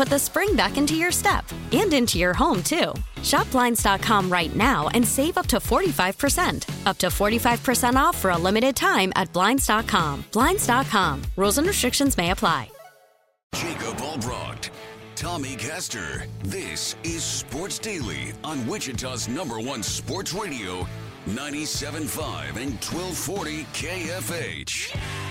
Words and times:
put 0.00 0.08
the 0.08 0.18
spring 0.18 0.56
back 0.56 0.78
into 0.78 0.94
your 0.94 1.12
step 1.12 1.44
and 1.72 1.92
into 1.92 2.16
your 2.16 2.32
home, 2.32 2.62
too. 2.62 2.94
Shop 3.22 3.50
Blinds.com 3.50 4.32
right 4.32 4.56
now 4.56 4.88
and 4.94 5.06
save 5.06 5.36
up 5.36 5.46
to 5.48 5.58
45%. 5.58 6.86
Up 6.86 6.96
to 6.96 7.08
45% 7.08 7.96
off 7.96 8.16
for 8.16 8.30
a 8.30 8.38
limited 8.38 8.74
time 8.74 9.12
at 9.14 9.30
Blinds.com. 9.34 10.24
Blinds.com. 10.32 11.20
Rules 11.36 11.58
and 11.58 11.66
restrictions 11.66 12.16
may 12.16 12.30
apply. 12.30 12.70
Jacob 13.54 13.96
Albrocht, 13.98 14.70
Tommy 15.16 15.54
Caster. 15.56 16.24
This 16.44 16.96
is 17.04 17.22
Sports 17.22 17.78
Daily 17.78 18.32
on 18.42 18.66
Wichita's 18.66 19.28
number 19.28 19.60
one 19.60 19.82
sports 19.82 20.32
radio, 20.32 20.86
97.5 21.26 22.56
and 22.56 22.72
1240 22.80 23.64
KFH. 23.74 25.29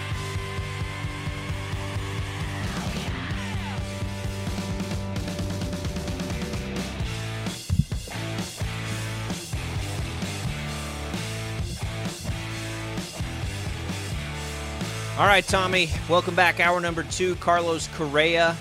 All 15.20 15.26
right, 15.26 15.46
Tommy, 15.46 15.90
welcome 16.08 16.34
back. 16.34 16.62
Hour 16.62 16.80
number 16.80 17.04
two, 17.04 17.36
Carlos 17.36 17.90
Correa. 17.98 18.56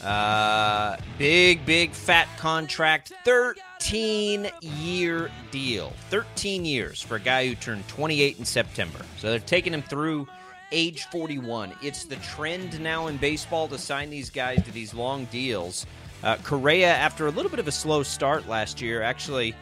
Uh, 0.00 0.96
big, 1.18 1.66
big, 1.66 1.90
fat 1.90 2.28
contract. 2.38 3.12
13 3.24 4.48
year 4.60 5.28
deal. 5.50 5.92
13 6.10 6.64
years 6.64 7.02
for 7.02 7.16
a 7.16 7.20
guy 7.20 7.48
who 7.48 7.56
turned 7.56 7.86
28 7.88 8.38
in 8.38 8.44
September. 8.44 9.00
So 9.18 9.28
they're 9.28 9.40
taking 9.40 9.74
him 9.74 9.82
through 9.82 10.28
age 10.70 11.02
41. 11.06 11.72
It's 11.82 12.04
the 12.04 12.14
trend 12.16 12.80
now 12.80 13.08
in 13.08 13.16
baseball 13.16 13.66
to 13.66 13.76
sign 13.76 14.08
these 14.08 14.30
guys 14.30 14.62
to 14.62 14.70
these 14.70 14.94
long 14.94 15.24
deals. 15.32 15.84
Uh, 16.22 16.36
Correa, 16.44 16.94
after 16.94 17.26
a 17.26 17.30
little 17.30 17.50
bit 17.50 17.58
of 17.58 17.66
a 17.66 17.72
slow 17.72 18.04
start 18.04 18.48
last 18.48 18.80
year, 18.80 19.02
actually 19.02 19.52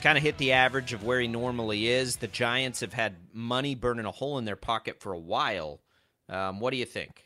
kind 0.00 0.18
of 0.18 0.24
hit 0.24 0.38
the 0.38 0.52
average 0.52 0.92
of 0.92 1.04
where 1.04 1.20
he 1.20 1.28
normally 1.28 1.88
is. 1.88 2.16
The 2.16 2.28
Giants 2.28 2.80
have 2.80 2.92
had 2.92 3.16
money 3.32 3.74
burning 3.74 4.06
a 4.06 4.10
hole 4.10 4.38
in 4.38 4.44
their 4.44 4.56
pocket 4.56 5.00
for 5.00 5.12
a 5.12 5.18
while. 5.18 5.80
Um, 6.28 6.60
what 6.60 6.70
do 6.70 6.76
you 6.76 6.84
think? 6.84 7.24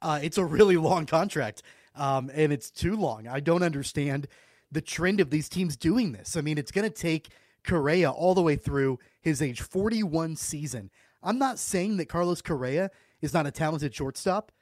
Uh, 0.00 0.20
it's 0.22 0.38
a 0.38 0.44
really 0.44 0.76
long 0.76 1.06
contract, 1.06 1.62
um, 1.94 2.30
and 2.32 2.52
it's 2.52 2.70
too 2.70 2.96
long. 2.96 3.26
I 3.26 3.40
don't 3.40 3.62
understand 3.62 4.28
the 4.70 4.80
trend 4.80 5.20
of 5.20 5.30
these 5.30 5.48
teams 5.48 5.76
doing 5.76 6.12
this. 6.12 6.36
I 6.36 6.40
mean, 6.40 6.58
it's 6.58 6.70
going 6.70 6.88
to 6.88 6.94
take 6.94 7.28
Correa 7.64 8.10
all 8.10 8.34
the 8.34 8.42
way 8.42 8.56
through 8.56 8.98
his 9.20 9.42
age 9.42 9.60
41 9.60 10.36
season. 10.36 10.90
I'm 11.22 11.38
not 11.38 11.58
saying 11.58 11.96
that 11.96 12.08
Carlos 12.08 12.42
Correa 12.42 12.90
is 13.20 13.34
not 13.34 13.46
a 13.46 13.50
talented 13.50 13.94
shortstop. 13.94 14.52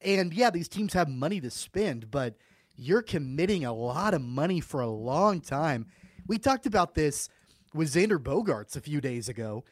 And 0.00 0.32
yeah, 0.32 0.50
these 0.50 0.68
teams 0.68 0.94
have 0.94 1.08
money 1.08 1.40
to 1.40 1.50
spend, 1.50 2.10
but 2.10 2.36
you're 2.74 3.02
committing 3.02 3.64
a 3.64 3.74
lot 3.74 4.14
of 4.14 4.22
money 4.22 4.60
for 4.60 4.80
a 4.80 4.88
long 4.88 5.40
time. 5.40 5.86
We 6.30 6.38
talked 6.38 6.64
about 6.64 6.94
this 6.94 7.28
with 7.74 7.92
Xander 7.92 8.16
Bogaerts 8.16 8.76
a 8.76 8.80
few 8.80 9.00
days 9.00 9.28
ago. 9.28 9.64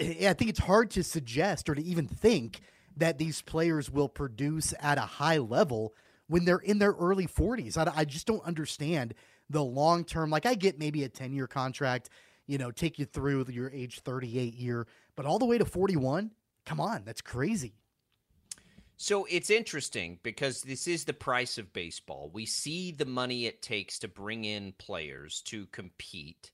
I 0.00 0.32
think 0.32 0.48
it's 0.48 0.60
hard 0.60 0.92
to 0.92 1.02
suggest 1.02 1.68
or 1.68 1.74
to 1.74 1.82
even 1.82 2.06
think 2.06 2.60
that 2.96 3.18
these 3.18 3.42
players 3.42 3.90
will 3.90 4.08
produce 4.08 4.72
at 4.78 4.96
a 4.96 5.00
high 5.00 5.38
level 5.38 5.92
when 6.28 6.44
they're 6.44 6.58
in 6.58 6.78
their 6.78 6.92
early 6.92 7.26
40s. 7.26 7.76
I, 7.76 7.90
I 7.96 8.04
just 8.04 8.28
don't 8.28 8.44
understand 8.44 9.14
the 9.50 9.64
long 9.64 10.04
term. 10.04 10.30
Like, 10.30 10.46
I 10.46 10.54
get 10.54 10.78
maybe 10.78 11.02
a 11.02 11.08
10 11.08 11.32
year 11.32 11.48
contract, 11.48 12.10
you 12.46 12.58
know, 12.58 12.70
take 12.70 13.00
you 13.00 13.04
through 13.04 13.46
your 13.48 13.68
age 13.70 14.02
38 14.02 14.54
year, 14.54 14.86
but 15.16 15.26
all 15.26 15.40
the 15.40 15.46
way 15.46 15.58
to 15.58 15.64
41? 15.64 16.30
Come 16.64 16.78
on, 16.78 17.02
that's 17.04 17.20
crazy. 17.20 17.74
So 19.02 19.26
it's 19.28 19.50
interesting 19.50 20.20
because 20.22 20.62
this 20.62 20.86
is 20.86 21.04
the 21.04 21.12
price 21.12 21.58
of 21.58 21.72
baseball. 21.72 22.30
We 22.32 22.46
see 22.46 22.92
the 22.92 23.04
money 23.04 23.46
it 23.46 23.60
takes 23.60 23.98
to 23.98 24.06
bring 24.06 24.44
in 24.44 24.74
players 24.78 25.40
to 25.46 25.66
compete. 25.72 26.52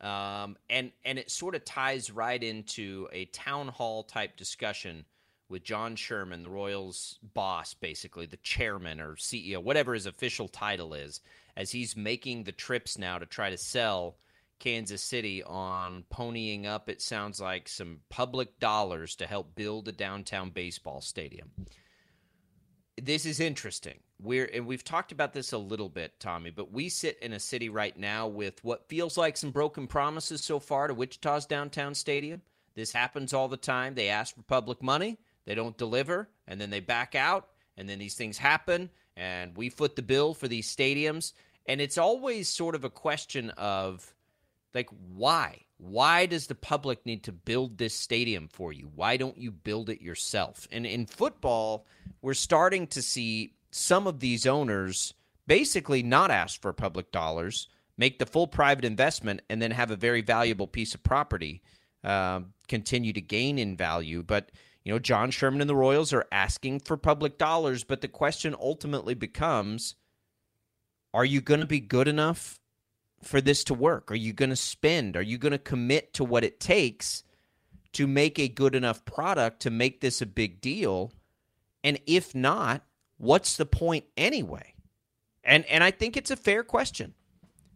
Um, 0.00 0.56
and 0.70 0.92
and 1.04 1.18
it 1.18 1.28
sort 1.28 1.56
of 1.56 1.64
ties 1.64 2.12
right 2.12 2.40
into 2.40 3.08
a 3.12 3.24
town 3.24 3.66
hall 3.66 4.04
type 4.04 4.36
discussion 4.36 5.06
with 5.48 5.64
John 5.64 5.96
Sherman, 5.96 6.44
the 6.44 6.50
Royals 6.50 7.18
boss, 7.34 7.74
basically 7.74 8.26
the 8.26 8.36
chairman 8.36 9.00
or 9.00 9.16
CEO, 9.16 9.60
whatever 9.60 9.92
his 9.92 10.06
official 10.06 10.46
title 10.46 10.94
is, 10.94 11.20
as 11.56 11.72
he's 11.72 11.96
making 11.96 12.44
the 12.44 12.52
trips 12.52 12.96
now 12.96 13.18
to 13.18 13.26
try 13.26 13.50
to 13.50 13.58
sell 13.58 14.18
Kansas 14.60 15.02
City 15.02 15.42
on 15.42 16.04
ponying 16.12 16.64
up, 16.64 16.88
it 16.88 17.02
sounds 17.02 17.40
like, 17.40 17.68
some 17.68 17.98
public 18.08 18.60
dollars 18.60 19.16
to 19.16 19.26
help 19.26 19.56
build 19.56 19.88
a 19.88 19.92
downtown 19.92 20.50
baseball 20.50 21.00
stadium. 21.00 21.50
This 23.02 23.26
is 23.26 23.40
interesting. 23.40 23.98
We're 24.20 24.46
and 24.46 24.66
we've 24.66 24.84
talked 24.84 25.12
about 25.12 25.32
this 25.32 25.52
a 25.52 25.58
little 25.58 25.88
bit, 25.88 26.18
Tommy, 26.18 26.50
but 26.50 26.72
we 26.72 26.88
sit 26.88 27.18
in 27.20 27.32
a 27.32 27.40
city 27.40 27.68
right 27.68 27.96
now 27.96 28.26
with 28.26 28.62
what 28.64 28.88
feels 28.88 29.16
like 29.16 29.36
some 29.36 29.50
broken 29.50 29.86
promises 29.86 30.42
so 30.42 30.58
far 30.58 30.88
to 30.88 30.94
Wichita's 30.94 31.46
downtown 31.46 31.94
stadium. 31.94 32.42
This 32.74 32.92
happens 32.92 33.32
all 33.32 33.48
the 33.48 33.56
time. 33.56 33.94
They 33.94 34.08
ask 34.08 34.34
for 34.34 34.42
public 34.42 34.82
money, 34.82 35.18
they 35.44 35.54
don't 35.54 35.76
deliver, 35.76 36.28
and 36.46 36.60
then 36.60 36.70
they 36.70 36.80
back 36.80 37.14
out, 37.14 37.48
and 37.76 37.88
then 37.88 37.98
these 37.98 38.14
things 38.14 38.38
happen, 38.38 38.90
and 39.16 39.56
we 39.56 39.68
foot 39.68 39.96
the 39.96 40.02
bill 40.02 40.34
for 40.34 40.48
these 40.48 40.74
stadiums. 40.74 41.32
And 41.66 41.80
it's 41.80 41.98
always 41.98 42.48
sort 42.48 42.74
of 42.74 42.84
a 42.84 42.90
question 42.90 43.50
of 43.50 44.14
like, 44.74 44.88
why? 45.14 45.60
Why 45.78 46.26
does 46.26 46.48
the 46.48 46.56
public 46.56 47.06
need 47.06 47.22
to 47.24 47.32
build 47.32 47.78
this 47.78 47.94
stadium 47.94 48.48
for 48.52 48.72
you? 48.72 48.90
Why 48.94 49.16
don't 49.16 49.38
you 49.38 49.52
build 49.52 49.88
it 49.88 50.02
yourself? 50.02 50.66
And 50.72 50.84
in 50.84 51.06
football, 51.06 51.86
we're 52.20 52.34
starting 52.34 52.88
to 52.88 53.00
see 53.00 53.54
some 53.70 54.08
of 54.08 54.18
these 54.18 54.44
owners 54.44 55.14
basically 55.46 56.02
not 56.02 56.32
ask 56.32 56.60
for 56.60 56.72
public 56.72 57.12
dollars, 57.12 57.68
make 57.96 58.18
the 58.18 58.26
full 58.26 58.48
private 58.48 58.84
investment, 58.84 59.40
and 59.48 59.62
then 59.62 59.70
have 59.70 59.92
a 59.92 59.96
very 59.96 60.20
valuable 60.20 60.66
piece 60.66 60.94
of 60.94 61.02
property 61.04 61.62
um, 62.02 62.52
continue 62.66 63.12
to 63.12 63.20
gain 63.20 63.58
in 63.58 63.76
value. 63.76 64.22
But 64.22 64.50
you 64.84 64.92
know, 64.92 64.98
John 64.98 65.30
Sherman 65.30 65.60
and 65.60 65.70
the 65.70 65.76
Royals 65.76 66.12
are 66.12 66.26
asking 66.32 66.80
for 66.80 66.96
public 66.96 67.38
dollars, 67.38 67.84
but 67.84 68.00
the 68.00 68.08
question 68.08 68.54
ultimately 68.58 69.14
becomes: 69.14 69.94
Are 71.14 71.24
you 71.24 71.40
going 71.40 71.60
to 71.60 71.66
be 71.66 71.80
good 71.80 72.08
enough 72.08 72.58
for 73.22 73.40
this 73.40 73.64
to 73.64 73.74
work? 73.74 74.10
Are 74.10 74.16
you 74.16 74.32
going 74.32 74.50
to 74.50 74.56
spend? 74.56 75.16
Are 75.16 75.22
you 75.22 75.38
going 75.38 75.52
to 75.52 75.58
commit 75.58 76.14
to 76.14 76.24
what 76.24 76.44
it 76.44 76.60
takes 76.60 77.24
to 77.92 78.06
make 78.06 78.38
a 78.38 78.48
good 78.48 78.74
enough 78.74 79.04
product 79.04 79.60
to 79.60 79.70
make 79.70 80.00
this 80.00 80.20
a 80.22 80.26
big 80.26 80.60
deal? 80.60 81.12
And 81.82 81.98
if 82.06 82.34
not, 82.34 82.82
what's 83.16 83.56
the 83.56 83.66
point 83.66 84.04
anyway? 84.16 84.74
And 85.44 85.64
and 85.66 85.82
I 85.82 85.90
think 85.90 86.16
it's 86.16 86.30
a 86.30 86.36
fair 86.36 86.62
question. 86.62 87.14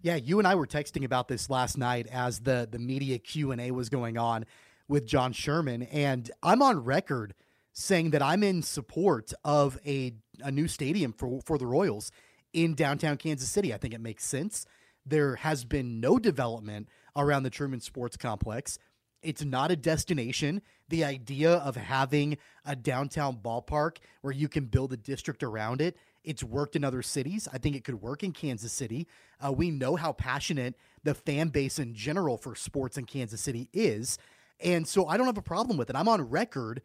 Yeah, 0.02 0.16
you 0.16 0.38
and 0.38 0.48
I 0.48 0.56
were 0.56 0.66
texting 0.66 1.04
about 1.04 1.28
this 1.28 1.48
last 1.48 1.78
night 1.78 2.06
as 2.10 2.40
the 2.40 2.68
the 2.70 2.78
media 2.78 3.18
Q 3.18 3.52
and 3.52 3.60
A 3.60 3.70
was 3.70 3.88
going 3.88 4.18
on 4.18 4.44
with 4.88 5.06
John 5.06 5.32
Sherman, 5.32 5.84
and 5.84 6.30
I'm 6.42 6.60
on 6.60 6.84
record 6.84 7.34
saying 7.72 8.10
that 8.10 8.22
I'm 8.22 8.42
in 8.42 8.62
support 8.62 9.32
of 9.44 9.78
a, 9.86 10.12
a 10.40 10.50
new 10.50 10.68
stadium 10.68 11.12
for, 11.12 11.40
for 11.40 11.56
the 11.56 11.66
Royals 11.66 12.12
in 12.52 12.74
downtown 12.74 13.16
Kansas 13.16 13.48
City. 13.48 13.72
I 13.72 13.78
think 13.78 13.94
it 13.94 14.00
makes 14.00 14.24
sense. 14.24 14.66
There 15.04 15.36
has 15.36 15.64
been 15.64 16.00
no 16.00 16.18
development 16.18 16.88
around 17.16 17.42
the 17.42 17.50
Truman 17.50 17.80
Sports 17.80 18.16
Complex. 18.16 18.78
It's 19.22 19.44
not 19.44 19.70
a 19.70 19.76
destination. 19.76 20.62
The 20.88 21.04
idea 21.04 21.52
of 21.52 21.76
having 21.76 22.38
a 22.64 22.74
downtown 22.74 23.36
ballpark 23.36 23.98
where 24.22 24.32
you 24.32 24.48
can 24.48 24.64
build 24.64 24.92
a 24.92 24.96
district 24.96 25.42
around 25.42 25.80
it, 25.80 25.96
it's 26.24 26.42
worked 26.42 26.76
in 26.76 26.84
other 26.84 27.02
cities. 27.02 27.48
I 27.52 27.58
think 27.58 27.76
it 27.76 27.84
could 27.84 28.00
work 28.00 28.22
in 28.22 28.32
Kansas 28.32 28.72
City. 28.72 29.06
Uh, 29.44 29.52
we 29.52 29.70
know 29.70 29.96
how 29.96 30.12
passionate 30.12 30.74
the 31.02 31.14
fan 31.14 31.48
base 31.48 31.78
in 31.78 31.94
general 31.94 32.36
for 32.36 32.54
sports 32.54 32.96
in 32.96 33.04
Kansas 33.04 33.40
City 33.40 33.68
is. 33.72 34.18
And 34.60 34.86
so 34.86 35.06
I 35.06 35.16
don't 35.16 35.26
have 35.26 35.38
a 35.38 35.42
problem 35.42 35.76
with 35.76 35.90
it. 35.90 35.96
I'm 35.96 36.08
on 36.08 36.22
record 36.22 36.82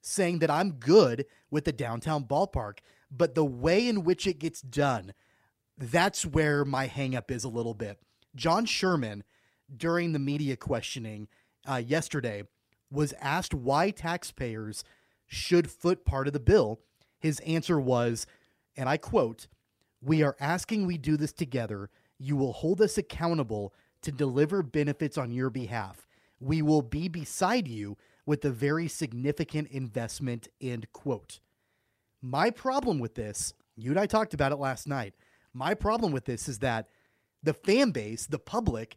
saying 0.00 0.38
that 0.38 0.50
I'm 0.50 0.72
good 0.72 1.26
with 1.50 1.64
the 1.64 1.72
downtown 1.72 2.24
ballpark, 2.24 2.78
but 3.10 3.34
the 3.34 3.44
way 3.44 3.88
in 3.88 4.04
which 4.04 4.26
it 4.26 4.38
gets 4.38 4.62
done, 4.62 5.12
that's 5.78 6.26
where 6.26 6.64
my 6.64 6.88
hangup 6.88 7.30
is 7.30 7.44
a 7.44 7.48
little 7.48 7.74
bit. 7.74 7.98
John 8.34 8.66
Sherman, 8.66 9.24
during 9.74 10.12
the 10.12 10.18
media 10.18 10.56
questioning 10.56 11.28
uh, 11.68 11.82
yesterday, 11.84 12.42
was 12.90 13.14
asked 13.20 13.54
why 13.54 13.90
taxpayers 13.90 14.82
should 15.26 15.70
foot 15.70 16.04
part 16.04 16.26
of 16.26 16.32
the 16.32 16.40
bill. 16.40 16.80
His 17.20 17.40
answer 17.40 17.78
was, 17.78 18.26
and 18.76 18.88
I 18.88 18.96
quote, 18.96 19.46
We 20.02 20.22
are 20.22 20.36
asking 20.40 20.86
we 20.86 20.98
do 20.98 21.16
this 21.16 21.32
together. 21.32 21.90
You 22.18 22.36
will 22.36 22.52
hold 22.52 22.80
us 22.80 22.98
accountable 22.98 23.72
to 24.02 24.12
deliver 24.12 24.62
benefits 24.62 25.18
on 25.18 25.30
your 25.30 25.50
behalf. 25.50 26.06
We 26.40 26.62
will 26.62 26.82
be 26.82 27.08
beside 27.08 27.68
you 27.68 27.96
with 28.24 28.44
a 28.44 28.50
very 28.50 28.88
significant 28.88 29.68
investment, 29.68 30.48
end 30.60 30.92
quote. 30.92 31.40
My 32.22 32.50
problem 32.50 32.98
with 32.98 33.14
this, 33.14 33.54
you 33.76 33.90
and 33.90 33.98
I 33.98 34.06
talked 34.06 34.34
about 34.34 34.52
it 34.52 34.56
last 34.56 34.86
night. 34.86 35.14
My 35.58 35.74
problem 35.74 36.12
with 36.12 36.24
this 36.24 36.48
is 36.48 36.60
that 36.60 36.86
the 37.42 37.52
fan 37.52 37.90
base, 37.90 38.26
the 38.26 38.38
public, 38.38 38.96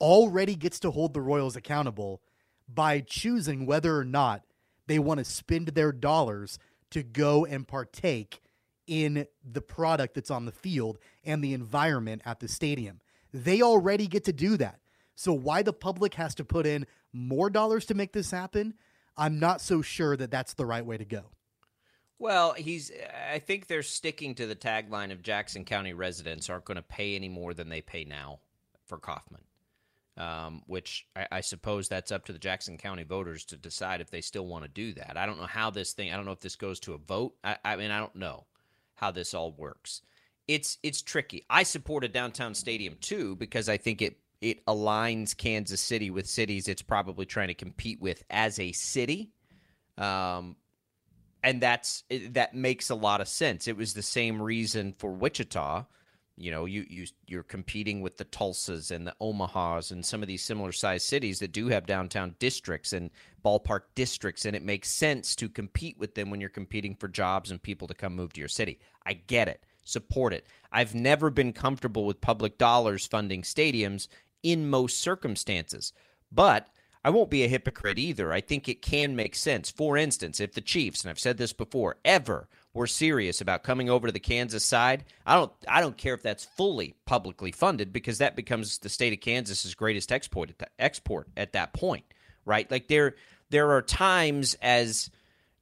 already 0.00 0.54
gets 0.54 0.80
to 0.80 0.90
hold 0.90 1.12
the 1.12 1.20
Royals 1.20 1.56
accountable 1.56 2.22
by 2.66 3.00
choosing 3.00 3.66
whether 3.66 3.98
or 3.98 4.04
not 4.06 4.42
they 4.86 4.98
want 4.98 5.18
to 5.18 5.24
spend 5.24 5.68
their 5.68 5.92
dollars 5.92 6.58
to 6.92 7.02
go 7.02 7.44
and 7.44 7.68
partake 7.68 8.40
in 8.86 9.26
the 9.44 9.60
product 9.60 10.14
that's 10.14 10.30
on 10.30 10.46
the 10.46 10.52
field 10.52 10.96
and 11.22 11.44
the 11.44 11.52
environment 11.52 12.22
at 12.24 12.40
the 12.40 12.48
stadium. 12.48 13.02
They 13.34 13.60
already 13.60 14.06
get 14.06 14.24
to 14.24 14.32
do 14.32 14.56
that. 14.56 14.80
So 15.16 15.34
why 15.34 15.60
the 15.60 15.74
public 15.74 16.14
has 16.14 16.34
to 16.36 16.46
put 16.46 16.64
in 16.64 16.86
more 17.12 17.50
dollars 17.50 17.84
to 17.86 17.94
make 17.94 18.14
this 18.14 18.30
happen, 18.30 18.72
I'm 19.18 19.38
not 19.38 19.60
so 19.60 19.82
sure 19.82 20.16
that 20.16 20.30
that's 20.30 20.54
the 20.54 20.64
right 20.64 20.84
way 20.84 20.96
to 20.96 21.04
go. 21.04 21.26
Well, 22.20 22.52
he's. 22.52 22.92
I 23.32 23.40
think 23.40 23.66
they're 23.66 23.82
sticking 23.82 24.36
to 24.36 24.46
the 24.46 24.54
tagline 24.54 25.10
of 25.10 25.22
Jackson 25.22 25.64
County 25.64 25.94
residents 25.94 26.48
aren't 26.48 26.66
going 26.66 26.76
to 26.76 26.82
pay 26.82 27.16
any 27.16 27.28
more 27.28 27.52
than 27.54 27.68
they 27.68 27.80
pay 27.80 28.04
now 28.04 28.38
for 28.86 28.98
Kauffman 28.98 29.42
um, 30.20 30.62
which 30.66 31.06
I, 31.16 31.26
I, 31.32 31.40
suppose 31.40 31.88
that's 31.88 32.12
up 32.12 32.26
to 32.26 32.32
the 32.32 32.38
Jackson 32.38 32.76
County 32.76 33.04
voters 33.04 33.44
to 33.46 33.56
decide 33.56 34.02
if 34.02 34.10
they 34.10 34.20
still 34.20 34.46
want 34.46 34.64
to 34.64 34.68
do 34.68 34.92
that. 34.94 35.16
I 35.16 35.24
don't 35.24 35.38
know 35.38 35.46
how 35.46 35.70
this 35.70 35.94
thing. 35.94 36.12
I 36.12 36.16
don't 36.16 36.26
know 36.26 36.32
if 36.32 36.40
this 36.40 36.56
goes 36.56 36.78
to 36.80 36.92
a 36.92 36.98
vote. 36.98 37.34
I, 37.42 37.56
I 37.64 37.76
mean, 37.76 37.90
I 37.90 37.98
don't 37.98 38.16
know 38.16 38.44
how 38.94 39.10
this 39.10 39.32
all 39.32 39.52
works. 39.52 40.02
It's 40.46 40.78
it's 40.82 41.00
tricky. 41.00 41.46
I 41.48 41.62
support 41.62 42.04
a 42.04 42.08
downtown 42.08 42.54
stadium 42.54 42.96
too 43.00 43.36
because 43.36 43.68
I 43.68 43.78
think 43.78 44.02
it 44.02 44.18
it 44.42 44.64
aligns 44.66 45.34
Kansas 45.34 45.80
City 45.80 46.10
with 46.10 46.26
cities 46.26 46.68
it's 46.68 46.82
probably 46.82 47.24
trying 47.24 47.48
to 47.48 47.54
compete 47.54 48.00
with 48.00 48.22
as 48.28 48.58
a 48.58 48.72
city. 48.72 49.30
Um, 49.96 50.56
and 51.42 51.60
that's 51.60 52.04
that 52.30 52.54
makes 52.54 52.90
a 52.90 52.94
lot 52.94 53.20
of 53.20 53.28
sense. 53.28 53.68
It 53.68 53.76
was 53.76 53.94
the 53.94 54.02
same 54.02 54.40
reason 54.40 54.94
for 54.98 55.10
Wichita 55.10 55.86
you 56.40 56.50
know, 56.50 56.64
you 56.64 56.86
you 56.88 57.06
you're 57.26 57.42
competing 57.42 58.00
with 58.00 58.16
the 58.16 58.24
Tulsas 58.24 58.90
and 58.90 59.06
the 59.06 59.14
Omahas 59.20 59.92
and 59.92 60.04
some 60.04 60.22
of 60.22 60.26
these 60.26 60.42
similar 60.42 60.72
sized 60.72 61.06
cities 61.06 61.38
that 61.40 61.52
do 61.52 61.68
have 61.68 61.84
downtown 61.84 62.34
districts 62.38 62.94
and 62.94 63.10
ballpark 63.44 63.82
districts, 63.94 64.46
and 64.46 64.56
it 64.56 64.62
makes 64.62 64.90
sense 64.90 65.36
to 65.36 65.50
compete 65.50 65.98
with 65.98 66.14
them 66.14 66.30
when 66.30 66.40
you're 66.40 66.48
competing 66.48 66.94
for 66.94 67.08
jobs 67.08 67.50
and 67.50 67.62
people 67.62 67.86
to 67.86 67.94
come 67.94 68.16
move 68.16 68.32
to 68.32 68.40
your 68.40 68.48
city. 68.48 68.78
I 69.04 69.12
get 69.12 69.48
it, 69.48 69.64
support 69.84 70.32
it. 70.32 70.46
I've 70.72 70.94
never 70.94 71.28
been 71.28 71.52
comfortable 71.52 72.06
with 72.06 72.22
public 72.22 72.56
dollars 72.56 73.06
funding 73.06 73.42
stadiums 73.42 74.08
in 74.42 74.70
most 74.70 74.98
circumstances, 75.00 75.92
but 76.32 76.68
I 77.02 77.10
won't 77.10 77.30
be 77.30 77.44
a 77.44 77.48
hypocrite 77.48 77.98
either. 77.98 78.32
I 78.32 78.40
think 78.40 78.68
it 78.68 78.82
can 78.82 79.16
make 79.16 79.34
sense. 79.34 79.70
For 79.70 79.96
instance, 79.96 80.38
if 80.38 80.52
the 80.52 80.60
Chiefs, 80.60 81.02
and 81.02 81.10
I've 81.10 81.18
said 81.18 81.38
this 81.38 81.54
before, 81.54 81.96
ever 82.04 82.48
were 82.74 82.86
serious 82.86 83.40
about 83.40 83.64
coming 83.64 83.88
over 83.88 84.06
to 84.06 84.12
the 84.12 84.20
Kansas 84.20 84.64
side, 84.64 85.04
I 85.26 85.34
don't 85.34 85.52
I 85.66 85.80
don't 85.80 85.96
care 85.96 86.14
if 86.14 86.22
that's 86.22 86.44
fully 86.44 86.94
publicly 87.06 87.52
funded 87.52 87.92
because 87.92 88.18
that 88.18 88.36
becomes 88.36 88.78
the 88.78 88.88
state 88.88 89.12
of 89.12 89.20
Kansas's 89.20 89.74
greatest 89.74 90.12
export 90.12 90.50
at 90.50 90.70
export 90.78 91.28
at 91.36 91.52
that 91.54 91.72
point, 91.72 92.04
right? 92.44 92.70
Like 92.70 92.88
there 92.88 93.16
there 93.48 93.72
are 93.72 93.82
times 93.82 94.54
as 94.60 95.10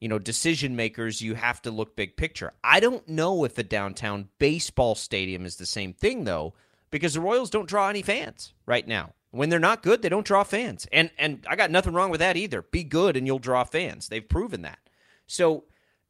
you 0.01 0.09
know 0.09 0.19
decision 0.19 0.75
makers 0.75 1.23
you 1.23 1.35
have 1.35 1.63
to 1.63 1.71
look 1.71 1.95
big 1.95 2.17
picture. 2.17 2.53
I 2.65 2.81
don't 2.81 3.09
know 3.09 3.45
if 3.45 3.59
a 3.59 3.63
downtown 3.63 4.29
baseball 4.39 4.97
stadium 4.97 5.47
is 5.47 5.57
the 5.57 5.67
same 5.67 5.93
thing 5.93 6.25
though 6.25 6.55
because 6.91 7.15
the 7.15 7.21
Royals 7.21 7.51
don't 7.51 7.69
draw 7.69 7.89
any 7.89 8.03
fans 8.03 8.55
right 8.67 8.87
now. 8.87 9.13
When 9.31 9.51
they're 9.51 9.59
not 9.59 9.83
good, 9.83 10.03
they 10.03 10.09
don't 10.09 10.27
draw 10.27 10.43
fans. 10.43 10.87
And 10.93 11.11
and 11.19 11.45
I 11.49 11.57
got 11.57 11.71
nothing 11.71 11.93
wrong 11.93 12.11
with 12.11 12.21
that 12.21 12.37
either. 12.37 12.63
Be 12.63 12.85
good 12.85 13.17
and 13.17 13.27
you'll 13.27 13.39
draw 13.39 13.65
fans. 13.65 14.09
They've 14.09 14.27
proven 14.27 14.63
that. 14.63 14.79
So 15.27 15.65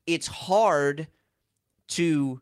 it's 0.06 0.28
hard 0.28 1.08
to 1.88 2.40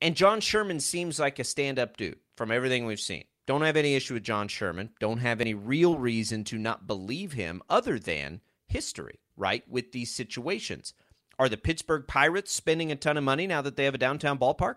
and 0.00 0.16
John 0.16 0.40
Sherman 0.40 0.80
seems 0.80 1.18
like 1.18 1.38
a 1.38 1.44
stand-up 1.44 1.96
dude 1.96 2.18
from 2.36 2.52
everything 2.52 2.86
we've 2.86 3.00
seen. 3.00 3.24
Don't 3.46 3.62
have 3.62 3.76
any 3.76 3.94
issue 3.94 4.14
with 4.14 4.22
John 4.22 4.46
Sherman. 4.46 4.90
Don't 5.00 5.18
have 5.18 5.40
any 5.40 5.54
real 5.54 5.96
reason 5.96 6.44
to 6.44 6.58
not 6.58 6.86
believe 6.86 7.32
him 7.32 7.62
other 7.68 7.98
than 7.98 8.40
history, 8.66 9.20
right? 9.36 9.64
With 9.68 9.92
these 9.92 10.14
situations. 10.14 10.92
Are 11.38 11.48
the 11.48 11.56
Pittsburgh 11.56 12.06
Pirates 12.06 12.52
spending 12.52 12.92
a 12.92 12.96
ton 12.96 13.16
of 13.16 13.24
money 13.24 13.46
now 13.46 13.62
that 13.62 13.76
they 13.76 13.86
have 13.86 13.94
a 13.94 13.98
downtown 13.98 14.38
ballpark? 14.38 14.76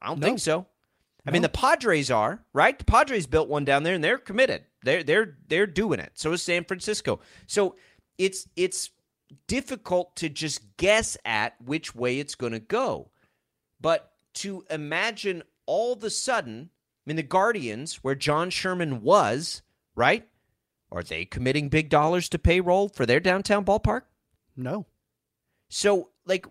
I 0.00 0.08
don't 0.08 0.20
no. 0.20 0.26
think 0.26 0.38
so. 0.40 0.66
I 1.26 1.30
mean, 1.30 1.42
the 1.42 1.48
Padres 1.48 2.10
are 2.10 2.44
right. 2.52 2.78
The 2.78 2.84
Padres 2.84 3.26
built 3.26 3.48
one 3.48 3.64
down 3.64 3.82
there, 3.82 3.94
and 3.94 4.04
they're 4.04 4.18
committed. 4.18 4.64
They're 4.82 5.02
they're 5.02 5.38
they're 5.48 5.66
doing 5.66 6.00
it. 6.00 6.12
So 6.14 6.32
is 6.32 6.42
San 6.42 6.64
Francisco. 6.64 7.20
So 7.46 7.76
it's 8.18 8.46
it's 8.56 8.90
difficult 9.46 10.16
to 10.16 10.28
just 10.28 10.76
guess 10.76 11.16
at 11.24 11.54
which 11.64 11.94
way 11.94 12.18
it's 12.18 12.34
going 12.34 12.52
to 12.52 12.60
go. 12.60 13.10
But 13.80 14.12
to 14.34 14.64
imagine 14.70 15.42
all 15.66 15.94
of 15.94 16.04
a 16.04 16.10
sudden, 16.10 16.70
I 16.72 17.02
mean, 17.06 17.16
the 17.16 17.22
Guardians, 17.22 17.96
where 17.96 18.14
John 18.14 18.50
Sherman 18.50 19.02
was, 19.02 19.62
right? 19.94 20.28
Are 20.90 21.02
they 21.02 21.24
committing 21.24 21.68
big 21.68 21.88
dollars 21.88 22.28
to 22.30 22.38
payroll 22.38 22.88
for 22.88 23.06
their 23.06 23.20
downtown 23.20 23.64
ballpark? 23.64 24.02
No. 24.56 24.86
So, 25.68 26.10
like, 26.24 26.46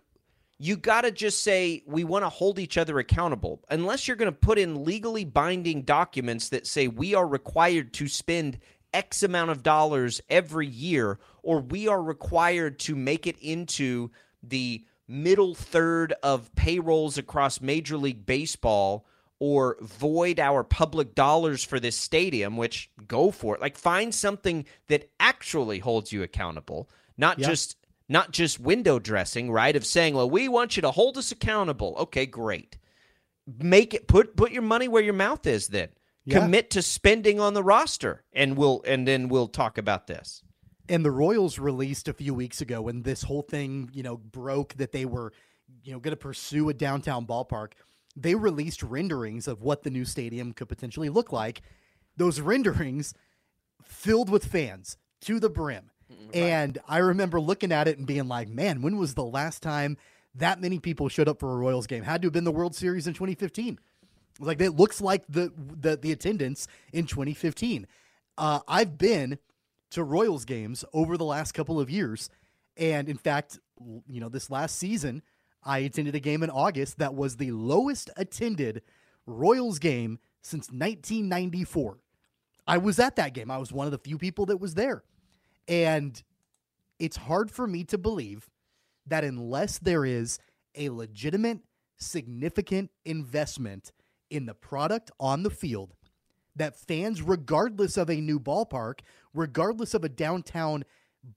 you 0.58 0.76
got 0.76 1.02
to 1.02 1.10
just 1.10 1.42
say 1.42 1.82
we 1.86 2.04
want 2.04 2.24
to 2.24 2.28
hold 2.28 2.58
each 2.58 2.78
other 2.78 2.98
accountable. 2.98 3.62
Unless 3.70 4.06
you're 4.06 4.16
going 4.16 4.32
to 4.32 4.38
put 4.38 4.58
in 4.58 4.84
legally 4.84 5.24
binding 5.24 5.82
documents 5.82 6.48
that 6.50 6.66
say 6.66 6.88
we 6.88 7.14
are 7.14 7.26
required 7.26 7.92
to 7.94 8.08
spend 8.08 8.58
X 8.92 9.22
amount 9.24 9.50
of 9.50 9.62
dollars 9.62 10.20
every 10.30 10.68
year, 10.68 11.18
or 11.42 11.60
we 11.60 11.88
are 11.88 12.02
required 12.02 12.78
to 12.80 12.94
make 12.94 13.26
it 13.26 13.36
into 13.40 14.10
the 14.42 14.84
middle 15.08 15.54
third 15.54 16.14
of 16.22 16.54
payrolls 16.54 17.18
across 17.18 17.60
Major 17.60 17.96
League 17.96 18.24
Baseball 18.24 19.04
or 19.40 19.76
void 19.80 20.38
our 20.38 20.62
public 20.62 21.14
dollars 21.14 21.64
for 21.64 21.80
this 21.80 21.96
stadium, 21.96 22.56
which 22.56 22.90
go 23.06 23.30
for 23.30 23.56
it. 23.56 23.60
Like 23.60 23.76
find 23.76 24.14
something 24.14 24.64
that 24.86 25.10
actually 25.18 25.80
holds 25.80 26.12
you 26.12 26.22
accountable, 26.22 26.88
not 27.18 27.38
yep. 27.38 27.50
just 27.50 27.76
not 28.08 28.32
just 28.32 28.60
window 28.60 28.98
dressing, 28.98 29.50
right? 29.50 29.74
Of 29.74 29.86
saying, 29.86 30.14
"Well, 30.14 30.30
we 30.30 30.48
want 30.48 30.76
you 30.76 30.82
to 30.82 30.90
hold 30.90 31.18
us 31.18 31.32
accountable." 31.32 31.94
Okay, 31.98 32.26
great. 32.26 32.78
Make 33.46 33.94
it 33.94 34.08
put 34.08 34.36
put 34.36 34.52
your 34.52 34.62
money 34.62 34.88
where 34.88 35.02
your 35.02 35.14
mouth 35.14 35.46
is 35.46 35.68
then 35.68 35.88
yeah. 36.24 36.40
commit 36.40 36.70
to 36.70 36.82
spending 36.82 37.40
on 37.40 37.54
the 37.54 37.62
roster 37.62 38.24
and 38.32 38.56
we'll 38.56 38.82
and 38.86 39.06
then 39.06 39.28
we'll 39.28 39.48
talk 39.48 39.78
about 39.78 40.06
this 40.06 40.42
and 40.88 41.04
the 41.04 41.10
royals 41.10 41.58
released 41.58 42.08
a 42.08 42.12
few 42.12 42.34
weeks 42.34 42.60
ago 42.60 42.82
when 42.82 43.02
this 43.02 43.22
whole 43.22 43.42
thing 43.42 43.90
you 43.92 44.02
know 44.02 44.16
broke 44.16 44.74
that 44.74 44.92
they 44.92 45.04
were 45.04 45.32
you 45.82 45.92
know 45.92 45.98
going 45.98 46.12
to 46.12 46.16
pursue 46.16 46.68
a 46.68 46.74
downtown 46.74 47.26
ballpark 47.26 47.72
they 48.16 48.34
released 48.34 48.82
renderings 48.82 49.48
of 49.48 49.62
what 49.62 49.82
the 49.82 49.90
new 49.90 50.04
stadium 50.04 50.52
could 50.52 50.68
potentially 50.68 51.08
look 51.08 51.32
like 51.32 51.62
those 52.16 52.40
renderings 52.40 53.14
filled 53.82 54.30
with 54.30 54.44
fans 54.44 54.96
to 55.20 55.38
the 55.38 55.50
brim 55.50 55.90
and 56.32 56.78
i 56.88 56.98
remember 56.98 57.40
looking 57.40 57.72
at 57.72 57.88
it 57.88 57.98
and 57.98 58.06
being 58.06 58.28
like 58.28 58.48
man 58.48 58.82
when 58.82 58.96
was 58.96 59.14
the 59.14 59.24
last 59.24 59.62
time 59.62 59.96
that 60.34 60.60
many 60.60 60.78
people 60.78 61.08
showed 61.08 61.28
up 61.28 61.38
for 61.38 61.52
a 61.52 61.56
royals 61.56 61.86
game 61.86 62.02
had 62.02 62.22
to 62.22 62.26
have 62.26 62.32
been 62.32 62.44
the 62.44 62.52
world 62.52 62.74
series 62.74 63.06
in 63.06 63.14
2015 63.14 63.78
like 64.40 64.60
it 64.60 64.72
looks 64.72 65.00
like 65.00 65.24
the 65.28 65.52
the, 65.56 65.96
the 65.96 66.12
attendance 66.12 66.66
in 66.92 67.06
2015. 67.06 67.86
Uh, 68.36 68.60
I've 68.66 68.98
been 68.98 69.38
to 69.90 70.02
Royals 70.02 70.44
games 70.44 70.84
over 70.92 71.16
the 71.16 71.24
last 71.24 71.52
couple 71.52 71.78
of 71.78 71.88
years, 71.88 72.28
And 72.76 73.08
in 73.08 73.16
fact, 73.16 73.60
you 74.08 74.20
know, 74.20 74.28
this 74.28 74.50
last 74.50 74.76
season, 74.76 75.22
I 75.62 75.78
attended 75.78 76.16
a 76.16 76.20
game 76.20 76.42
in 76.42 76.50
August 76.50 76.98
that 76.98 77.14
was 77.14 77.36
the 77.36 77.52
lowest 77.52 78.10
attended 78.16 78.82
Royals 79.26 79.78
game 79.78 80.18
since 80.42 80.66
1994. 80.70 81.98
I 82.66 82.78
was 82.78 82.98
at 82.98 83.16
that 83.16 83.34
game. 83.34 83.50
I 83.50 83.58
was 83.58 83.72
one 83.72 83.86
of 83.86 83.92
the 83.92 83.98
few 83.98 84.18
people 84.18 84.46
that 84.46 84.56
was 84.56 84.74
there. 84.74 85.04
And 85.68 86.22
it's 86.98 87.16
hard 87.16 87.50
for 87.50 87.66
me 87.66 87.84
to 87.84 87.98
believe 87.98 88.50
that 89.06 89.24
unless 89.24 89.78
there 89.78 90.04
is 90.04 90.38
a 90.74 90.88
legitimate, 90.88 91.60
significant 91.96 92.90
investment 93.04 93.92
in 94.30 94.46
the 94.46 94.54
product 94.54 95.10
on 95.20 95.42
the 95.42 95.50
field, 95.50 95.94
that 96.56 96.76
fans, 96.76 97.20
regardless 97.20 97.96
of 97.96 98.08
a 98.10 98.20
new 98.20 98.38
ballpark, 98.38 99.00
regardless 99.32 99.94
of 99.94 100.04
a 100.04 100.08
downtown 100.08 100.84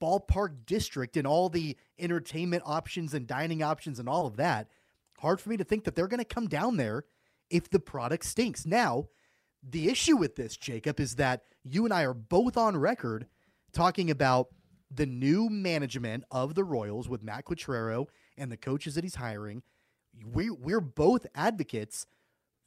ballpark 0.00 0.66
district 0.66 1.16
and 1.16 1.26
all 1.26 1.48
the 1.48 1.76
entertainment 1.98 2.62
options 2.66 3.14
and 3.14 3.26
dining 3.26 3.62
options 3.62 3.98
and 3.98 4.08
all 4.08 4.26
of 4.26 4.36
that, 4.36 4.68
hard 5.18 5.40
for 5.40 5.48
me 5.48 5.56
to 5.56 5.64
think 5.64 5.84
that 5.84 5.94
they're 5.94 6.06
going 6.06 6.18
to 6.18 6.24
come 6.24 6.46
down 6.46 6.76
there 6.76 7.04
if 7.50 7.68
the 7.70 7.80
product 7.80 8.24
stinks. 8.24 8.66
Now, 8.66 9.08
the 9.68 9.88
issue 9.88 10.16
with 10.16 10.36
this, 10.36 10.56
Jacob, 10.56 11.00
is 11.00 11.16
that 11.16 11.42
you 11.64 11.84
and 11.84 11.92
I 11.92 12.04
are 12.04 12.14
both 12.14 12.56
on 12.56 12.76
record 12.76 13.26
talking 13.72 14.10
about 14.10 14.48
the 14.90 15.06
new 15.06 15.48
management 15.48 16.24
of 16.30 16.54
the 16.54 16.64
Royals 16.64 17.08
with 17.08 17.22
Matt 17.22 17.44
Quatraro 17.44 18.06
and 18.36 18.50
the 18.50 18.56
coaches 18.56 18.94
that 18.94 19.04
he's 19.04 19.16
hiring. 19.16 19.62
We, 20.24 20.50
we're 20.50 20.80
both 20.80 21.26
advocates 21.34 22.06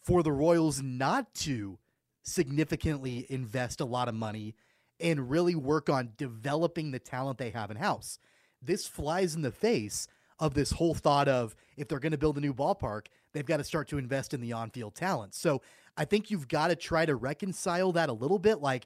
for 0.03 0.23
the 0.23 0.31
Royals 0.31 0.81
not 0.81 1.33
to 1.35 1.79
significantly 2.23 3.25
invest 3.29 3.81
a 3.81 3.85
lot 3.85 4.07
of 4.07 4.13
money 4.15 4.55
and 4.99 5.29
really 5.31 5.55
work 5.55 5.89
on 5.89 6.13
developing 6.17 6.91
the 6.91 6.99
talent 6.99 7.39
they 7.39 7.49
have 7.49 7.71
in 7.71 7.77
house. 7.77 8.19
This 8.61 8.87
flies 8.87 9.33
in 9.35 9.41
the 9.41 9.51
face 9.51 10.07
of 10.39 10.53
this 10.53 10.71
whole 10.71 10.93
thought 10.93 11.27
of 11.27 11.55
if 11.77 11.87
they're 11.87 11.99
going 11.99 12.11
to 12.11 12.17
build 12.17 12.37
a 12.37 12.41
new 12.41 12.53
ballpark, 12.53 13.07
they've 13.33 13.45
got 13.45 13.57
to 13.57 13.63
start 13.63 13.87
to 13.89 13.97
invest 13.97 14.33
in 14.33 14.41
the 14.41 14.53
on 14.53 14.69
field 14.69 14.95
talent. 14.95 15.33
So 15.33 15.61
I 15.97 16.05
think 16.05 16.29
you've 16.29 16.47
got 16.47 16.67
to 16.67 16.75
try 16.75 17.05
to 17.05 17.15
reconcile 17.15 17.91
that 17.93 18.09
a 18.09 18.13
little 18.13 18.39
bit. 18.39 18.59
Like, 18.59 18.85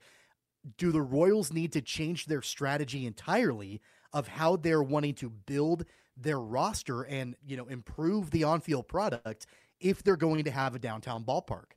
do 0.78 0.92
the 0.92 1.02
Royals 1.02 1.54
need 1.54 1.74
to 1.74 1.82
change 1.82 2.26
their 2.26 2.42
strategy 2.42 3.06
entirely 3.06 3.82
of 4.14 4.28
how 4.28 4.56
they're 4.56 4.84
wanting 4.84 5.16
to 5.16 5.30
build 5.30 5.86
their 6.18 6.40
roster 6.40 7.04
and, 7.04 7.36
you 7.46 7.58
know, 7.58 7.66
improve 7.66 8.32
the 8.32 8.44
on 8.44 8.62
field 8.62 8.88
product 8.88 9.46
if 9.80 10.04
they're 10.04 10.16
going 10.16 10.44
to 10.46 10.52
have 10.52 10.76
a 10.76 10.80
downtown 10.80 11.24
ballpark? 11.24 11.74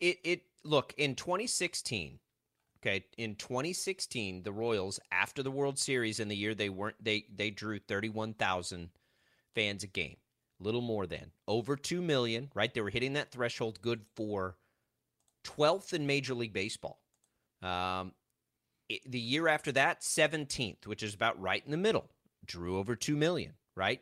It, 0.00 0.18
it, 0.24 0.42
look, 0.64 0.94
in 0.96 1.14
2016, 1.14 2.18
Okay, 2.84 3.06
in 3.16 3.34
2016, 3.36 4.42
the 4.42 4.52
Royals 4.52 5.00
after 5.10 5.42
the 5.42 5.50
World 5.50 5.78
Series 5.78 6.20
in 6.20 6.28
the 6.28 6.36
year 6.36 6.54
they 6.54 6.68
weren't 6.68 7.02
they 7.02 7.24
they 7.34 7.48
drew 7.48 7.78
31,000 7.78 8.90
fans 9.54 9.84
a 9.84 9.86
game, 9.86 10.16
little 10.60 10.82
more 10.82 11.06
than 11.06 11.30
over 11.48 11.76
2 11.76 12.02
million, 12.02 12.50
right? 12.54 12.74
They 12.74 12.82
were 12.82 12.90
hitting 12.90 13.14
that 13.14 13.30
threshold 13.32 13.80
good 13.80 14.02
for 14.14 14.58
12th 15.44 15.94
in 15.94 16.06
Major 16.06 16.34
League 16.34 16.52
Baseball. 16.52 17.00
Um, 17.64 18.12
it, 18.88 19.00
the 19.10 19.18
year 19.18 19.48
after 19.48 19.72
that, 19.72 20.02
17th, 20.02 20.86
which 20.86 21.02
is 21.02 21.14
about 21.14 21.40
right 21.40 21.62
in 21.64 21.70
the 21.70 21.76
middle, 21.76 22.10
drew 22.44 22.78
over 22.78 22.94
2 22.94 23.16
million, 23.16 23.54
right? 23.74 24.00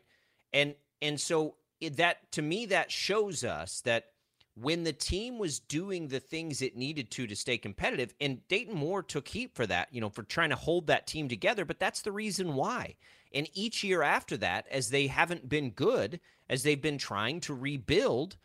And 0.53 0.75
and 1.01 1.21
so 1.21 1.57
it, 1.81 1.97
that 1.97 2.31
to 2.33 2.43
me 2.43 2.67
that 2.67 2.91
shows 2.91 3.45
us 3.45 3.81
that 3.83 4.07
when 4.55 4.85
the 4.85 4.93
team 4.93 5.39
was 5.39 5.61
doing 5.61 6.09
the 6.09 6.21
things 6.21 6.61
it 6.61 6.77
needed 6.77 7.11
to 7.11 7.27
to 7.27 7.35
stay 7.35 7.57
competitive 7.57 8.13
and 8.21 8.47
Dayton 8.49 8.75
Moore 8.75 9.03
took 9.03 9.29
heat 9.29 9.55
for 9.55 9.67
that, 9.67 9.89
you 9.93 10.01
know, 10.01 10.11
for 10.11 10.23
trying 10.25 10.51
to 10.51 10.57
hold 10.57 10.89
that 10.89 11.07
team 11.07 11.29
together, 11.29 11.65
but 11.65 11.81
that's 11.81 12.03
the 12.03 12.13
reason 12.13 12.55
why. 12.55 12.97
And 13.33 13.49
each 13.55 13.83
year 13.83 14.03
after 14.03 14.37
that 14.39 14.67
as 14.71 14.91
they 14.91 15.07
haven't 15.07 15.49
been 15.49 15.71
good, 15.71 16.21
as 16.51 16.63
they've 16.63 16.83
been 16.83 16.99
trying 16.99 17.41
to 17.41 17.55
rebuild, 17.55 18.37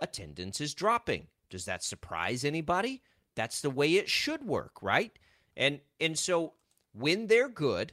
attendance 0.00 0.60
is 0.60 0.74
dropping. 0.74 1.28
Does 1.48 1.64
that 1.64 1.82
surprise 1.82 2.44
anybody? 2.44 3.00
That's 3.34 3.60
the 3.60 3.70
way 3.70 3.94
it 3.94 4.08
should 4.08 4.44
work, 4.44 4.82
right? 4.82 5.12
And 5.56 5.80
and 6.00 6.18
so 6.18 6.54
when 6.92 7.26
they're 7.26 7.48
good 7.48 7.92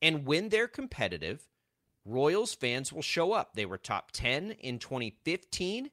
and 0.00 0.26
when 0.26 0.48
they're 0.48 0.68
competitive, 0.68 1.48
Royals 2.04 2.54
fans 2.54 2.92
will 2.92 3.02
show 3.02 3.32
up. 3.32 3.54
They 3.54 3.66
were 3.66 3.78
top 3.78 4.10
10 4.12 4.52
in 4.52 4.78
2015 4.78 5.90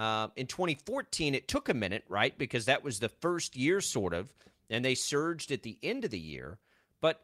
uh, 0.00 0.28
in 0.34 0.46
2014, 0.46 1.34
it 1.34 1.46
took 1.46 1.68
a 1.68 1.74
minute, 1.74 2.04
right? 2.08 2.36
Because 2.38 2.64
that 2.64 2.82
was 2.82 3.00
the 3.00 3.10
first 3.10 3.54
year, 3.54 3.82
sort 3.82 4.14
of, 4.14 4.32
and 4.70 4.82
they 4.82 4.94
surged 4.94 5.52
at 5.52 5.62
the 5.62 5.78
end 5.82 6.06
of 6.06 6.10
the 6.10 6.18
year. 6.18 6.58
But 7.02 7.20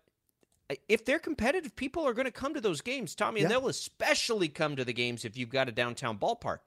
uh, 0.69 0.75
if 0.87 1.05
they're 1.07 1.19
competitive, 1.19 1.75
people 1.75 2.07
are 2.07 2.12
going 2.12 2.26
to 2.26 2.31
come 2.31 2.52
to 2.52 2.61
those 2.61 2.83
games, 2.83 3.14
Tommy, 3.14 3.40
and 3.40 3.50
they'll 3.50 3.69
especially 3.69 4.49
come 4.49 4.76
to 4.76 4.85
the 4.85 4.93
games 4.93 5.25
if 5.25 5.38
you've 5.38 5.49
got 5.49 5.71
a 5.71 5.73
downtown 5.73 6.19
ballpark. 6.19 6.59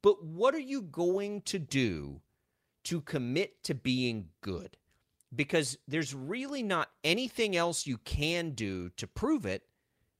But 0.00 0.24
what 0.24 0.54
are 0.54 0.60
you 0.60 0.82
going 0.82 1.42
to 1.42 1.58
do 1.58 2.20
to 2.88 3.00
commit 3.02 3.62
to 3.64 3.74
being 3.74 4.28
good? 4.40 4.76
Because 5.34 5.76
there's 5.86 6.14
really 6.14 6.62
not 6.62 6.88
anything 7.04 7.54
else 7.54 7.86
you 7.86 7.98
can 7.98 8.50
do 8.50 8.88
to 8.96 9.06
prove 9.06 9.44
it 9.44 9.64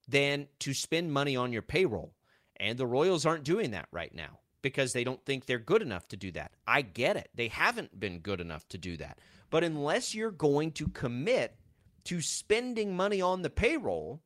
than 0.07 0.49
to 0.61 0.75
spend 0.75 1.13
money 1.13 1.35
on 1.35 1.53
your 1.53 1.63
payroll. 1.63 2.15
And 2.57 2.77
the 2.77 2.87
Royals 2.87 3.25
aren't 3.25 3.45
doing 3.45 3.71
that 3.71 3.89
right 3.91 4.15
now 4.15 4.41
because 4.61 4.93
they 4.93 5.05
don't 5.05 5.25
think 5.25 5.47
they're 5.47 5.59
good 5.59 5.81
enough 5.81 6.09
to 6.09 6.17
do 6.17 6.31
that. 6.33 6.53
I 6.67 6.83
get 6.83 7.17
it. 7.17 7.31
They 7.35 7.49
haven't 7.49 7.99
been 7.99 8.19
good 8.19 8.41
enough 8.41 8.69
to 8.69 8.79
do 8.79 8.99
that. 8.99 9.19
But 9.49 9.65
unless 9.65 10.15
you're 10.15 10.31
going 10.31 10.73
to 10.73 10.89
commit 10.89 11.57
to 12.05 12.21
spending 12.21 12.95
money 12.95 13.23
on 13.23 13.43
the 13.43 13.51
payroll, 13.51 14.21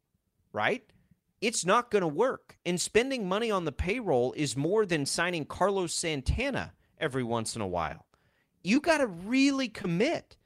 right? 0.53 0.85
It's 1.41 1.65
not 1.65 1.91
going 1.91 2.03
to 2.03 2.09
work. 2.09 2.57
And 2.65 2.81
spending 2.81 3.29
money 3.29 3.51
on 3.51 3.65
the 3.65 3.73
payroll 3.73 4.33
is 4.37 4.57
more 4.57 4.85
than 4.85 5.07
signing 5.07 5.45
Carlos 5.45 5.95
Santana 5.95 6.73
every 6.99 7.23
once 7.23 7.55
in 7.55 7.63
a 7.63 7.67
while. 7.69 8.07
You 8.63 8.81
got 8.81 8.99
to 8.99 9.07
really 9.07 9.69
commit. 9.69 10.37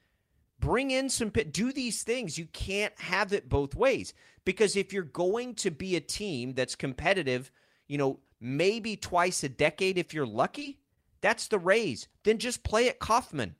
Bring 0.59 0.89
in 0.91 1.09
some 1.09 1.29
pit, 1.29 1.53
do 1.53 1.71
these 1.71 2.01
things. 2.01 2.37
You 2.37 2.47
can't 2.47 2.93
have 2.99 3.31
it 3.31 3.47
both 3.47 3.75
ways 3.75 4.13
because 4.43 4.75
if 4.75 4.91
you're 4.91 5.03
going 5.03 5.53
to 5.55 5.69
be 5.69 5.95
a 5.95 6.01
team 6.01 6.53
that's 6.53 6.73
competitive, 6.75 7.51
you 7.87 7.97
know, 7.97 8.19
maybe 8.39 8.95
twice 8.95 9.43
a 9.43 9.49
decade 9.49 9.97
if 9.97 10.13
you're 10.13 10.25
lucky. 10.25 10.79
That's 11.21 11.47
the 11.47 11.59
Rays. 11.59 12.07
Then 12.23 12.37
just 12.37 12.63
play 12.63 12.89
at 12.89 12.99
Kauffman, 12.99 13.55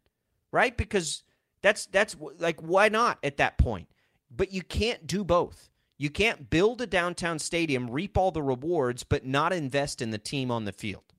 right? 0.51 0.75
Because 0.75 1.23
that's 1.61 1.85
that's 1.87 2.15
like 2.39 2.59
why 2.61 2.89
not 2.89 3.19
at 3.23 3.37
that 3.37 3.57
point? 3.57 3.87
But 4.29 4.51
you 4.51 4.61
can't 4.61 5.05
do 5.07 5.23
both. 5.23 5.69
You 5.97 6.09
can't 6.09 6.49
build 6.49 6.81
a 6.81 6.87
downtown 6.87 7.39
stadium, 7.39 7.89
reap 7.89 8.17
all 8.17 8.31
the 8.31 8.43
rewards, 8.43 9.03
but 9.03 9.25
not 9.25 9.51
invest 9.51 10.01
in 10.01 10.11
the 10.11 10.19
team 10.19 10.51
on 10.51 10.65
the 10.65 10.71
field. 10.71 11.13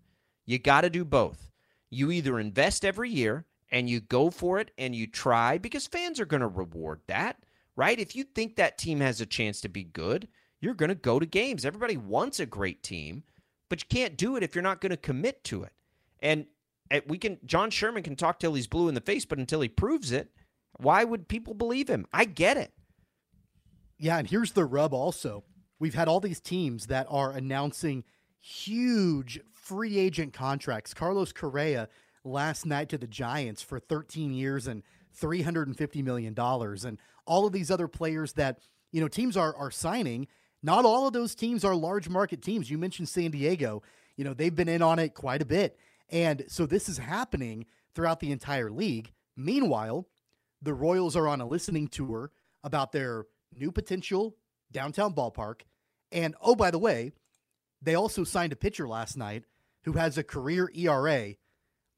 You 0.47 0.59
got 0.59 0.83
to 0.83 0.91
do 0.91 1.05
both. 1.05 1.48
You 1.91 2.11
either 2.11 2.39
invest 2.39 2.85
every 2.85 3.11
year 3.11 3.47
and 3.71 3.89
you 3.89 4.01
go 4.01 4.31
for 4.31 4.59
it 4.59 4.71
and 4.79 4.95
you 4.95 5.07
try 5.07 5.59
because 5.59 5.87
fans 5.87 6.21
are 6.21 6.27
going 6.27 6.41
to 6.41 6.49
reward 6.49 7.01
that, 7.07 7.37
right? 7.77 7.99
If 7.99 8.15
you 8.17 8.25
think 8.25 8.57
that 8.57 8.79
team 8.79 9.01
has 9.01 9.21
a 9.21 9.27
chance 9.27 9.61
to 9.63 9.69
be 9.69 9.85
good, 9.85 10.29
you're 10.61 10.75
going 10.75 10.89
to 10.89 10.95
go 10.95 11.19
to 11.19 11.27
games. 11.27 11.65
Everybody 11.65 11.97
wants 11.97 12.41
a 12.41 12.47
great 12.47 12.83
team 12.83 13.23
but 13.69 13.83
you 13.83 13.87
can't 13.89 14.17
do 14.17 14.37
it 14.37 14.43
if 14.43 14.55
you're 14.55 14.63
not 14.63 14.81
going 14.81 14.91
to 14.91 14.97
commit 14.97 15.45
to 15.45 15.63
it. 15.63 15.73
And 16.21 16.47
we 17.07 17.19
can 17.19 17.39
John 17.45 17.71
Sherman 17.71 18.03
can 18.03 18.17
talk 18.17 18.39
till 18.39 18.55
he's 18.55 18.67
blue 18.67 18.89
in 18.89 18.95
the 18.95 19.01
face, 19.01 19.25
but 19.25 19.39
until 19.39 19.61
he 19.61 19.69
proves 19.69 20.11
it, 20.11 20.31
why 20.79 21.05
would 21.05 21.29
people 21.29 21.55
believe 21.55 21.89
him? 21.89 22.07
I 22.13 22.25
get 22.25 22.57
it. 22.57 22.73
Yeah, 23.99 24.19
and 24.19 24.29
here's 24.29 24.53
the 24.53 24.65
rub 24.65 24.95
also. 24.95 25.45
We've 25.79 25.95
had 25.95 26.09
all 26.09 26.21
these 26.21 26.41
teams 26.41 26.87
that 26.87 27.07
are 27.11 27.31
announcing 27.31 28.05
huge 28.41 29.41
free 29.53 29.99
agent 29.99 30.33
contracts. 30.33 30.95
Carlos 30.95 31.33
Correa 31.33 31.89
last 32.25 32.67
night 32.67 32.89
to 32.91 32.99
the 32.99 33.07
Giants 33.07 33.63
for 33.63 33.79
13 33.79 34.33
years 34.33 34.67
and 34.67 34.83
$350 35.21 36.05
million. 36.05 36.35
And 36.39 36.99
all 37.27 37.47
of 37.47 37.53
these 37.53 37.71
other 37.71 37.89
players 37.89 38.33
that, 38.35 38.61
you 38.93 39.01
know, 39.01 39.09
teams 39.09 39.37
are 39.37 39.55
are 39.57 39.71
signing 39.71 40.29
not 40.63 40.85
all 40.85 41.07
of 41.07 41.13
those 41.13 41.35
teams 41.35 41.65
are 41.65 41.75
large 41.75 42.09
market 42.09 42.43
teams. 42.43 42.71
You 42.71 42.79
mentioned 42.79 43.09
San 43.09 43.31
Diego. 43.31 43.83
You 44.17 44.25
know, 44.25 44.35
they've 44.35 44.55
been 44.55 44.69
in 44.69 44.83
on 44.83 44.99
it 44.99 45.15
quite 45.15 45.43
a 45.43 45.47
bit. 45.47 45.79
And 46.11 46.45
so 46.49 46.67
this 46.67 46.89
is 46.89 46.99
happening 46.99 47.67
throughout 47.95 48.21
the 48.21 48.33
entire 48.33 48.71
league. 48.71 49.13
Meanwhile, 49.37 50.07
the 50.61 50.75
Royals 50.75 51.15
are 51.15 51.29
on 51.29 51.41
a 51.41 51.47
listening 51.47 51.87
tour 51.87 52.33
about 52.65 52.93
their 52.93 53.27
new 53.55 53.71
potential 53.71 54.37
downtown 54.73 55.15
ballpark. 55.15 55.61
And 56.11 56.35
oh, 56.41 56.57
by 56.57 56.71
the 56.71 56.79
way, 56.79 57.13
they 57.83 57.95
also 57.95 58.25
signed 58.25 58.53
a 58.53 58.57
pitcher 58.57 58.89
last 58.89 59.17
night 59.17 59.45
who 59.85 59.93
has 59.93 60.19
a 60.19 60.25
career 60.25 60.71
ERA 60.75 61.35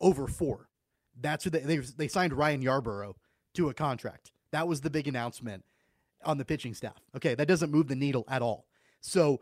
over 0.00 0.26
four. 0.26 0.68
That's 1.18 1.44
who 1.44 1.50
they, 1.50 1.76
they, 1.76 2.08
signed 2.08 2.32
Ryan 2.32 2.62
Yarbrough 2.62 3.14
to 3.54 3.68
a 3.68 3.75
contract. 3.75 4.32
That 4.52 4.68
was 4.68 4.80
the 4.80 4.90
big 4.90 5.08
announcement 5.08 5.64
on 6.25 6.38
the 6.38 6.44
pitching 6.44 6.75
staff. 6.75 7.00
Okay, 7.16 7.34
that 7.34 7.49
doesn't 7.49 7.70
move 7.70 7.88
the 7.88 7.96
needle 7.96 8.25
at 8.28 8.42
all. 8.42 8.66
So, 9.00 9.40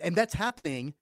and 0.00 0.14
that's 0.14 0.34
happening 0.34 0.94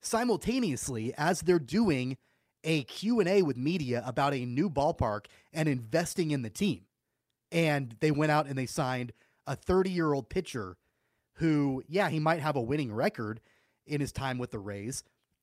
simultaneously 0.00 1.12
as 1.16 1.40
they're 1.40 1.58
doing 1.58 2.16
a 2.64 2.82
Q&A 2.84 3.42
with 3.42 3.56
media 3.56 4.02
about 4.06 4.34
a 4.34 4.44
new 4.44 4.68
ballpark 4.68 5.26
and 5.52 5.68
investing 5.68 6.30
in 6.30 6.42
the 6.42 6.50
team. 6.50 6.82
And 7.52 7.94
they 8.00 8.10
went 8.10 8.32
out 8.32 8.46
and 8.46 8.58
they 8.58 8.66
signed 8.66 9.12
a 9.46 9.54
30 9.54 9.90
year 9.90 10.12
old 10.12 10.28
pitcher 10.28 10.76
who, 11.34 11.82
yeah, 11.88 12.08
he 12.08 12.18
might 12.18 12.40
have 12.40 12.56
a 12.56 12.60
winning 12.60 12.92
record 12.92 13.40
in 13.86 14.00
his 14.00 14.12
time 14.12 14.38
with 14.38 14.50
the 14.50 14.58
Rays. 14.58 15.02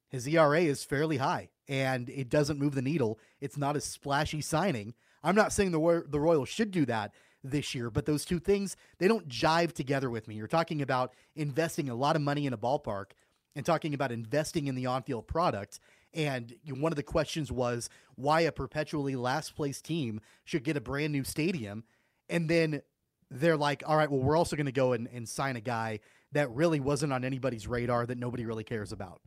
His 0.10 0.28
ERA 0.28 0.62
is 0.62 0.84
fairly 0.84 1.18
high 1.18 1.50
and 1.68 2.10
it 2.10 2.30
doesn't 2.30 2.60
move 2.60 2.76
the 2.76 2.82
needle. 2.82 3.20
It's 3.42 3.58
not 3.58 3.76
a 3.76 3.82
splashy 3.82 4.42
signing. 4.42 4.94
I'm 5.24 5.36
not 5.36 5.54
saying 5.54 5.72
the 5.72 6.04
the 6.08 6.20
Royals 6.20 6.50
should 6.50 6.72
do 6.72 6.86
that 6.86 7.14
this 7.44 7.74
year, 7.76 7.90
but 7.90 8.06
those 8.06 8.26
two 8.26 8.40
things 8.40 8.76
they 9.00 9.08
don't 9.08 9.28
jive 9.28 9.74
together 9.74 10.10
with 10.10 10.28
me. 10.28 10.36
You're 10.36 10.48
talking 10.48 10.82
about 10.82 11.14
investing 11.36 11.90
a 11.90 11.96
lot 11.96 12.16
of 12.16 12.22
money 12.22 12.46
in 12.46 12.54
a 12.54 12.58
ballpark 12.58 13.12
and 13.56 13.66
talking 13.66 13.94
about 13.94 14.12
investing 14.12 14.68
in 14.68 14.76
the 14.76 14.86
on-field 14.86 15.28
product. 15.28 15.80
And 16.14 16.54
one 16.68 16.92
of 16.92 16.96
the 16.96 17.04
questions 17.04 17.52
was 17.52 17.90
why 18.16 18.42
a 18.42 18.52
perpetually 18.52 19.16
last 19.16 19.56
place 19.56 19.82
team 19.82 20.22
should 20.44 20.64
get 20.64 20.78
a 20.78 20.82
brand 20.82 21.12
new 21.12 21.24
stadium. 21.24 21.84
And 22.30 22.50
then 22.50 22.82
they're 23.30 23.58
like, 23.58 23.84
all 23.86 23.98
right, 23.98 24.10
well, 24.10 24.22
we're 24.22 24.38
also 24.38 24.56
going 24.56 24.68
to 24.68 24.72
go 24.72 24.94
and, 24.94 25.08
and 25.12 25.28
sign 25.28 25.56
a 25.56 25.62
guy 25.62 26.00
that 26.34 26.52
really 26.52 26.80
wasn't 26.80 27.14
on 27.14 27.24
anybody's 27.24 27.68
radar 27.68 28.06
that 28.06 28.18
nobody 28.18 28.46
really 28.46 28.64
cares 28.64 28.92
about. 28.92 29.22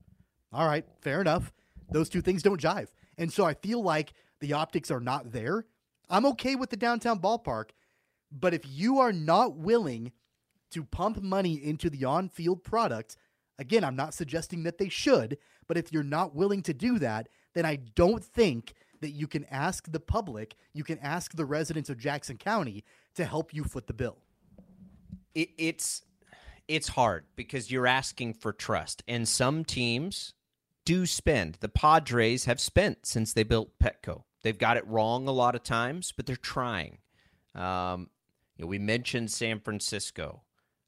All 0.52 0.66
right, 0.66 0.84
fair 1.00 1.20
enough. 1.20 1.52
Those 1.90 2.08
two 2.08 2.20
things 2.20 2.42
don't 2.42 2.60
jive. 2.60 2.88
And 3.18 3.32
so 3.32 3.44
I 3.44 3.54
feel 3.54 3.82
like 3.82 4.12
the 4.40 4.52
optics 4.52 4.90
are 4.90 5.00
not 5.00 5.32
there. 5.32 5.66
I'm 6.10 6.26
okay 6.26 6.54
with 6.54 6.70
the 6.70 6.76
downtown 6.76 7.20
ballpark, 7.20 7.70
but 8.30 8.54
if 8.54 8.62
you 8.64 8.98
are 8.98 9.12
not 9.12 9.56
willing 9.56 10.12
to 10.70 10.84
pump 10.84 11.22
money 11.22 11.54
into 11.54 11.88
the 11.88 12.04
on 12.04 12.28
field 12.28 12.62
product, 12.62 13.16
again, 13.58 13.84
I'm 13.84 13.96
not 13.96 14.14
suggesting 14.14 14.64
that 14.64 14.78
they 14.78 14.88
should, 14.88 15.38
but 15.66 15.76
if 15.76 15.92
you're 15.92 16.02
not 16.02 16.34
willing 16.34 16.62
to 16.62 16.74
do 16.74 16.98
that, 16.98 17.28
then 17.54 17.64
I 17.64 17.76
don't 17.76 18.22
think 18.22 18.74
that 19.00 19.10
you 19.10 19.26
can 19.26 19.44
ask 19.50 19.90
the 19.90 20.00
public, 20.00 20.56
you 20.72 20.84
can 20.84 20.98
ask 20.98 21.34
the 21.34 21.44
residents 21.44 21.90
of 21.90 21.98
Jackson 21.98 22.36
County 22.36 22.84
to 23.14 23.24
help 23.24 23.54
you 23.54 23.64
foot 23.64 23.86
the 23.86 23.94
bill. 23.94 24.16
It, 25.34 25.50
it's 25.58 26.02
it's 26.68 26.88
hard 26.88 27.24
because 27.36 27.70
you're 27.70 27.86
asking 27.86 28.34
for 28.34 28.52
trust, 28.52 29.02
and 29.06 29.26
some 29.26 29.64
teams 29.64 30.34
do 30.84 31.06
spend. 31.06 31.58
The 31.60 31.68
Padres 31.68 32.44
have 32.44 32.60
spent 32.60 33.06
since 33.06 33.32
they 33.32 33.42
built 33.42 33.78
Petco. 33.82 34.22
They've 34.42 34.56
got 34.56 34.76
it 34.76 34.86
wrong 34.86 35.26
a 35.26 35.32
lot 35.32 35.54
of 35.54 35.62
times, 35.62 36.12
but 36.16 36.26
they're 36.26 36.36
trying. 36.36 36.98
Um, 37.54 38.10
you 38.56 38.64
know, 38.64 38.68
we 38.68 38.78
mentioned 38.78 39.30
San 39.30 39.60
Francisco. 39.60 40.42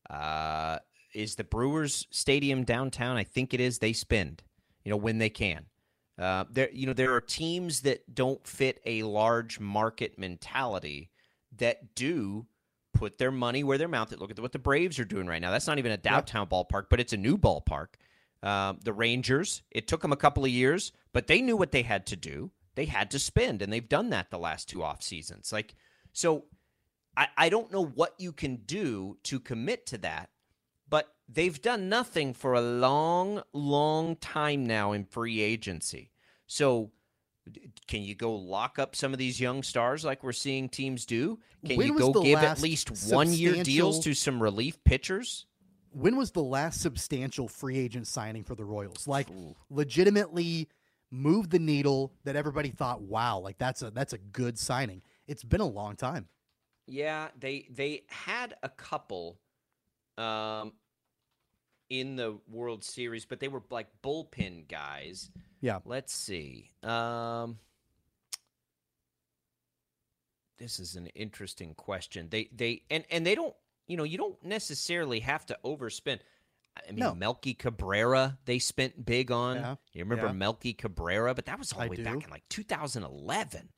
Uh, 0.08 0.78
is 1.14 1.34
the 1.34 1.44
Brewers 1.44 2.06
Stadium 2.10 2.64
downtown? 2.64 3.16
I 3.16 3.24
think 3.24 3.52
it 3.52 3.60
is. 3.60 3.78
They 3.78 3.92
spend, 3.92 4.42
you 4.84 4.90
know, 4.90 4.96
when 4.96 5.18
they 5.18 5.30
can. 5.30 5.66
Uh, 6.18 6.44
there, 6.50 6.70
you 6.72 6.86
know, 6.86 6.92
there 6.92 7.14
are 7.14 7.20
teams 7.20 7.80
that 7.82 8.14
don't 8.14 8.46
fit 8.46 8.80
a 8.84 9.02
large 9.04 9.60
market 9.60 10.18
mentality 10.18 11.10
that 11.56 11.94
do 11.94 12.46
put 12.98 13.18
their 13.18 13.30
money 13.30 13.62
where 13.62 13.78
their 13.78 13.88
mouth 13.88 14.12
is. 14.12 14.18
Look 14.18 14.30
at 14.30 14.40
what 14.40 14.52
the 14.52 14.58
Braves 14.58 14.98
are 14.98 15.04
doing 15.04 15.26
right 15.26 15.40
now. 15.40 15.50
That's 15.50 15.66
not 15.66 15.78
even 15.78 15.92
a 15.92 15.96
downtown 15.96 16.48
yep. 16.50 16.50
ballpark, 16.50 16.84
but 16.90 16.98
it's 17.00 17.12
a 17.12 17.16
new 17.16 17.38
ballpark. 17.38 17.94
Um, 18.42 18.78
the 18.82 18.92
Rangers, 18.92 19.62
it 19.70 19.86
took 19.86 20.02
them 20.02 20.12
a 20.12 20.16
couple 20.16 20.44
of 20.44 20.50
years, 20.50 20.92
but 21.12 21.26
they 21.26 21.40
knew 21.40 21.56
what 21.56 21.72
they 21.72 21.82
had 21.82 22.06
to 22.06 22.16
do. 22.16 22.50
They 22.74 22.86
had 22.86 23.10
to 23.12 23.18
spend, 23.18 23.62
and 23.62 23.72
they've 23.72 23.88
done 23.88 24.10
that 24.10 24.30
the 24.30 24.38
last 24.38 24.68
two 24.68 24.82
off 24.82 25.02
seasons. 25.02 25.52
Like, 25.52 25.74
so 26.12 26.44
I, 27.16 27.28
I 27.36 27.48
don't 27.48 27.72
know 27.72 27.84
what 27.84 28.14
you 28.18 28.32
can 28.32 28.56
do 28.56 29.16
to 29.24 29.40
commit 29.40 29.86
to 29.86 29.98
that, 29.98 30.30
but 30.88 31.08
they've 31.28 31.60
done 31.60 31.88
nothing 31.88 32.34
for 32.34 32.54
a 32.54 32.60
long, 32.60 33.42
long 33.52 34.16
time 34.16 34.64
now 34.66 34.92
in 34.92 35.04
free 35.04 35.40
agency. 35.40 36.10
So 36.46 36.90
can 37.86 38.02
you 38.02 38.14
go 38.14 38.34
lock 38.34 38.78
up 38.78 38.94
some 38.94 39.12
of 39.12 39.18
these 39.18 39.40
young 39.40 39.62
stars 39.62 40.04
like 40.04 40.22
we're 40.22 40.32
seeing 40.32 40.68
teams 40.68 41.06
do? 41.06 41.38
Can 41.66 41.76
when 41.76 41.86
you 41.88 41.98
go 41.98 42.12
give 42.22 42.38
at 42.38 42.60
least 42.60 42.90
one 43.10 43.32
year 43.32 43.62
deals 43.62 44.00
to 44.04 44.14
some 44.14 44.42
relief 44.42 44.82
pitchers? 44.84 45.46
When 45.90 46.16
was 46.16 46.32
the 46.32 46.42
last 46.42 46.80
substantial 46.80 47.48
free 47.48 47.78
agent 47.78 48.06
signing 48.06 48.44
for 48.44 48.54
the 48.54 48.64
Royals? 48.64 49.08
Like 49.08 49.30
Ooh. 49.30 49.56
legitimately 49.70 50.68
move 51.10 51.50
the 51.50 51.58
needle 51.58 52.12
that 52.24 52.36
everybody 52.36 52.70
thought, 52.70 53.00
wow, 53.02 53.38
like 53.38 53.58
that's 53.58 53.82
a 53.82 53.90
that's 53.90 54.12
a 54.12 54.18
good 54.18 54.58
signing. 54.58 55.02
It's 55.26 55.44
been 55.44 55.60
a 55.60 55.66
long 55.66 55.96
time. 55.96 56.28
Yeah, 56.86 57.28
they 57.38 57.68
they 57.70 58.04
had 58.08 58.54
a 58.62 58.68
couple 58.68 59.38
um 60.16 60.72
in 61.90 62.16
the 62.16 62.38
World 62.48 62.84
Series, 62.84 63.24
but 63.24 63.40
they 63.40 63.48
were 63.48 63.62
like 63.70 63.88
bullpen 64.02 64.68
guys. 64.68 65.30
Yeah. 65.60 65.78
Let's 65.84 66.12
see. 66.12 66.70
Um, 66.82 67.58
this 70.58 70.80
is 70.80 70.96
an 70.96 71.06
interesting 71.08 71.74
question. 71.74 72.28
They 72.30 72.48
they 72.54 72.82
and 72.90 73.04
and 73.10 73.26
they 73.26 73.34
don't 73.34 73.54
you 73.86 73.96
know 73.96 74.04
you 74.04 74.18
don't 74.18 74.42
necessarily 74.44 75.20
have 75.20 75.46
to 75.46 75.58
overspend. 75.64 76.20
I 76.76 76.92
mean, 76.92 77.00
no. 77.00 77.14
Melky 77.14 77.54
Cabrera, 77.54 78.38
they 78.44 78.60
spent 78.60 79.04
big 79.04 79.32
on. 79.32 79.56
Yeah. 79.56 79.74
You 79.92 80.04
remember 80.04 80.26
yeah. 80.26 80.32
Melky 80.32 80.72
Cabrera, 80.72 81.34
but 81.34 81.46
that 81.46 81.58
was 81.58 81.72
all 81.72 81.82
the 81.82 81.88
way 81.88 81.96
do. 81.96 82.04
back 82.04 82.22
in 82.22 82.30
like 82.30 82.48
2011. 82.50 83.68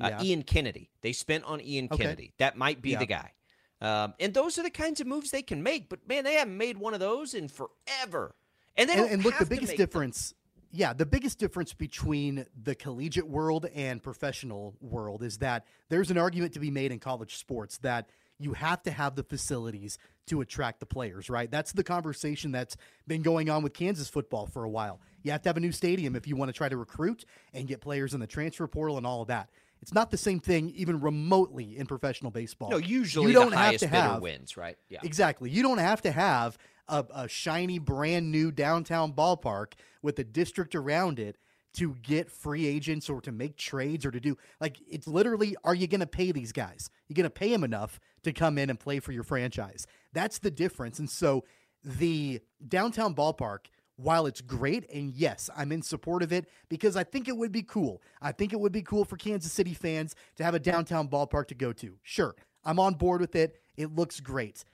Uh, 0.00 0.08
yeah. 0.08 0.18
Uh, 0.18 0.22
Ian 0.22 0.42
Kennedy, 0.42 0.90
they 1.02 1.12
spent 1.12 1.44
on 1.44 1.60
Ian 1.60 1.88
okay. 1.90 2.04
Kennedy. 2.04 2.32
That 2.38 2.56
might 2.56 2.80
be 2.80 2.94
the 2.94 3.06
guy. 3.06 3.32
Um, 3.80 4.14
and 4.18 4.32
those 4.32 4.58
are 4.58 4.62
the 4.62 4.70
kinds 4.70 5.00
of 5.00 5.06
moves 5.06 5.30
they 5.30 5.42
can 5.42 5.62
make. 5.62 5.88
But 5.88 6.06
man, 6.08 6.24
they 6.24 6.34
haven't 6.34 6.56
made 6.56 6.78
one 6.78 6.94
of 6.94 7.00
those 7.00 7.34
in 7.34 7.48
forever. 7.48 8.34
And 8.76 8.88
they 8.88 8.94
and, 8.94 9.10
and 9.10 9.24
look, 9.24 9.38
the 9.38 9.46
biggest 9.46 9.76
difference. 9.76 10.30
Them. 10.30 10.38
Yeah, 10.72 10.92
the 10.92 11.06
biggest 11.06 11.38
difference 11.38 11.72
between 11.72 12.46
the 12.60 12.74
collegiate 12.74 13.28
world 13.28 13.66
and 13.74 14.02
professional 14.02 14.74
world 14.80 15.22
is 15.22 15.38
that 15.38 15.66
there's 15.88 16.10
an 16.10 16.18
argument 16.18 16.54
to 16.54 16.60
be 16.60 16.70
made 16.70 16.90
in 16.90 16.98
college 16.98 17.36
sports 17.36 17.78
that 17.78 18.08
you 18.40 18.54
have 18.54 18.82
to 18.82 18.90
have 18.90 19.14
the 19.14 19.22
facilities 19.22 19.98
to 20.26 20.40
attract 20.40 20.80
the 20.80 20.86
players, 20.86 21.30
right? 21.30 21.50
That's 21.50 21.72
the 21.72 21.84
conversation 21.84 22.50
that's 22.50 22.76
been 23.06 23.22
going 23.22 23.50
on 23.50 23.62
with 23.62 23.72
Kansas 23.72 24.08
football 24.08 24.46
for 24.46 24.64
a 24.64 24.68
while. 24.68 25.00
You 25.22 25.30
have 25.30 25.42
to 25.42 25.48
have 25.48 25.56
a 25.56 25.60
new 25.60 25.72
stadium 25.72 26.16
if 26.16 26.26
you 26.26 26.34
want 26.34 26.48
to 26.48 26.52
try 26.52 26.68
to 26.68 26.76
recruit 26.76 27.24
and 27.52 27.68
get 27.68 27.80
players 27.80 28.12
in 28.12 28.20
the 28.20 28.26
transfer 28.26 28.66
portal 28.66 28.96
and 28.96 29.06
all 29.06 29.22
of 29.22 29.28
that. 29.28 29.50
It's 29.84 29.92
not 29.92 30.10
the 30.10 30.16
same 30.16 30.40
thing, 30.40 30.72
even 30.74 30.98
remotely, 30.98 31.76
in 31.76 31.84
professional 31.84 32.30
baseball. 32.30 32.70
No, 32.70 32.78
usually 32.78 33.26
you 33.26 33.32
don't 33.34 33.52
have 33.52 33.76
to 33.76 33.86
have 33.86 34.22
wins, 34.22 34.56
right? 34.56 34.78
Yeah, 34.88 35.00
exactly. 35.02 35.50
You 35.50 35.62
don't 35.62 35.76
have 35.76 36.00
to 36.02 36.10
have 36.10 36.56
a, 36.88 37.04
a 37.14 37.28
shiny, 37.28 37.78
brand 37.78 38.32
new 38.32 38.50
downtown 38.50 39.12
ballpark 39.12 39.74
with 40.00 40.18
a 40.18 40.24
district 40.24 40.74
around 40.74 41.18
it 41.18 41.36
to 41.74 41.96
get 42.02 42.30
free 42.30 42.66
agents 42.66 43.10
or 43.10 43.20
to 43.20 43.30
make 43.30 43.58
trades 43.58 44.06
or 44.06 44.10
to 44.10 44.20
do 44.20 44.38
like 44.58 44.78
it's 44.88 45.06
literally 45.06 45.54
are 45.64 45.74
you 45.74 45.86
going 45.86 46.00
to 46.00 46.06
pay 46.06 46.30
these 46.30 46.52
guys 46.52 46.88
you're 47.08 47.14
going 47.14 47.24
to 47.24 47.30
pay 47.30 47.50
them 47.50 47.64
enough 47.64 47.98
to 48.22 48.32
come 48.32 48.58
in 48.58 48.70
and 48.70 48.78
play 48.78 49.00
for 49.00 49.10
your 49.10 49.24
franchise 49.24 49.84
that's 50.12 50.38
the 50.38 50.52
difference 50.52 51.00
and 51.00 51.10
so 51.10 51.44
the 51.82 52.40
downtown 52.68 53.12
ballpark 53.12 53.66
while 53.96 54.26
it's 54.26 54.40
great, 54.40 54.90
and 54.92 55.14
yes, 55.14 55.48
I'm 55.56 55.70
in 55.70 55.82
support 55.82 56.22
of 56.22 56.32
it 56.32 56.48
because 56.68 56.96
I 56.96 57.04
think 57.04 57.28
it 57.28 57.36
would 57.36 57.52
be 57.52 57.62
cool. 57.62 58.02
I 58.20 58.32
think 58.32 58.52
it 58.52 58.60
would 58.60 58.72
be 58.72 58.82
cool 58.82 59.04
for 59.04 59.16
Kansas 59.16 59.52
City 59.52 59.74
fans 59.74 60.14
to 60.36 60.44
have 60.44 60.54
a 60.54 60.58
downtown 60.58 61.08
ballpark 61.08 61.48
to 61.48 61.54
go 61.54 61.72
to. 61.74 61.96
Sure, 62.02 62.34
I'm 62.64 62.78
on 62.78 62.94
board 62.94 63.20
with 63.20 63.36
it. 63.36 63.60
It 63.76 63.94
looks 63.94 64.20
great. 64.20 64.64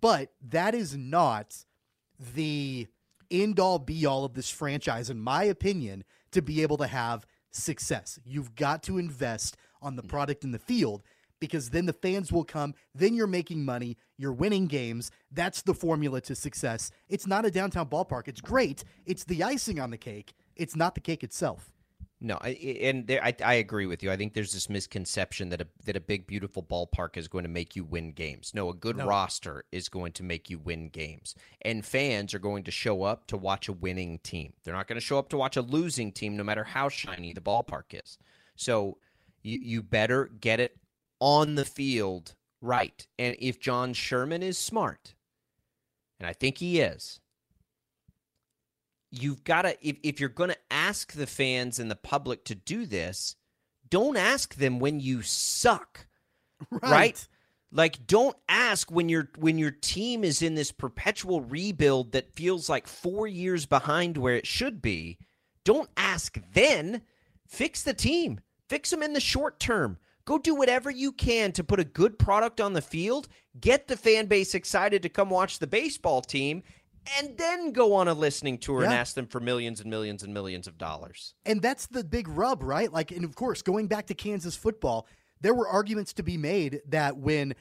But 0.00 0.32
that 0.48 0.74
is 0.74 0.96
not 0.96 1.64
the 2.34 2.88
end 3.30 3.60
all 3.60 3.78
be 3.78 4.06
all 4.06 4.24
of 4.24 4.34
this 4.34 4.50
franchise, 4.50 5.10
in 5.10 5.20
my 5.20 5.44
opinion, 5.44 6.04
to 6.32 6.42
be 6.42 6.62
able 6.62 6.76
to 6.78 6.86
have 6.86 7.26
success. 7.50 8.18
You've 8.24 8.54
got 8.54 8.82
to 8.84 8.98
invest 8.98 9.56
on 9.80 9.96
the 9.96 10.02
mm. 10.02 10.08
product 10.08 10.44
in 10.44 10.52
the 10.52 10.58
field 10.58 11.02
because 11.40 11.70
then 11.70 11.86
the 11.86 11.92
fans 11.92 12.32
will 12.32 12.44
come. 12.44 12.74
Then 12.94 13.14
you're 13.14 13.26
making 13.26 13.64
money. 13.64 13.96
You're 14.16 14.32
winning 14.32 14.66
games. 14.66 15.10
That's 15.30 15.62
the 15.62 15.74
formula 15.74 16.20
to 16.22 16.34
success. 16.34 16.90
It's 17.08 17.26
not 17.26 17.44
a 17.44 17.50
downtown 17.50 17.88
ballpark. 17.88 18.28
It's 18.28 18.40
great. 18.40 18.84
It's 19.04 19.24
the 19.24 19.42
icing 19.42 19.80
on 19.80 19.90
the 19.90 19.98
cake. 19.98 20.34
It's 20.54 20.76
not 20.76 20.94
the 20.94 21.00
cake 21.00 21.22
itself. 21.22 21.72
No, 22.18 22.36
and 22.38 23.06
there, 23.06 23.22
I, 23.22 23.34
I 23.44 23.54
agree 23.54 23.84
with 23.84 24.02
you. 24.02 24.10
I 24.10 24.16
think 24.16 24.32
there's 24.32 24.54
this 24.54 24.70
misconception 24.70 25.50
that 25.50 25.60
a 25.60 25.66
that 25.84 25.96
a 25.96 26.00
big 26.00 26.26
beautiful 26.26 26.62
ballpark 26.62 27.18
is 27.18 27.28
going 27.28 27.44
to 27.44 27.50
make 27.50 27.76
you 27.76 27.84
win 27.84 28.12
games. 28.12 28.52
No, 28.54 28.70
a 28.70 28.74
good 28.74 28.96
no. 28.96 29.06
roster 29.06 29.64
is 29.70 29.90
going 29.90 30.12
to 30.12 30.22
make 30.22 30.48
you 30.48 30.58
win 30.58 30.88
games, 30.88 31.34
and 31.60 31.84
fans 31.84 32.32
are 32.32 32.38
going 32.38 32.64
to 32.64 32.70
show 32.70 33.02
up 33.02 33.26
to 33.26 33.36
watch 33.36 33.68
a 33.68 33.72
winning 33.72 34.18
team. 34.20 34.54
They're 34.64 34.72
not 34.72 34.88
going 34.88 34.98
to 34.98 35.04
show 35.04 35.18
up 35.18 35.28
to 35.28 35.36
watch 35.36 35.58
a 35.58 35.62
losing 35.62 36.10
team, 36.10 36.38
no 36.38 36.42
matter 36.42 36.64
how 36.64 36.88
shiny 36.88 37.34
the 37.34 37.42
ballpark 37.42 37.92
is. 37.92 38.16
So 38.56 38.96
you 39.42 39.58
you 39.60 39.82
better 39.82 40.30
get 40.40 40.58
it 40.58 40.78
on 41.20 41.54
the 41.54 41.64
field 41.64 42.34
right. 42.60 43.06
And 43.18 43.36
if 43.38 43.60
John 43.60 43.92
Sherman 43.92 44.42
is 44.42 44.58
smart, 44.58 45.14
and 46.18 46.28
I 46.28 46.32
think 46.32 46.58
he 46.58 46.80
is, 46.80 47.20
you've 49.10 49.44
got 49.44 49.62
to, 49.62 49.76
if, 49.86 49.96
if 50.02 50.20
you're 50.20 50.28
going 50.28 50.50
to 50.50 50.58
ask 50.70 51.12
the 51.12 51.26
fans 51.26 51.78
and 51.78 51.90
the 51.90 51.96
public 51.96 52.44
to 52.46 52.54
do 52.54 52.86
this, 52.86 53.36
don't 53.88 54.16
ask 54.16 54.54
them 54.54 54.78
when 54.78 55.00
you 55.00 55.22
suck. 55.22 56.06
Right. 56.70 56.82
right? 56.90 57.28
Like 57.70 58.06
don't 58.06 58.36
ask 58.48 58.90
when 58.90 59.10
your 59.10 59.28
when 59.36 59.58
your 59.58 59.72
team 59.72 60.24
is 60.24 60.40
in 60.40 60.54
this 60.54 60.72
perpetual 60.72 61.42
rebuild 61.42 62.12
that 62.12 62.32
feels 62.32 62.70
like 62.70 62.86
4 62.86 63.26
years 63.26 63.66
behind 63.66 64.16
where 64.16 64.36
it 64.36 64.46
should 64.46 64.80
be. 64.80 65.18
Don't 65.64 65.90
ask 65.96 66.38
then. 66.54 67.02
Fix 67.46 67.82
the 67.82 67.92
team. 67.92 68.40
Fix 68.70 68.88
them 68.88 69.02
in 69.02 69.12
the 69.12 69.20
short 69.20 69.60
term. 69.60 69.98
Go 70.26 70.38
do 70.38 70.54
whatever 70.54 70.90
you 70.90 71.12
can 71.12 71.52
to 71.52 71.64
put 71.64 71.80
a 71.80 71.84
good 71.84 72.18
product 72.18 72.60
on 72.60 72.72
the 72.72 72.82
field, 72.82 73.28
get 73.58 73.86
the 73.86 73.96
fan 73.96 74.26
base 74.26 74.54
excited 74.54 75.02
to 75.02 75.08
come 75.08 75.30
watch 75.30 75.60
the 75.60 75.68
baseball 75.68 76.20
team, 76.20 76.64
and 77.16 77.38
then 77.38 77.70
go 77.70 77.94
on 77.94 78.08
a 78.08 78.12
listening 78.12 78.58
tour 78.58 78.80
yeah. 78.80 78.86
and 78.86 78.94
ask 78.94 79.14
them 79.14 79.28
for 79.28 79.38
millions 79.38 79.80
and 79.80 79.88
millions 79.88 80.24
and 80.24 80.34
millions 80.34 80.66
of 80.66 80.76
dollars. 80.78 81.34
And 81.46 81.62
that's 81.62 81.86
the 81.86 82.02
big 82.02 82.26
rub, 82.26 82.64
right? 82.64 82.92
Like, 82.92 83.12
and 83.12 83.24
of 83.24 83.36
course, 83.36 83.62
going 83.62 83.86
back 83.86 84.06
to 84.06 84.14
Kansas 84.14 84.56
football, 84.56 85.06
there 85.40 85.54
were 85.54 85.68
arguments 85.68 86.12
to 86.14 86.24
be 86.24 86.36
made 86.36 86.80
that 86.88 87.16
when, 87.16 87.54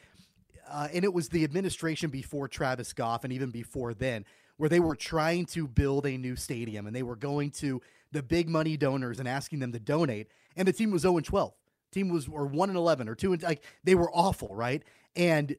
uh, 0.67 0.87
and 0.91 1.05
it 1.05 1.13
was 1.13 1.29
the 1.29 1.43
administration 1.43 2.09
before 2.09 2.47
Travis 2.47 2.93
Goff 2.93 3.23
and 3.23 3.31
even 3.31 3.51
before 3.51 3.93
then, 3.93 4.25
where 4.57 4.69
they 4.69 4.79
were 4.79 4.95
trying 4.95 5.45
to 5.47 5.67
build 5.67 6.07
a 6.07 6.17
new 6.17 6.35
stadium 6.35 6.87
and 6.87 6.95
they 6.95 7.03
were 7.03 7.15
going 7.15 7.51
to 7.51 7.79
the 8.11 8.23
big 8.23 8.49
money 8.49 8.75
donors 8.75 9.19
and 9.19 9.27
asking 9.27 9.59
them 9.59 9.71
to 9.73 9.79
donate, 9.79 10.29
and 10.55 10.67
the 10.67 10.73
team 10.73 10.89
was 10.89 11.03
0 11.03 11.17
and 11.17 11.25
12. 11.25 11.53
Team 11.95 12.09
was 12.09 12.27
or 12.27 12.45
1 12.45 12.69
and 12.69 12.77
11 12.77 13.09
or 13.09 13.15
2 13.15 13.33
and 13.33 13.43
like 13.43 13.63
they 13.83 13.95
were 13.95 14.11
awful, 14.11 14.53
right? 14.53 14.83
And 15.15 15.55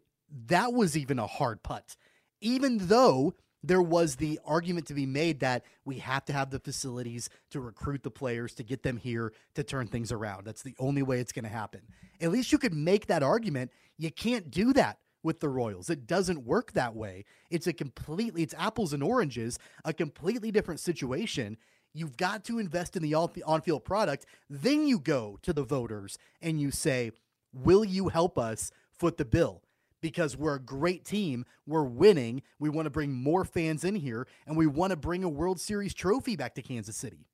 that 0.46 0.72
was 0.72 0.96
even 0.96 1.18
a 1.18 1.27
hard 1.27 1.62
putt. 1.62 1.96
Even 2.40 2.79
though 2.79 3.35
there 3.64 3.83
was 3.83 4.16
the 4.16 4.38
argument 4.44 4.87
to 4.87 4.94
be 4.94 5.07
made 5.07 5.40
that 5.40 5.64
we 5.85 5.99
have 5.99 6.25
to 6.27 6.33
have 6.33 6.51
the 6.51 6.61
facilities 6.61 7.29
to 7.51 7.61
recruit 7.61 8.03
the 8.03 8.11
players 8.11 8.55
to 8.55 8.62
get 8.62 8.83
them 8.83 8.96
here 8.96 9.33
to 9.55 9.64
turn 9.64 9.88
things 9.88 10.12
around. 10.12 10.44
That's 10.44 10.62
the 10.62 10.77
only 10.79 11.03
way 11.03 11.18
it's 11.18 11.33
going 11.33 11.44
to 11.44 11.51
happen. 11.51 11.81
At 12.20 12.31
least 12.31 12.53
you 12.53 12.59
could 12.59 12.75
make 12.75 13.07
that 13.07 13.22
argument. 13.22 13.72
You 13.99 14.12
can't 14.12 14.51
do 14.51 14.72
that 14.75 14.99
with 15.22 15.40
the 15.40 15.49
Royals. 15.49 15.90
It 15.90 16.07
doesn't 16.07 16.44
work 16.44 16.72
that 16.72 16.94
way. 16.94 17.25
It's 17.51 17.66
a 17.66 17.72
completely 17.72 18.42
it's 18.42 18.55
apples 18.57 18.92
and 18.92 19.03
oranges, 19.03 19.59
a 19.85 19.92
completely 19.92 20.53
different 20.53 20.79
situation. 20.79 21.57
You've 21.96 22.16
got 22.16 22.44
to 22.44 22.59
invest 22.59 22.96
in 22.96 23.02
the 23.02 23.14
on-field 23.14 23.85
product, 23.85 24.26
then 24.50 24.87
you 24.87 24.98
go 24.98 25.38
to 25.42 25.52
the 25.52 25.62
voters 25.62 26.18
and 26.42 26.61
you 26.61 26.70
say, 26.70 27.12
"Will 27.52 27.85
you 27.85 28.09
help 28.09 28.38
us 28.38 28.70
foot 28.90 29.16
the 29.16 29.24
bill?" 29.24 29.62
because 30.00 30.37
we're 30.37 30.56
a 30.56 30.61
great 30.61 31.04
team. 31.04 31.44
We're 31.66 31.82
winning. 31.82 32.42
We 32.59 32.68
want 32.68 32.87
to 32.87 32.90
bring 32.90 33.12
more 33.12 33.44
fans 33.44 33.82
in 33.82 33.96
here, 33.96 34.28
and 34.46 34.56
we 34.56 34.66
want 34.66 34.90
to 34.90 34.96
bring 34.96 35.24
a 35.24 35.28
World 35.28 35.61
Series 35.61 35.94
trophy 35.94 36.37
back 36.37 36.54
to 36.54 36.62
Kansas 36.62 36.96
City. 36.96 37.26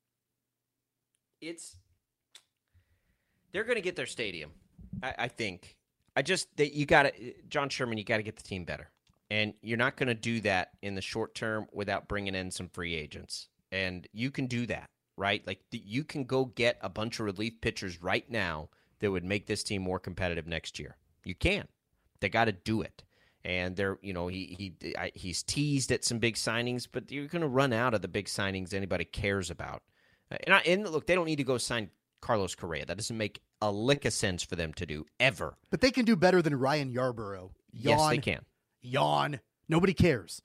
It's 1.40 1.76
they're 3.52 3.64
going 3.64 3.76
to 3.76 3.82
get 3.82 3.96
their 3.96 4.06
stadium. 4.06 4.52
I, 5.02 5.14
I 5.18 5.28
think. 5.28 5.76
I 6.14 6.22
just 6.22 6.56
that 6.56 6.72
you 6.72 6.86
got 6.86 7.02
to 7.02 7.34
John 7.48 7.68
Sherman. 7.68 7.98
You 7.98 8.04
got 8.04 8.18
to 8.18 8.22
get 8.22 8.36
the 8.36 8.42
team 8.42 8.64
better, 8.64 8.90
and 9.30 9.54
you're 9.60 9.78
not 9.78 9.96
going 9.96 10.08
to 10.08 10.14
do 10.14 10.40
that 10.40 10.70
in 10.82 10.94
the 10.94 11.02
short 11.02 11.34
term 11.34 11.66
without 11.72 12.08
bringing 12.08 12.34
in 12.34 12.50
some 12.50 12.68
free 12.68 12.94
agents. 12.94 13.48
And 13.72 14.06
you 14.12 14.30
can 14.30 14.46
do 14.46 14.66
that, 14.66 14.90
right? 15.16 15.44
Like 15.46 15.60
you 15.72 16.04
can 16.04 16.24
go 16.24 16.44
get 16.44 16.78
a 16.82 16.88
bunch 16.88 17.18
of 17.18 17.26
relief 17.26 17.60
pitchers 17.60 18.00
right 18.02 18.30
now 18.30 18.68
that 19.00 19.10
would 19.10 19.24
make 19.24 19.46
this 19.46 19.64
team 19.64 19.82
more 19.82 19.98
competitive 19.98 20.46
next 20.46 20.78
year. 20.78 20.96
You 21.24 21.34
can. 21.34 21.66
They 22.20 22.28
got 22.28 22.44
to 22.44 22.52
do 22.52 22.82
it. 22.82 23.02
And 23.44 23.74
they're, 23.74 23.98
you 24.02 24.12
know, 24.12 24.28
he 24.28 24.74
he 24.80 24.94
he's 25.14 25.42
teased 25.42 25.90
at 25.90 26.04
some 26.04 26.20
big 26.20 26.36
signings, 26.36 26.86
but 26.90 27.10
you're 27.10 27.26
going 27.26 27.42
to 27.42 27.48
run 27.48 27.72
out 27.72 27.94
of 27.94 28.02
the 28.02 28.06
big 28.06 28.26
signings 28.26 28.72
anybody 28.72 29.04
cares 29.04 29.50
about. 29.50 29.82
Uh, 30.30 30.36
and, 30.44 30.54
I, 30.54 30.58
and 30.60 30.88
look, 30.88 31.08
they 31.08 31.16
don't 31.16 31.26
need 31.26 31.36
to 31.36 31.44
go 31.44 31.58
sign 31.58 31.90
Carlos 32.20 32.54
Correa. 32.54 32.86
That 32.86 32.98
doesn't 32.98 33.18
make 33.18 33.40
a 33.60 33.72
lick 33.72 34.04
of 34.04 34.12
sense 34.12 34.44
for 34.44 34.54
them 34.54 34.72
to 34.74 34.86
do 34.86 35.06
ever. 35.18 35.56
But 35.70 35.80
they 35.80 35.90
can 35.90 36.04
do 36.04 36.14
better 36.14 36.40
than 36.40 36.54
Ryan 36.54 36.92
Yarbrough. 36.92 37.50
Yawn, 37.72 37.98
yes, 37.98 38.08
they 38.10 38.18
can. 38.18 38.44
Yawn. 38.80 39.40
Nobody 39.68 39.94
cares. 39.94 40.40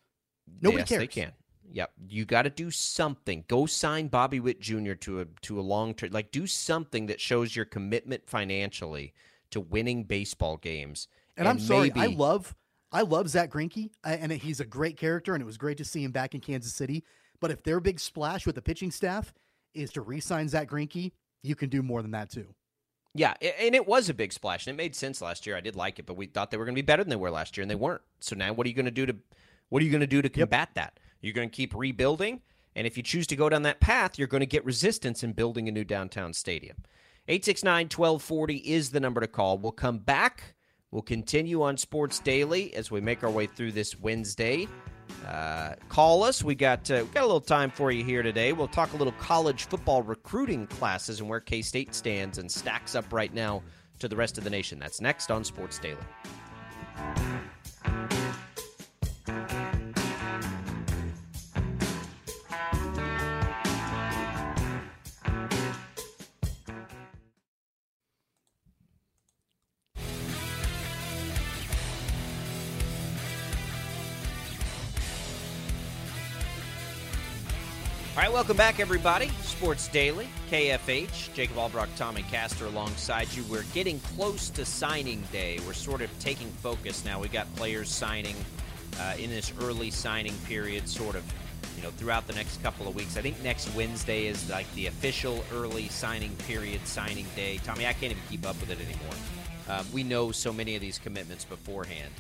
Nobody 0.62 0.82
yes, 0.82 0.90
cares. 0.90 1.00
They 1.02 1.08
can. 1.08 1.34
Yep, 1.72 1.92
you 2.08 2.26
got 2.26 2.44
to 2.44 2.50
do 2.50 2.72
something. 2.72 3.44
Go 3.48 3.66
sign 3.66 4.08
Bobby 4.08 4.40
Witt 4.40 4.62
Jr. 4.62 4.94
to 4.94 5.22
a 5.22 5.26
to 5.42 5.60
a 5.60 5.62
long 5.62 5.94
term. 5.94 6.12
Like 6.12 6.32
do 6.32 6.48
something 6.48 7.08
that 7.08 7.20
shows 7.20 7.56
your 7.56 7.66
commitment 7.66 8.24
financially 8.26 9.14
to 9.52 9.60
winning 9.60 10.04
baseball 10.04 10.58
games 10.58 11.08
and, 11.38 11.48
I'm 11.48 11.60
sorry, 11.60 11.92
maybe... 11.96 12.02
I 12.02 12.18
love 12.18 12.56
I 12.92 13.02
love 13.02 13.30
Zack 13.30 13.52
Greinke, 13.52 13.90
and 14.04 14.32
he's 14.32 14.60
a 14.60 14.66
great 14.66 14.98
character, 14.98 15.34
and 15.34 15.42
it 15.42 15.46
was 15.46 15.58
great 15.58 15.78
to 15.78 15.86
see 15.86 16.04
him 16.04 16.12
back 16.12 16.34
in 16.34 16.42
Kansas 16.42 16.74
City. 16.74 17.04
But 17.40 17.52
if 17.52 17.62
their 17.62 17.80
big 17.80 18.00
splash 18.00 18.46
with 18.46 18.56
the 18.56 18.62
pitching 18.62 18.92
staff 18.92 19.34
is 19.74 19.92
to 19.92 20.02
re-sign 20.02 20.48
Zack 20.48 20.70
Greinke, 20.70 21.12
you 21.44 21.56
can 21.56 21.70
do 21.70 21.84
more 21.84 22.02
than 22.02 22.12
that 22.12 22.32
too. 22.32 22.48
Yeah, 23.14 23.34
and 23.42 23.76
it 23.76 23.86
was 23.86 24.10
a 24.10 24.14
big 24.14 24.32
splash, 24.32 24.68
and 24.68 24.74
it 24.74 24.78
made 24.78 24.96
sense 24.96 25.22
last 25.22 25.46
year. 25.46 25.58
I 25.58 25.62
did 25.62 25.76
like 25.76 26.00
it, 26.00 26.06
but 26.06 26.16
we 26.16 26.28
thought 26.28 26.50
they 26.50 26.58
were 26.58 26.66
going 26.66 26.76
to 26.76 26.82
be 26.82 26.86
better 26.86 27.04
than 27.04 27.10
they 27.10 27.16
were 27.18 27.32
last 27.32 27.58
year, 27.58 27.64
and 27.64 27.70
they 27.70 27.76
weren't. 27.76 28.02
So 28.20 28.36
now, 28.36 28.54
what 28.54 28.66
are 28.66 28.70
you 28.70 28.76
going 28.76 28.86
to 28.86 28.92
do 28.92 29.06
to 29.06 29.16
what 29.70 29.82
are 29.82 29.86
you 29.86 29.92
going 29.92 30.02
to 30.02 30.08
do 30.08 30.22
to 30.22 30.30
combat 30.30 30.70
yep. 30.70 30.76
that? 30.76 31.00
You're 31.22 31.34
going 31.34 31.50
to 31.50 31.56
keep 31.56 31.76
rebuilding, 31.76 32.42
and 32.76 32.88
if 32.88 32.98
you 32.98 33.04
choose 33.04 33.28
to 33.28 33.36
go 33.36 33.50
down 33.50 33.64
that 33.64 33.80
path, 33.80 34.18
you're 34.18 34.28
going 34.28 34.42
to 34.42 34.46
get 34.46 34.66
resistance 34.66 35.24
in 35.24 35.34
building 35.34 35.68
a 35.68 35.72
new 35.72 35.84
downtown 35.84 36.34
stadium. 36.34 36.78
869 37.28 37.86
1240 37.86 38.56
is 38.58 38.92
the 38.92 39.00
number 39.00 39.20
to 39.22 39.28
call. 39.28 39.58
We'll 39.58 39.72
come 39.72 39.98
back 39.98 40.56
We'll 40.92 41.02
continue 41.02 41.64
on 41.64 41.76
Sports 41.76 42.20
Daily 42.20 42.74
as 42.74 42.90
we 42.90 43.02
make 43.02 43.24
our 43.24 43.30
way 43.30 43.46
through 43.46 43.74
this 43.74 44.00
Wednesday. 44.00 44.68
Uh, 45.26 45.74
call 45.90 46.24
us. 46.24 46.44
We 46.44 46.56
got 46.56 46.90
uh, 46.90 47.04
we 47.06 47.14
got 47.14 47.24
a 47.24 47.26
little 47.26 47.42
time 47.42 47.72
for 47.72 47.92
you 47.92 48.06
here 48.06 48.24
today. 48.24 48.54
We'll 48.54 48.70
talk 48.70 48.94
a 48.94 48.98
little 48.98 49.14
college 49.14 49.66
football 49.66 50.02
recruiting 50.02 50.66
classes 50.68 51.20
and 51.20 51.28
where 51.28 51.42
K 51.42 51.62
State 51.62 51.94
stands 51.94 52.38
and 52.38 52.50
stacks 52.50 52.96
up 52.96 53.12
right 53.12 53.34
now 53.34 53.64
to 54.00 54.08
the 54.08 54.16
rest 54.16 54.38
of 54.38 54.44
the 54.46 54.50
nation. 54.50 54.80
That's 54.80 55.02
next 55.02 55.30
on 55.30 55.44
Sports 55.44 55.78
Daily. 55.80 55.98
Welcome 78.48 78.58
back, 78.60 78.80
everybody. 78.80 79.28
Sports 79.42 79.90
Daily, 79.90 80.26
KFH, 80.50 81.34
Jacob 81.34 81.58
Albrock, 81.58 81.90
Tommy 81.98 82.22
Castor 82.32 82.68
alongside 82.68 83.28
you. 83.34 83.44
We're 83.52 83.66
getting 83.74 84.00
close 84.16 84.50
to 84.52 84.64
signing 84.64 85.22
day. 85.34 85.60
We're 85.68 85.74
sort 85.74 86.02
of 86.02 86.10
taking 86.22 86.48
focus 86.62 87.04
now. 87.04 87.20
We 87.20 87.28
got 87.28 87.54
players 87.58 87.90
signing 87.90 88.38
uh, 89.02 89.16
in 89.20 89.32
this 89.32 89.52
early 89.60 89.92
signing 89.92 90.34
period, 90.48 90.88
sort 90.88 91.18
of, 91.18 91.26
you 91.76 91.84
know, 91.84 91.90
throughout 91.90 92.26
the 92.26 92.32
next 92.36 92.64
couple 92.64 92.88
of 92.88 92.96
weeks. 92.96 93.18
I 93.18 93.22
think 93.22 93.44
next 93.44 93.68
Wednesday 93.76 94.28
is 94.28 94.50
like 94.50 94.74
the 94.76 94.88
official 94.88 95.44
early 95.54 95.90
signing 95.90 96.34
period, 96.48 96.88
signing 96.88 97.26
day. 97.36 97.60
Tommy, 97.66 97.86
I 97.86 97.92
can't 97.92 98.14
even 98.14 98.24
keep 98.30 98.48
up 98.48 98.58
with 98.62 98.70
it 98.70 98.80
anymore. 98.80 99.18
Uh, 99.68 99.84
we 99.92 100.04
know 100.04 100.32
so 100.32 100.54
many 100.54 100.74
of 100.74 100.80
these 100.80 100.98
commitments 100.98 101.44
beforehand. 101.44 102.14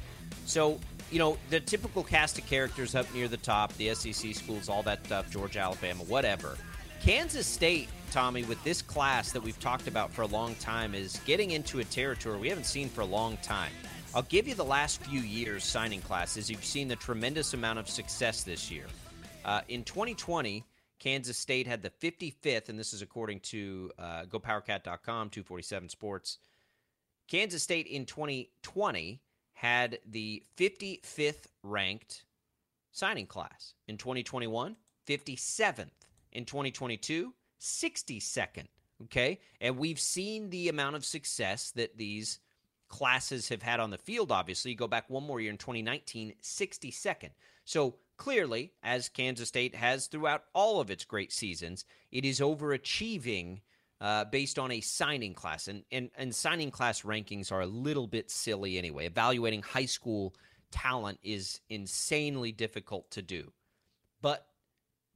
So 0.45 0.77
you 1.11 1.19
know, 1.19 1.37
the 1.49 1.59
typical 1.59 2.03
cast 2.03 2.37
of 2.37 2.45
characters 2.47 2.95
up 2.95 3.11
near 3.13 3.27
the 3.27 3.37
top, 3.37 3.73
the 3.77 3.93
SEC 3.93 4.35
schools, 4.35 4.69
all 4.69 4.83
that 4.83 5.05
stuff, 5.05 5.29
Georgia, 5.31 5.59
Alabama, 5.59 6.03
whatever. 6.03 6.57
Kansas 7.01 7.47
State, 7.47 7.89
Tommy, 8.11 8.43
with 8.43 8.61
this 8.63 8.81
class 8.81 9.31
that 9.31 9.41
we've 9.41 9.59
talked 9.59 9.87
about 9.87 10.11
for 10.11 10.23
a 10.23 10.27
long 10.27 10.55
time, 10.55 10.93
is 10.93 11.19
getting 11.25 11.51
into 11.51 11.79
a 11.79 11.83
territory 11.85 12.37
we 12.37 12.49
haven't 12.49 12.65
seen 12.65 12.89
for 12.89 13.01
a 13.01 13.05
long 13.05 13.37
time. 13.37 13.71
I'll 14.15 14.23
give 14.23 14.47
you 14.47 14.55
the 14.55 14.65
last 14.65 15.01
few 15.03 15.21
years 15.21 15.63
signing 15.63 16.01
classes. 16.01 16.49
You've 16.49 16.65
seen 16.65 16.87
the 16.87 16.95
tremendous 16.95 17.53
amount 17.53 17.79
of 17.79 17.87
success 17.87 18.43
this 18.43 18.71
year. 18.71 18.85
Uh, 19.45 19.61
in 19.69 19.83
2020, 19.83 20.65
Kansas 20.99 21.37
State 21.37 21.67
had 21.67 21.83
the 21.83 21.91
55th, 22.01 22.69
and 22.69 22.79
this 22.79 22.93
is 22.93 23.01
according 23.01 23.39
to 23.41 23.91
uh, 23.99 24.23
GoPowerCat.com, 24.23 25.29
247 25.29 25.89
Sports. 25.89 26.39
Kansas 27.27 27.61
State 27.61 27.87
in 27.87 28.05
2020 28.05 29.21
had 29.57 29.97
the 30.05 30.43
55th 30.55 31.47
ranked 31.63 32.25
signing 32.91 33.25
class. 33.25 33.73
In 33.87 33.97
2021, 33.97 34.75
57th. 35.07 35.89
In 36.31 36.45
2022, 36.45 37.33
62nd. 37.59 38.67
Okay. 39.05 39.39
And 39.59 39.79
we've 39.79 39.99
seen 39.99 40.51
the 40.51 40.69
amount 40.69 40.95
of 40.95 41.03
success 41.03 41.71
that 41.71 41.97
these 41.97 42.39
classes 42.87 43.49
have 43.49 43.63
had 43.63 43.79
on 43.79 43.89
the 43.89 43.97
field, 43.97 44.31
obviously. 44.31 44.71
You 44.71 44.77
go 44.77 44.87
back 44.87 45.09
one 45.09 45.23
more 45.23 45.41
year 45.41 45.49
in 45.49 45.57
2019, 45.57 46.35
62nd. 46.39 47.31
So 47.65 47.95
clearly, 48.15 48.73
as 48.83 49.09
Kansas 49.09 49.47
State 49.47 49.73
has 49.73 50.05
throughout 50.05 50.43
all 50.53 50.79
of 50.79 50.91
its 50.91 51.03
great 51.03 51.33
seasons, 51.33 51.83
it 52.11 52.25
is 52.25 52.41
overachieving 52.41 53.61
uh, 53.99 54.25
based 54.25 54.59
on 54.59 54.71
a 54.71 54.81
signing 54.81 55.33
class. 55.33 55.67
And, 55.67 55.83
and, 55.91 56.09
and 56.17 56.33
signing 56.33 56.71
class 56.71 57.01
rankings 57.01 57.51
are 57.51 57.61
a 57.61 57.67
little 57.67 58.07
bit 58.07 58.29
silly 58.29 58.77
anyway. 58.77 59.05
Evaluating 59.05 59.61
high 59.61 59.85
school 59.85 60.35
talent 60.71 61.19
is 61.23 61.61
insanely 61.69 62.51
difficult 62.51 63.09
to 63.11 63.21
do. 63.21 63.51
But 64.21 64.45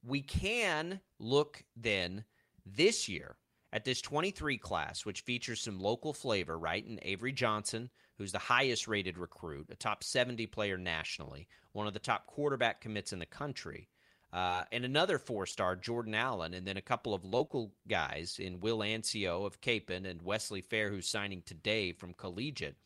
we 0.03 0.21
can 0.21 0.99
look 1.19 1.63
then 1.75 2.23
this 2.65 3.07
year 3.07 3.37
at 3.73 3.85
this 3.85 4.01
23 4.01 4.57
class, 4.57 5.05
which 5.05 5.21
features 5.21 5.61
some 5.61 5.79
local 5.79 6.13
flavor, 6.13 6.57
right? 6.57 6.85
And 6.85 6.99
Avery 7.03 7.31
Johnson, 7.31 7.89
who's 8.17 8.31
the 8.31 8.39
highest 8.39 8.87
rated 8.87 9.17
recruit, 9.17 9.67
a 9.71 9.75
top 9.75 10.03
70 10.03 10.47
player 10.47 10.77
nationally, 10.77 11.47
one 11.71 11.87
of 11.87 11.93
the 11.93 11.99
top 11.99 12.27
quarterback 12.27 12.81
commits 12.81 13.13
in 13.13 13.19
the 13.19 13.25
country. 13.25 13.87
Uh, 14.33 14.63
and 14.71 14.85
another 14.85 15.17
four 15.17 15.45
star, 15.45 15.75
Jordan 15.75 16.15
Allen, 16.15 16.53
and 16.53 16.65
then 16.65 16.77
a 16.77 16.81
couple 16.81 17.13
of 17.13 17.25
local 17.25 17.73
guys 17.87 18.37
in 18.39 18.61
Will 18.61 18.79
Anciaux 18.79 19.45
of 19.45 19.59
Kapaun 19.59 20.09
and 20.09 20.21
Wesley 20.21 20.61
Fair, 20.61 20.89
who's 20.89 21.09
signing 21.09 21.41
today 21.45 21.91
from 21.91 22.13
Collegiate. 22.13 22.77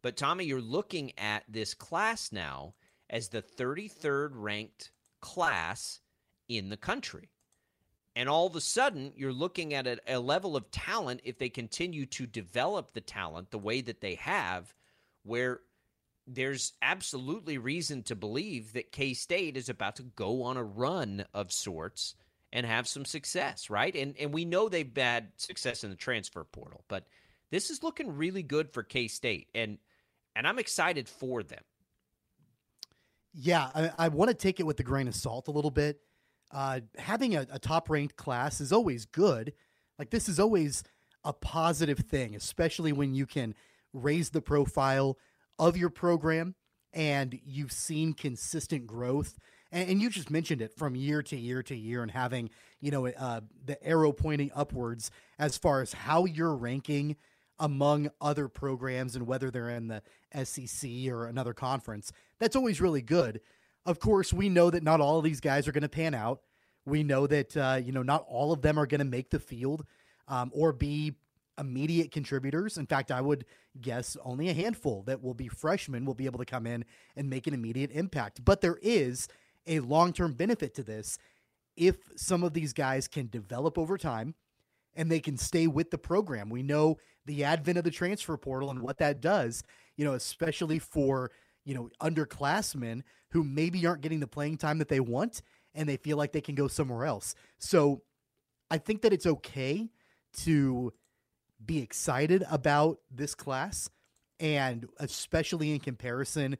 But 0.00 0.16
Tommy, 0.16 0.44
you're 0.44 0.60
looking 0.60 1.12
at 1.18 1.44
this 1.46 1.74
class 1.74 2.32
now 2.32 2.74
as 3.10 3.28
the 3.28 3.42
33rd 3.42 4.30
ranked 4.32 4.90
class 5.20 6.00
in 6.48 6.70
the 6.70 6.76
country. 6.76 7.28
And 8.16 8.28
all 8.28 8.46
of 8.46 8.56
a 8.56 8.60
sudden, 8.60 9.12
you're 9.16 9.32
looking 9.32 9.72
at 9.74 9.86
a, 9.86 9.98
a, 10.06 10.18
level 10.18 10.56
of 10.56 10.70
talent, 10.70 11.20
if 11.24 11.38
they 11.38 11.48
continue 11.48 12.04
to 12.06 12.26
develop 12.26 12.92
the 12.92 13.00
talent 13.00 13.50
the 13.50 13.58
way 13.58 13.80
that 13.80 14.00
they 14.00 14.16
have, 14.16 14.74
where 15.22 15.60
there's 16.26 16.72
absolutely 16.82 17.58
reason 17.58 18.02
to 18.04 18.14
believe 18.14 18.72
that 18.74 18.92
K 18.92 19.14
State 19.14 19.56
is 19.56 19.68
about 19.68 19.96
to 19.96 20.02
go 20.02 20.42
on 20.42 20.56
a 20.56 20.64
run 20.64 21.24
of 21.34 21.52
sorts 21.52 22.14
and 22.52 22.66
have 22.66 22.86
some 22.86 23.04
success, 23.04 23.70
right? 23.70 23.94
And 23.94 24.14
and 24.18 24.32
we 24.32 24.44
know 24.44 24.68
they've 24.68 24.90
had 24.96 25.28
success 25.36 25.84
in 25.84 25.90
the 25.90 25.96
transfer 25.96 26.44
portal, 26.44 26.84
but 26.88 27.06
this 27.50 27.70
is 27.70 27.82
looking 27.82 28.16
really 28.16 28.42
good 28.42 28.72
for 28.72 28.82
K 28.82 29.08
State, 29.08 29.48
and 29.54 29.78
and 30.36 30.46
I'm 30.46 30.58
excited 30.58 31.08
for 31.08 31.42
them. 31.42 31.62
Yeah, 33.34 33.70
I, 33.74 33.90
I 33.98 34.08
want 34.08 34.28
to 34.28 34.34
take 34.34 34.60
it 34.60 34.66
with 34.66 34.78
a 34.80 34.82
grain 34.82 35.08
of 35.08 35.14
salt 35.14 35.48
a 35.48 35.52
little 35.52 35.70
bit. 35.70 36.00
Uh, 36.50 36.80
having 36.98 37.34
a, 37.34 37.46
a 37.50 37.58
top 37.58 37.88
ranked 37.88 38.16
class 38.16 38.60
is 38.60 38.72
always 38.72 39.06
good. 39.06 39.54
Like 39.98 40.10
this 40.10 40.28
is 40.28 40.38
always 40.38 40.84
a 41.24 41.32
positive 41.32 42.00
thing, 42.00 42.34
especially 42.34 42.92
when 42.92 43.14
you 43.14 43.26
can 43.26 43.54
raise 43.92 44.30
the 44.30 44.42
profile 44.42 45.16
of 45.58 45.76
your 45.76 45.90
program 45.90 46.54
and 46.92 47.38
you've 47.44 47.72
seen 47.72 48.12
consistent 48.12 48.86
growth 48.86 49.38
and, 49.74 50.02
you 50.02 50.10
just 50.10 50.30
mentioned 50.30 50.60
it 50.60 50.76
from 50.76 50.94
year 50.94 51.22
to 51.22 51.36
year 51.36 51.62
to 51.62 51.74
year 51.74 52.02
and 52.02 52.10
having 52.10 52.50
you 52.80 52.90
know 52.90 53.06
uh, 53.06 53.40
the 53.64 53.82
arrow 53.82 54.12
pointing 54.12 54.50
upwards 54.54 55.10
as 55.38 55.56
far 55.56 55.80
as 55.80 55.92
how 55.94 56.26
you're 56.26 56.54
ranking 56.54 57.16
among 57.58 58.10
other 58.20 58.48
programs 58.48 59.16
and 59.16 59.26
whether 59.26 59.50
they're 59.50 59.70
in 59.70 59.88
the 59.88 60.02
SEC 60.44 60.90
or 61.08 61.26
another 61.26 61.54
conference 61.54 62.12
that's 62.38 62.56
always 62.56 62.80
really 62.80 63.02
good. 63.02 63.40
Of 63.86 63.98
course 63.98 64.32
we 64.32 64.48
know 64.48 64.70
that 64.70 64.82
not 64.82 65.00
all 65.00 65.18
of 65.18 65.24
these 65.24 65.40
guys 65.40 65.66
are 65.66 65.72
going 65.72 65.82
to 65.82 65.88
pan 65.88 66.14
out. 66.14 66.40
We 66.84 67.02
know 67.02 67.26
that 67.26 67.56
uh, 67.56 67.80
you 67.82 67.92
know 67.92 68.02
not 68.02 68.26
all 68.28 68.52
of 68.52 68.62
them 68.62 68.78
are 68.78 68.86
going 68.86 68.98
to 68.98 69.04
make 69.04 69.30
the 69.30 69.40
field 69.40 69.86
um, 70.28 70.50
or 70.54 70.72
be 70.72 71.14
immediate 71.58 72.10
contributors. 72.10 72.78
In 72.78 72.86
fact, 72.86 73.10
I 73.10 73.20
would 73.20 73.44
guess 73.80 74.16
only 74.24 74.48
a 74.48 74.54
handful 74.54 75.02
that 75.04 75.22
will 75.22 75.34
be 75.34 75.48
freshmen 75.48 76.04
will 76.04 76.14
be 76.14 76.26
able 76.26 76.38
to 76.38 76.44
come 76.44 76.66
in 76.66 76.84
and 77.16 77.28
make 77.28 77.46
an 77.46 77.54
immediate 77.54 77.90
impact. 77.92 78.44
But 78.44 78.60
there 78.60 78.78
is 78.82 79.28
a 79.66 79.80
long 79.80 80.12
term 80.12 80.32
benefit 80.32 80.74
to 80.74 80.82
this 80.82 81.18
if 81.76 81.96
some 82.16 82.42
of 82.42 82.52
these 82.52 82.72
guys 82.72 83.08
can 83.08 83.28
develop 83.28 83.78
over 83.78 83.96
time 83.96 84.34
and 84.94 85.10
they 85.10 85.20
can 85.20 85.36
stay 85.36 85.66
with 85.66 85.90
the 85.90 85.98
program. 85.98 86.50
We 86.50 86.62
know 86.62 86.98
the 87.24 87.44
advent 87.44 87.78
of 87.78 87.84
the 87.84 87.90
transfer 87.90 88.36
portal 88.36 88.70
and 88.70 88.80
what 88.80 88.98
that 88.98 89.20
does, 89.20 89.62
you 89.96 90.04
know, 90.04 90.12
especially 90.14 90.78
for, 90.78 91.30
you 91.64 91.74
know, 91.74 91.88
underclassmen 92.00 93.02
who 93.30 93.42
maybe 93.42 93.86
aren't 93.86 94.02
getting 94.02 94.20
the 94.20 94.26
playing 94.26 94.58
time 94.58 94.78
that 94.78 94.88
they 94.88 95.00
want 95.00 95.40
and 95.74 95.88
they 95.88 95.96
feel 95.96 96.16
like 96.16 96.32
they 96.32 96.40
can 96.40 96.54
go 96.54 96.68
somewhere 96.68 97.06
else. 97.06 97.34
So 97.58 98.02
I 98.70 98.78
think 98.78 99.02
that 99.02 99.12
it's 99.12 99.26
okay 99.26 99.88
to 100.38 100.92
be 101.64 101.78
excited 101.78 102.44
about 102.50 102.98
this 103.10 103.34
class 103.34 103.88
and 104.40 104.88
especially 104.98 105.72
in 105.72 105.78
comparison 105.78 106.56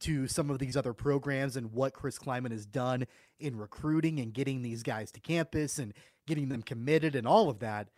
to 0.00 0.26
some 0.26 0.50
of 0.50 0.58
these 0.58 0.76
other 0.76 0.92
programs 0.92 1.56
and 1.56 1.72
what 1.72 1.94
Chris 1.94 2.18
Klieman 2.18 2.50
has 2.50 2.66
done 2.66 3.06
in 3.40 3.56
recruiting 3.56 4.20
and 4.20 4.32
getting 4.32 4.62
these 4.62 4.82
guys 4.82 5.10
to 5.12 5.20
campus 5.20 5.78
and 5.78 5.92
getting 6.26 6.48
them 6.48 6.62
committed 6.62 7.14
and 7.16 7.26
all 7.26 7.48
of 7.48 7.60
that. 7.60 7.88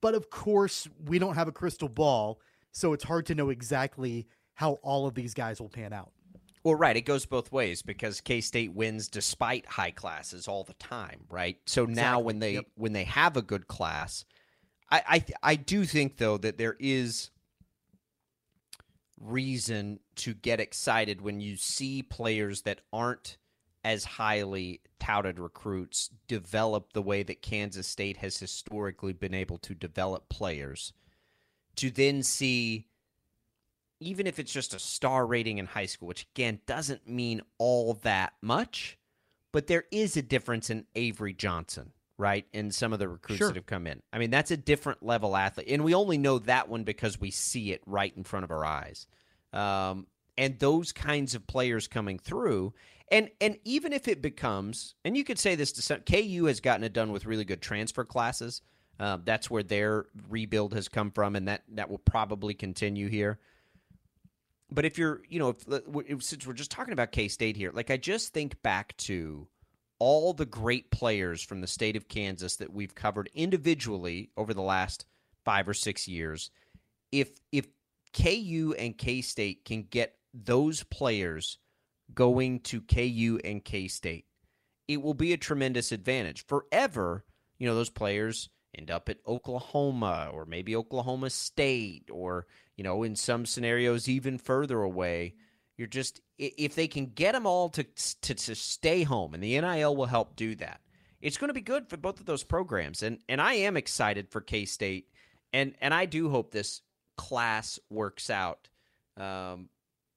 But 0.00 0.14
of 0.14 0.30
course, 0.30 0.88
we 1.06 1.18
don't 1.18 1.34
have 1.34 1.48
a 1.48 1.52
crystal 1.52 1.88
ball, 1.88 2.40
so 2.72 2.92
it's 2.92 3.04
hard 3.04 3.26
to 3.26 3.34
know 3.34 3.50
exactly 3.50 4.26
how 4.54 4.74
all 4.82 5.06
of 5.06 5.14
these 5.14 5.34
guys 5.34 5.60
will 5.60 5.68
pan 5.68 5.92
out. 5.92 6.12
Well, 6.64 6.74
right. 6.74 6.96
It 6.96 7.02
goes 7.02 7.26
both 7.26 7.52
ways 7.52 7.82
because 7.82 8.20
K 8.20 8.40
State 8.40 8.74
wins 8.74 9.08
despite 9.08 9.66
high 9.66 9.92
classes 9.92 10.48
all 10.48 10.64
the 10.64 10.74
time, 10.74 11.20
right? 11.30 11.58
So 11.66 11.84
exactly. 11.84 12.02
now 12.02 12.18
when 12.20 12.40
they 12.40 12.54
yep. 12.54 12.66
when 12.74 12.92
they 12.92 13.04
have 13.04 13.36
a 13.36 13.42
good 13.42 13.68
class, 13.68 14.24
I, 14.90 15.02
I 15.06 15.24
I 15.42 15.54
do 15.56 15.84
think 15.84 16.16
though 16.16 16.38
that 16.38 16.58
there 16.58 16.76
is 16.78 17.30
reason 19.20 20.00
to 20.16 20.34
get 20.34 20.60
excited 20.60 21.20
when 21.20 21.40
you 21.40 21.56
see 21.56 22.02
players 22.02 22.62
that 22.62 22.80
aren't 22.92 23.38
as 23.84 24.04
highly 24.04 24.80
touted 24.98 25.38
recruits 25.38 26.10
develop 26.26 26.92
the 26.92 27.02
way 27.02 27.22
that 27.22 27.42
Kansas 27.42 27.86
State 27.86 28.16
has 28.18 28.38
historically 28.38 29.12
been 29.12 29.34
able 29.34 29.58
to 29.58 29.74
develop 29.74 30.28
players. 30.28 30.92
To 31.76 31.90
then 31.90 32.22
see, 32.22 32.88
even 34.00 34.26
if 34.26 34.38
it's 34.38 34.52
just 34.52 34.74
a 34.74 34.78
star 34.78 35.26
rating 35.26 35.58
in 35.58 35.66
high 35.66 35.86
school, 35.86 36.08
which 36.08 36.26
again 36.34 36.60
doesn't 36.66 37.08
mean 37.08 37.42
all 37.58 37.94
that 38.02 38.32
much, 38.42 38.98
but 39.52 39.66
there 39.68 39.84
is 39.92 40.16
a 40.16 40.22
difference 40.22 40.68
in 40.68 40.86
Avery 40.94 41.32
Johnson 41.32 41.92
right? 42.18 42.46
And 42.54 42.74
some 42.74 42.92
of 42.92 42.98
the 42.98 43.08
recruits 43.08 43.38
sure. 43.38 43.48
that 43.48 43.56
have 43.56 43.66
come 43.66 43.86
in. 43.86 44.02
I 44.12 44.18
mean, 44.18 44.30
that's 44.30 44.50
a 44.50 44.56
different 44.56 45.02
level 45.02 45.36
athlete. 45.36 45.68
And 45.68 45.84
we 45.84 45.94
only 45.94 46.18
know 46.18 46.38
that 46.40 46.68
one 46.68 46.84
because 46.84 47.20
we 47.20 47.30
see 47.30 47.72
it 47.72 47.82
right 47.86 48.12
in 48.16 48.24
front 48.24 48.44
of 48.44 48.50
our 48.50 48.64
eyes. 48.64 49.06
Um, 49.52 50.06
and 50.38 50.58
those 50.58 50.92
kinds 50.92 51.34
of 51.34 51.46
players 51.46 51.88
coming 51.88 52.18
through. 52.18 52.74
And 53.10 53.30
and 53.40 53.56
even 53.64 53.92
if 53.92 54.08
it 54.08 54.20
becomes, 54.20 54.94
and 55.04 55.16
you 55.16 55.24
could 55.24 55.38
say 55.38 55.54
this 55.54 55.72
to 55.72 55.82
some, 55.82 56.00
KU 56.00 56.46
has 56.46 56.60
gotten 56.60 56.84
it 56.84 56.92
done 56.92 57.12
with 57.12 57.26
really 57.26 57.44
good 57.44 57.62
transfer 57.62 58.04
classes. 58.04 58.62
Uh, 58.98 59.18
that's 59.22 59.50
where 59.50 59.62
their 59.62 60.06
rebuild 60.28 60.74
has 60.74 60.88
come 60.88 61.10
from, 61.10 61.36
and 61.36 61.46
that 61.48 61.62
that 61.74 61.88
will 61.88 61.98
probably 61.98 62.54
continue 62.54 63.08
here. 63.08 63.38
But 64.70 64.84
if 64.84 64.98
you're, 64.98 65.22
you 65.28 65.38
know, 65.38 65.50
if, 65.50 66.08
if, 66.08 66.22
since 66.24 66.46
we're 66.46 66.54
just 66.54 66.72
talking 66.72 66.92
about 66.92 67.12
K 67.12 67.28
State 67.28 67.56
here, 67.56 67.70
like 67.72 67.90
I 67.90 67.96
just 67.96 68.32
think 68.32 68.60
back 68.62 68.96
to 68.98 69.46
all 69.98 70.32
the 70.32 70.46
great 70.46 70.90
players 70.90 71.42
from 71.42 71.60
the 71.60 71.66
state 71.66 71.96
of 71.96 72.08
Kansas 72.08 72.56
that 72.56 72.72
we've 72.72 72.94
covered 72.94 73.30
individually 73.34 74.30
over 74.36 74.52
the 74.52 74.62
last 74.62 75.06
five 75.44 75.68
or 75.68 75.74
six 75.74 76.06
years, 76.06 76.50
if 77.12 77.30
if 77.52 77.66
KU 78.12 78.74
and 78.78 78.96
K 78.96 79.20
State 79.22 79.64
can 79.64 79.82
get 79.82 80.16
those 80.32 80.82
players 80.84 81.58
going 82.14 82.60
to 82.60 82.80
KU 82.80 83.40
and 83.44 83.64
K 83.64 83.88
State, 83.88 84.26
it 84.88 85.02
will 85.02 85.14
be 85.14 85.32
a 85.32 85.38
tremendous 85.38 85.92
advantage. 85.92 86.44
Forever, 86.46 87.24
you 87.58 87.66
know, 87.66 87.74
those 87.74 87.90
players 87.90 88.48
end 88.76 88.90
up 88.90 89.08
at 89.08 89.18
Oklahoma 89.26 90.30
or 90.32 90.44
maybe 90.44 90.76
Oklahoma 90.76 91.30
State 91.30 92.08
or, 92.12 92.46
you 92.76 92.84
know, 92.84 93.02
in 93.02 93.16
some 93.16 93.46
scenarios 93.46 94.08
even 94.08 94.38
further 94.38 94.82
away. 94.82 95.34
You're 95.76 95.88
just 95.88 96.20
if 96.38 96.74
they 96.74 96.88
can 96.88 97.06
get 97.06 97.32
them 97.32 97.46
all 97.46 97.68
to, 97.70 97.84
to 98.22 98.34
to 98.34 98.54
stay 98.54 99.02
home, 99.02 99.34
and 99.34 99.42
the 99.42 99.60
NIL 99.60 99.94
will 99.94 100.06
help 100.06 100.36
do 100.36 100.54
that. 100.56 100.80
It's 101.20 101.38
going 101.38 101.48
to 101.48 101.54
be 101.54 101.60
good 101.60 101.88
for 101.88 101.96
both 101.96 102.20
of 102.20 102.26
those 102.26 102.44
programs, 102.44 103.02
and 103.02 103.18
and 103.28 103.40
I 103.40 103.54
am 103.54 103.76
excited 103.76 104.30
for 104.30 104.40
K 104.40 104.64
State, 104.64 105.08
and 105.52 105.74
and 105.80 105.92
I 105.92 106.06
do 106.06 106.30
hope 106.30 106.50
this 106.50 106.80
class 107.16 107.78
works 107.90 108.30
out, 108.30 108.68
um, 109.18 109.68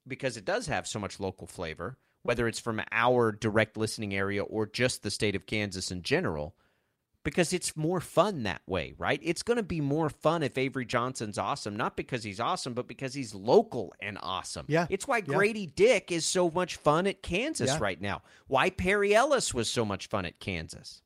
because 0.06 0.36
it 0.36 0.44
does 0.44 0.66
have 0.66 0.86
so 0.86 0.98
much 0.98 1.20
local 1.20 1.46
flavor, 1.46 1.98
whether 2.22 2.48
it's 2.48 2.60
from 2.60 2.80
our 2.90 3.32
direct 3.32 3.76
listening 3.76 4.14
area 4.14 4.42
or 4.42 4.66
just 4.66 5.02
the 5.02 5.10
state 5.10 5.36
of 5.36 5.46
Kansas 5.46 5.90
in 5.90 6.02
general 6.02 6.54
because 7.22 7.52
it's 7.52 7.76
more 7.76 8.00
fun 8.00 8.44
that 8.44 8.62
way, 8.66 8.94
right? 8.96 9.20
It's 9.22 9.42
going 9.42 9.58
to 9.58 9.62
be 9.62 9.80
more 9.80 10.08
fun 10.08 10.42
if 10.42 10.56
Avery 10.56 10.86
Johnson's 10.86 11.38
awesome, 11.38 11.76
not 11.76 11.96
because 11.96 12.24
he's 12.24 12.40
awesome, 12.40 12.72
but 12.72 12.88
because 12.88 13.12
he's 13.12 13.34
local 13.34 13.92
and 14.00 14.18
awesome. 14.22 14.64
Yeah. 14.68 14.86
It's 14.88 15.06
why 15.06 15.18
yeah. 15.18 15.34
Grady 15.34 15.66
Dick 15.66 16.10
is 16.10 16.24
so 16.24 16.50
much 16.50 16.76
fun 16.76 17.06
at 17.06 17.22
Kansas 17.22 17.70
yeah. 17.70 17.78
right 17.80 18.00
now. 18.00 18.22
Why 18.46 18.70
Perry 18.70 19.14
Ellis 19.14 19.52
was 19.52 19.70
so 19.70 19.84
much 19.84 20.06
fun 20.06 20.24
at 20.24 20.40
Kansas. 20.40 21.02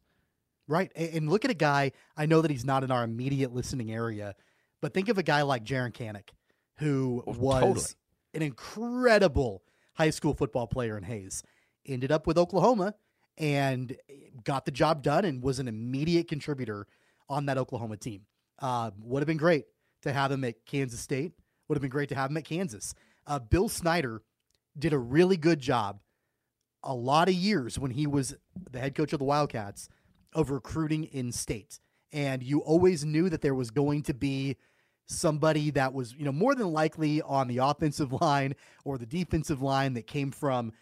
Right. 0.68 0.92
And 0.96 1.28
look 1.28 1.44
at 1.44 1.50
a 1.50 1.54
guy, 1.54 1.92
I 2.16 2.26
know 2.26 2.40
that 2.42 2.50
he's 2.50 2.64
not 2.64 2.84
in 2.84 2.90
our 2.90 3.04
immediate 3.04 3.52
listening 3.52 3.92
area, 3.92 4.34
but 4.80 4.94
think 4.94 5.08
of 5.08 5.18
a 5.18 5.22
guy 5.22 5.42
like 5.42 5.64
Jaren 5.64 5.92
Kanak, 5.92 6.30
who 6.76 7.24
oh, 7.26 7.32
was 7.32 7.62
totally. 7.62 7.84
an 8.34 8.42
incredible 8.42 9.62
high 9.94 10.10
school 10.10 10.32
football 10.32 10.66
player 10.66 10.96
in 10.96 11.02
Hays. 11.02 11.42
Ended 11.86 12.10
up 12.10 12.26
with 12.26 12.38
Oklahoma 12.38 12.94
and 13.38 13.96
got 14.44 14.64
the 14.64 14.70
job 14.70 15.02
done 15.02 15.24
and 15.24 15.42
was 15.42 15.58
an 15.58 15.68
immediate 15.68 16.28
contributor 16.28 16.86
on 17.28 17.46
that 17.46 17.58
Oklahoma 17.58 17.96
team. 17.96 18.22
Uh, 18.58 18.90
would 19.00 19.20
have 19.20 19.26
been 19.26 19.36
great 19.36 19.64
to 20.02 20.12
have 20.12 20.30
him 20.30 20.44
at 20.44 20.64
Kansas 20.66 21.00
State. 21.00 21.32
Would 21.68 21.76
have 21.76 21.82
been 21.82 21.90
great 21.90 22.08
to 22.10 22.14
have 22.14 22.30
him 22.30 22.36
at 22.36 22.44
Kansas. 22.44 22.94
Uh, 23.26 23.38
Bill 23.38 23.68
Snyder 23.68 24.22
did 24.78 24.92
a 24.92 24.98
really 24.98 25.36
good 25.36 25.60
job 25.60 26.00
a 26.82 26.94
lot 26.94 27.28
of 27.28 27.34
years 27.34 27.78
when 27.78 27.90
he 27.90 28.06
was 28.06 28.36
the 28.70 28.78
head 28.78 28.94
coach 28.94 29.12
of 29.12 29.18
the 29.18 29.24
Wildcats 29.24 29.88
of 30.32 30.50
recruiting 30.50 31.04
in 31.04 31.32
state. 31.32 31.80
And 32.12 32.42
you 32.42 32.60
always 32.60 33.04
knew 33.04 33.28
that 33.30 33.40
there 33.40 33.54
was 33.54 33.70
going 33.70 34.02
to 34.04 34.14
be 34.14 34.56
somebody 35.06 35.70
that 35.70 35.92
was, 35.92 36.14
you 36.14 36.24
know, 36.24 36.32
more 36.32 36.54
than 36.54 36.72
likely 36.72 37.22
on 37.22 37.48
the 37.48 37.58
offensive 37.58 38.12
line 38.20 38.54
or 38.84 38.98
the 38.98 39.06
defensive 39.06 39.62
line 39.62 39.94
that 39.94 40.06
came 40.06 40.30
from 40.30 40.72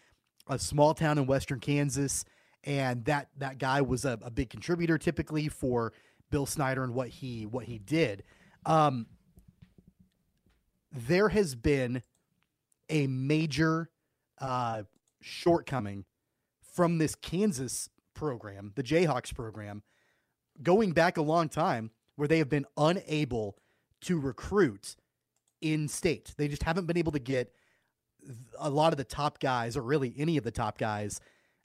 a 0.47 0.59
small 0.59 0.93
town 0.93 1.17
in 1.17 1.25
western 1.25 1.59
Kansas 1.59 2.25
and 2.63 3.05
that 3.05 3.29
that 3.37 3.57
guy 3.57 3.81
was 3.81 4.05
a, 4.05 4.17
a 4.21 4.31
big 4.31 4.49
contributor 4.49 4.97
typically 4.97 5.49
for 5.49 5.93
Bill 6.31 6.45
Snyder 6.45 6.83
and 6.83 6.93
what 6.93 7.09
he 7.09 7.45
what 7.45 7.65
he 7.65 7.77
did. 7.77 8.23
Um, 8.65 9.07
there 10.91 11.29
has 11.29 11.55
been 11.55 12.01
a 12.89 13.07
major 13.07 13.89
uh, 14.39 14.83
shortcoming 15.21 16.05
from 16.61 16.97
this 16.97 17.15
Kansas 17.15 17.89
program, 18.13 18.71
the 18.75 18.83
Jayhawks 18.83 19.33
program, 19.33 19.83
going 20.61 20.91
back 20.91 21.17
a 21.17 21.21
long 21.21 21.49
time, 21.49 21.91
where 22.15 22.27
they 22.27 22.37
have 22.37 22.49
been 22.49 22.65
unable 22.77 23.57
to 24.01 24.19
recruit 24.19 24.95
in 25.61 25.87
state. 25.87 26.33
They 26.37 26.47
just 26.47 26.63
haven't 26.63 26.85
been 26.85 26.97
able 26.97 27.13
to 27.13 27.19
get 27.19 27.53
a 28.59 28.69
lot 28.69 28.93
of 28.93 28.97
the 28.97 29.03
top 29.03 29.39
guys, 29.39 29.75
or 29.75 29.81
really 29.81 30.13
any 30.17 30.37
of 30.37 30.43
the 30.43 30.51
top 30.51 30.77
guys, 30.77 31.19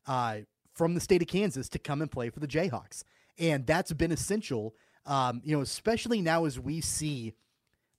uh, 0.06 0.38
from 0.78 0.94
the 0.94 1.00
state 1.00 1.20
of 1.20 1.28
Kansas 1.28 1.68
to 1.70 1.78
come 1.78 2.00
and 2.00 2.10
play 2.10 2.30
for 2.30 2.40
the 2.40 2.48
Jayhawks, 2.48 3.02
and 3.38 3.66
that's 3.66 3.92
been 3.92 4.12
essential. 4.12 4.74
Um, 5.04 5.42
you 5.44 5.56
know, 5.56 5.62
especially 5.62 6.22
now 6.22 6.44
as 6.44 6.58
we 6.58 6.80
see 6.80 7.34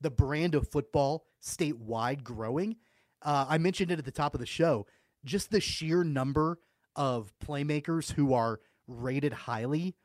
the 0.02 0.10
brand 0.10 0.56
of 0.56 0.70
football 0.70 1.26
statewide 1.44 2.24
growing. 2.24 2.78
Uh, 3.22 3.46
I 3.50 3.58
mentioned 3.58 3.92
it 3.92 4.00
at 4.00 4.06
the 4.06 4.12
top 4.12 4.34
of 4.34 4.40
the 4.40 4.46
show. 4.46 4.88
Just 5.26 5.52
the 5.52 5.60
sheer 5.60 6.04
number 6.04 6.60
of 6.96 7.34
playmakers 7.46 8.14
who 8.14 8.34
are 8.34 8.60
rated 8.88 9.34
highly 9.34 9.96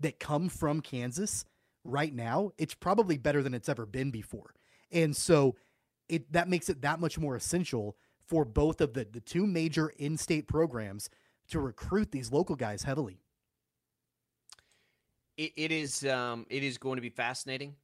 that 0.00 0.18
come 0.18 0.48
from 0.48 0.80
Kansas 0.80 1.44
right 1.84 2.14
now, 2.14 2.52
it's 2.58 2.74
probably 2.74 3.18
better 3.18 3.42
than 3.42 3.54
it's 3.54 3.68
ever 3.68 3.86
been 3.86 4.10
before. 4.10 4.54
And 4.90 5.14
so 5.16 5.56
it 6.08 6.32
that 6.32 6.48
makes 6.48 6.68
it 6.68 6.82
that 6.82 7.00
much 7.00 7.18
more 7.18 7.36
essential 7.36 7.96
for 8.26 8.44
both 8.44 8.80
of 8.80 8.94
the 8.94 9.06
the 9.10 9.20
two 9.20 9.46
major 9.46 9.90
in-state 9.98 10.48
programs 10.48 11.08
to 11.50 11.60
recruit 11.60 12.10
these 12.12 12.32
local 12.32 12.56
guys 12.56 12.82
heavily. 12.82 13.20
it, 15.36 15.52
it 15.56 15.72
is 15.72 16.04
um, 16.04 16.46
it 16.50 16.62
is 16.62 16.78
going 16.78 16.96
to 16.96 17.02
be 17.02 17.10
fascinating. 17.10 17.74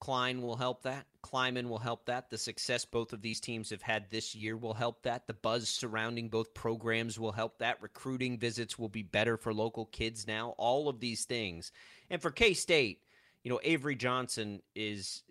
Klein 0.00 0.42
will 0.42 0.56
help 0.56 0.84
that. 0.84 1.06
Klieman 1.24 1.68
will 1.68 1.78
help 1.78 2.06
that. 2.06 2.30
The 2.30 2.38
success 2.38 2.84
both 2.84 3.12
of 3.12 3.20
these 3.20 3.40
teams 3.40 3.70
have 3.70 3.82
had 3.82 4.08
this 4.10 4.32
year 4.32 4.56
will 4.56 4.74
help 4.74 5.02
that. 5.02 5.26
The 5.26 5.34
buzz 5.34 5.68
surrounding 5.68 6.28
both 6.28 6.54
programs 6.54 7.18
will 7.18 7.32
help 7.32 7.58
that. 7.58 7.82
Recruiting 7.82 8.38
visits 8.38 8.78
will 8.78 8.88
be 8.88 9.02
better 9.02 9.36
for 9.36 9.52
local 9.52 9.86
kids 9.86 10.26
now. 10.26 10.54
All 10.56 10.88
of 10.88 11.00
these 11.00 11.24
things. 11.24 11.72
And 12.10 12.22
for 12.22 12.30
K 12.30 12.54
State, 12.54 13.00
you 13.42 13.50
know, 13.50 13.60
Avery 13.64 13.96
Johnson 13.96 14.60
is 14.76 15.24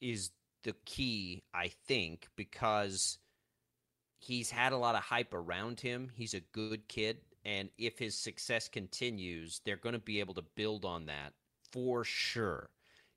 is 0.00 0.30
the 0.64 0.74
key, 0.84 1.44
I 1.54 1.70
think, 1.86 2.26
because 2.36 3.18
he's 4.24 4.50
had 4.50 4.72
a 4.72 4.76
lot 4.76 4.94
of 4.94 5.02
hype 5.02 5.34
around 5.34 5.80
him. 5.80 6.10
He's 6.14 6.34
a 6.34 6.40
good 6.40 6.88
kid. 6.88 7.18
And 7.44 7.68
if 7.76 7.98
his 7.98 8.16
success 8.16 8.68
continues, 8.68 9.60
they're 9.64 9.76
going 9.76 9.92
to 9.92 9.98
be 9.98 10.20
able 10.20 10.34
to 10.34 10.44
build 10.54 10.84
on 10.84 11.06
that 11.06 11.34
for 11.72 12.04
sure. 12.04 12.70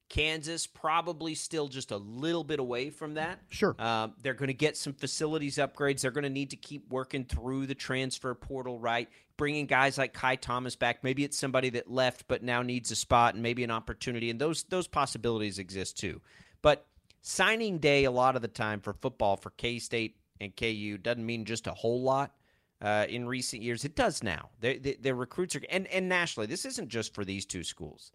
Kansas 0.09 0.67
probably 0.67 1.35
still 1.35 1.67
just 1.67 1.91
a 1.91 1.97
little 1.97 2.43
bit 2.43 2.59
away 2.59 2.89
from 2.89 3.15
that. 3.15 3.39
Sure. 3.49 3.75
Um, 3.79 4.13
they're 4.21 4.33
going 4.33 4.47
to 4.47 4.53
get 4.53 4.77
some 4.77 4.93
facilities 4.93 5.57
upgrades. 5.57 6.01
They're 6.01 6.11
going 6.11 6.23
to 6.23 6.29
need 6.29 6.51
to 6.51 6.55
keep 6.55 6.89
working 6.89 7.25
through 7.25 7.67
the 7.67 7.75
transfer 7.75 8.33
portal, 8.33 8.79
right? 8.79 9.09
Bringing 9.37 9.65
guys 9.65 9.97
like 9.97 10.13
Kai 10.13 10.35
Thomas 10.35 10.75
back. 10.75 11.03
Maybe 11.03 11.23
it's 11.23 11.37
somebody 11.37 11.69
that 11.71 11.91
left 11.91 12.25
but 12.27 12.41
now 12.41 12.61
needs 12.61 12.91
a 12.91 12.95
spot 12.95 13.33
and 13.33 13.43
maybe 13.43 13.63
an 13.63 13.71
opportunity, 13.71 14.29
and 14.29 14.39
those 14.39 14.63
those 14.63 14.87
possibilities 14.87 15.59
exist 15.59 15.97
too. 15.97 16.21
But 16.61 16.85
signing 17.21 17.77
day, 17.77 18.05
a 18.05 18.11
lot 18.11 18.35
of 18.35 18.41
the 18.41 18.47
time 18.47 18.79
for 18.79 18.93
football 18.93 19.35
for 19.35 19.51
K 19.51 19.77
State 19.79 20.15
and 20.39 20.55
KU 20.55 20.97
doesn't 20.97 21.25
mean 21.25 21.45
just 21.45 21.67
a 21.67 21.73
whole 21.73 22.01
lot. 22.01 22.33
Uh, 22.79 23.07
in 23.09 23.27
recent 23.27 23.63
years, 23.63 23.85
it 23.85 23.95
does 23.95 24.21
now. 24.21 24.49
Their 24.59 24.77
their 24.77 25.15
recruits 25.15 25.55
are 25.55 25.61
and 25.69 25.87
and 25.87 26.07
nationally. 26.07 26.45
This 26.45 26.63
isn't 26.63 26.89
just 26.89 27.15
for 27.15 27.25
these 27.25 27.43
two 27.45 27.63
schools. 27.63 28.11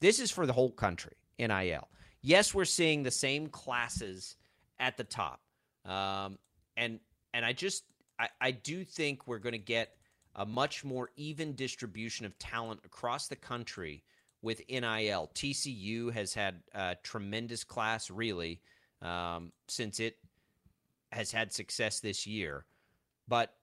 This 0.00 0.18
is 0.18 0.32
for 0.32 0.46
the 0.46 0.52
whole 0.52 0.72
country. 0.72 1.14
NIL. 1.38 1.88
Yes, 2.22 2.52
we're 2.52 2.64
seeing 2.64 3.02
the 3.02 3.10
same 3.10 3.46
classes 3.46 4.36
at 4.78 4.96
the 4.96 5.04
top, 5.04 5.40
um, 5.84 6.38
and 6.76 6.98
and 7.32 7.44
I 7.44 7.52
just 7.52 7.84
I, 8.18 8.28
I 8.40 8.50
do 8.50 8.84
think 8.84 9.26
we're 9.26 9.38
going 9.38 9.52
to 9.52 9.58
get 9.58 9.94
a 10.36 10.44
much 10.44 10.84
more 10.84 11.10
even 11.16 11.54
distribution 11.54 12.26
of 12.26 12.38
talent 12.38 12.80
across 12.84 13.28
the 13.28 13.36
country 13.36 14.02
with 14.42 14.62
NIL. 14.68 15.30
TCU 15.34 16.12
has 16.12 16.34
had 16.34 16.62
a 16.74 16.96
tremendous 17.02 17.64
class, 17.64 18.10
really, 18.10 18.60
um, 19.02 19.52
since 19.68 20.00
it 20.00 20.16
has 21.12 21.32
had 21.32 21.52
success 21.52 22.00
this 22.00 22.26
year, 22.26 22.64
but 23.28 23.54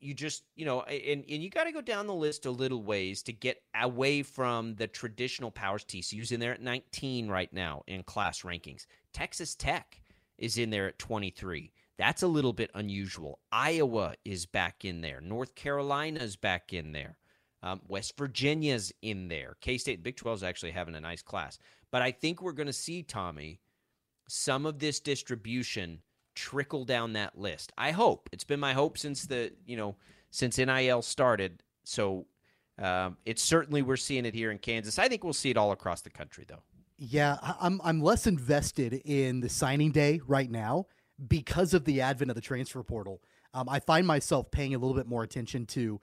you 0.00 0.14
just 0.14 0.44
you 0.56 0.64
know 0.64 0.82
and, 0.82 1.24
and 1.28 1.42
you 1.42 1.50
got 1.50 1.64
to 1.64 1.72
go 1.72 1.80
down 1.80 2.06
the 2.06 2.14
list 2.14 2.46
a 2.46 2.50
little 2.50 2.82
ways 2.82 3.22
to 3.22 3.32
get 3.32 3.62
away 3.80 4.22
from 4.22 4.74
the 4.76 4.86
traditional 4.86 5.50
powers 5.50 5.84
tcu's 5.84 6.32
in 6.32 6.40
there 6.40 6.54
at 6.54 6.62
19 6.62 7.28
right 7.28 7.52
now 7.52 7.82
in 7.86 8.02
class 8.02 8.42
rankings. 8.42 8.86
Texas 9.12 9.54
tech 9.54 10.00
is 10.38 10.58
in 10.58 10.70
there 10.70 10.88
at 10.88 10.98
23 10.98 11.72
that's 11.96 12.22
a 12.22 12.26
little 12.26 12.52
bit 12.52 12.72
unusual. 12.74 13.38
Iowa 13.52 14.14
is 14.24 14.46
back 14.46 14.84
in 14.84 15.00
there. 15.00 15.20
North 15.20 15.54
carolina's 15.54 16.34
back 16.34 16.72
in 16.72 16.92
there. 16.92 17.18
Um, 17.62 17.80
west 17.86 18.16
virginia's 18.16 18.92
in 19.02 19.28
there. 19.28 19.56
K-state 19.60 20.02
big 20.02 20.16
12 20.16 20.38
is 20.38 20.42
actually 20.42 20.72
having 20.72 20.94
a 20.94 21.00
nice 21.00 21.22
class. 21.22 21.58
But 21.90 22.02
i 22.02 22.10
think 22.10 22.40
we're 22.40 22.52
going 22.52 22.66
to 22.66 22.72
see 22.72 23.02
tommy 23.02 23.60
some 24.28 24.64
of 24.64 24.78
this 24.78 25.00
distribution 25.00 26.00
trickle 26.34 26.84
down 26.84 27.12
that 27.14 27.38
list. 27.38 27.72
I 27.76 27.90
hope 27.90 28.28
it's 28.32 28.44
been 28.44 28.60
my 28.60 28.72
hope 28.72 28.98
since 28.98 29.26
the 29.26 29.52
you 29.66 29.76
know 29.76 29.96
since 30.30 30.58
NIL 30.58 31.02
started. 31.02 31.62
So 31.84 32.26
um, 32.78 33.16
it's 33.24 33.42
certainly 33.42 33.82
we're 33.82 33.96
seeing 33.96 34.26
it 34.26 34.34
here 34.34 34.50
in 34.50 34.58
Kansas. 34.58 34.98
I 34.98 35.08
think 35.08 35.22
we'll 35.22 35.32
see 35.32 35.50
it 35.50 35.56
all 35.56 35.72
across 35.72 36.00
the 36.00 36.10
country, 36.10 36.44
though. 36.46 36.62
Yeah, 36.96 37.38
I'm 37.60 37.80
I'm 37.84 38.00
less 38.00 38.26
invested 38.26 38.94
in 39.04 39.40
the 39.40 39.48
signing 39.48 39.90
day 39.90 40.20
right 40.26 40.50
now 40.50 40.86
because 41.28 41.74
of 41.74 41.84
the 41.84 42.00
advent 42.00 42.30
of 42.30 42.34
the 42.34 42.40
transfer 42.40 42.82
portal. 42.82 43.20
Um, 43.52 43.68
I 43.68 43.78
find 43.78 44.06
myself 44.06 44.50
paying 44.50 44.74
a 44.74 44.78
little 44.78 44.96
bit 44.96 45.06
more 45.06 45.22
attention 45.22 45.66
to 45.66 46.00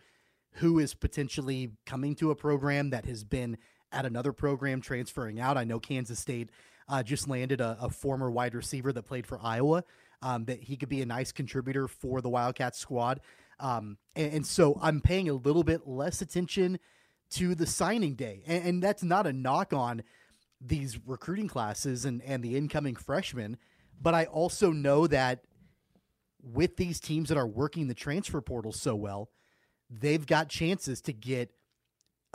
who 0.55 0.79
is 0.79 0.93
potentially 0.93 1.71
coming 1.85 2.15
to 2.15 2.31
a 2.31 2.35
program 2.35 2.89
that 2.91 3.05
has 3.05 3.23
been 3.23 3.57
at 3.91 4.05
another 4.05 4.31
program 4.31 4.81
transferring 4.81 5.39
out. 5.39 5.57
I 5.57 5.63
know 5.63 5.79
Kansas 5.79 6.19
State 6.19 6.49
uh, 6.87 7.03
just 7.03 7.27
landed 7.27 7.61
a, 7.61 7.77
a, 7.81 7.89
former 7.89 8.29
wide 8.29 8.53
receiver 8.55 8.91
that 8.93 9.03
played 9.03 9.25
for 9.25 9.39
Iowa 9.41 9.83
um, 10.21 10.45
that 10.45 10.63
he 10.63 10.77
could 10.77 10.89
be 10.89 11.01
a 11.01 11.05
nice 11.05 11.31
contributor 11.31 11.87
for 11.87 12.21
the 12.21 12.29
Wildcats 12.29 12.77
squad. 12.77 13.21
Um, 13.59 13.97
and, 14.15 14.33
and, 14.33 14.45
so 14.45 14.79
I'm 14.81 15.01
paying 15.01 15.29
a 15.29 15.33
little 15.33 15.63
bit 15.63 15.87
less 15.87 16.21
attention 16.21 16.79
to 17.31 17.53
the 17.53 17.67
signing 17.67 18.15
day. 18.15 18.43
And, 18.47 18.65
and, 18.65 18.83
that's 18.83 19.03
not 19.03 19.27
a 19.27 19.33
knock 19.33 19.71
on 19.71 20.03
these 20.59 20.99
recruiting 21.05 21.47
classes 21.47 22.05
and, 22.05 22.23
and 22.23 22.43
the 22.43 22.57
incoming 22.57 22.95
freshmen. 22.95 23.57
But 24.01 24.15
I 24.15 24.25
also 24.25 24.71
know 24.71 25.05
that 25.07 25.43
with 26.41 26.77
these 26.77 26.99
teams 26.99 27.29
that 27.29 27.37
are 27.37 27.47
working 27.47 27.87
the 27.87 27.93
transfer 27.93 28.41
portal 28.41 28.71
so 28.71 28.95
well, 28.95 29.29
they've 29.89 30.25
got 30.25 30.49
chances 30.49 31.01
to 31.01 31.13
get 31.13 31.51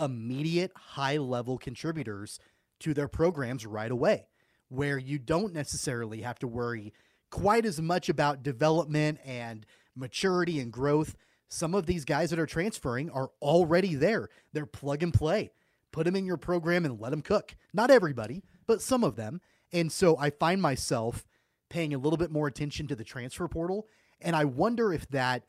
immediate 0.00 0.72
high 0.76 1.16
level 1.16 1.58
contributors 1.58 2.38
to 2.80 2.94
their 2.94 3.08
programs 3.08 3.66
right 3.66 3.90
away, 3.90 4.28
where 4.68 4.98
you 4.98 5.18
don't 5.18 5.52
necessarily 5.52 6.20
have 6.20 6.38
to 6.38 6.46
worry 6.46 6.92
quite 7.36 7.66
as 7.66 7.82
much 7.82 8.08
about 8.08 8.42
development 8.42 9.18
and 9.22 9.66
maturity 9.94 10.58
and 10.58 10.72
growth. 10.72 11.14
Some 11.50 11.74
of 11.74 11.84
these 11.84 12.06
guys 12.06 12.30
that 12.30 12.38
are 12.38 12.46
transferring 12.46 13.10
are 13.10 13.28
already 13.42 13.94
there. 13.94 14.30
They're 14.54 14.64
plug 14.64 15.02
and 15.02 15.12
play. 15.12 15.50
Put 15.92 16.06
them 16.06 16.16
in 16.16 16.24
your 16.24 16.38
program 16.38 16.86
and 16.86 16.98
let 16.98 17.10
them 17.10 17.20
cook. 17.20 17.54
Not 17.74 17.90
everybody, 17.90 18.42
but 18.66 18.80
some 18.80 19.04
of 19.04 19.16
them. 19.16 19.42
And 19.70 19.92
so 19.92 20.16
I 20.16 20.30
find 20.30 20.62
myself 20.62 21.26
paying 21.68 21.92
a 21.92 21.98
little 21.98 22.16
bit 22.16 22.30
more 22.30 22.46
attention 22.46 22.86
to 22.86 22.96
the 22.96 23.04
transfer 23.04 23.46
portal. 23.48 23.86
And 24.18 24.34
I 24.34 24.46
wonder 24.46 24.94
if 24.94 25.06
that 25.08 25.42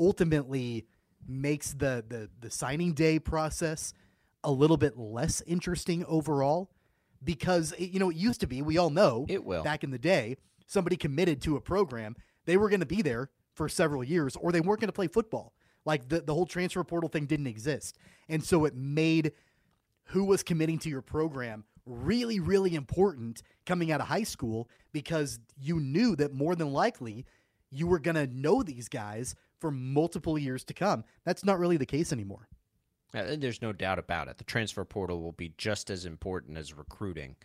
ultimately 0.00 0.86
makes 1.28 1.74
the, 1.74 2.04
the, 2.08 2.28
the 2.40 2.50
signing 2.50 2.92
day 2.92 3.20
process 3.20 3.94
a 4.42 4.50
little 4.50 4.76
bit 4.76 4.98
less 4.98 5.42
interesting 5.42 6.04
overall 6.06 6.72
because 7.22 7.70
it, 7.78 7.90
you 7.90 8.00
know 8.00 8.10
it 8.10 8.16
used 8.16 8.40
to 8.40 8.48
be 8.48 8.62
we 8.62 8.78
all 8.78 8.90
know 8.90 9.24
it 9.28 9.44
will 9.44 9.62
back 9.62 9.84
in 9.84 9.92
the 9.92 9.98
day 9.98 10.36
somebody 10.66 10.96
committed 10.96 11.40
to 11.42 11.56
a 11.56 11.60
program, 11.60 12.16
they 12.44 12.56
were 12.56 12.68
going 12.68 12.80
to 12.80 12.86
be 12.86 13.02
there 13.02 13.30
for 13.54 13.68
several 13.68 14.02
years 14.02 14.36
or 14.36 14.52
they 14.52 14.60
weren't 14.60 14.80
going 14.80 14.88
to 14.88 14.92
play 14.92 15.06
football. 15.06 15.52
Like 15.84 16.08
the, 16.08 16.20
the 16.20 16.34
whole 16.34 16.46
transfer 16.46 16.84
portal 16.84 17.08
thing 17.08 17.26
didn't 17.26 17.46
exist. 17.46 17.98
And 18.28 18.42
so 18.44 18.64
it 18.64 18.74
made 18.74 19.32
who 20.06 20.24
was 20.24 20.42
committing 20.42 20.78
to 20.80 20.88
your 20.88 21.02
program 21.02 21.64
really, 21.86 22.38
really 22.38 22.74
important 22.74 23.42
coming 23.66 23.90
out 23.90 24.00
of 24.00 24.06
high 24.06 24.22
school 24.22 24.68
because 24.92 25.40
you 25.60 25.80
knew 25.80 26.14
that 26.16 26.32
more 26.32 26.54
than 26.54 26.72
likely 26.72 27.26
you 27.70 27.86
were 27.86 27.98
going 27.98 28.14
to 28.14 28.26
know 28.26 28.62
these 28.62 28.88
guys 28.88 29.34
for 29.58 29.70
multiple 29.70 30.38
years 30.38 30.64
to 30.64 30.74
come. 30.74 31.04
That's 31.24 31.44
not 31.44 31.58
really 31.58 31.76
the 31.76 31.86
case 31.86 32.12
anymore. 32.12 32.48
There's 33.12 33.62
no 33.62 33.72
doubt 33.72 33.98
about 33.98 34.28
it. 34.28 34.38
The 34.38 34.44
transfer 34.44 34.84
portal 34.84 35.20
will 35.20 35.32
be 35.32 35.52
just 35.58 35.90
as 35.90 36.06
important 36.06 36.56
as 36.56 36.72
recruiting. 36.72 37.36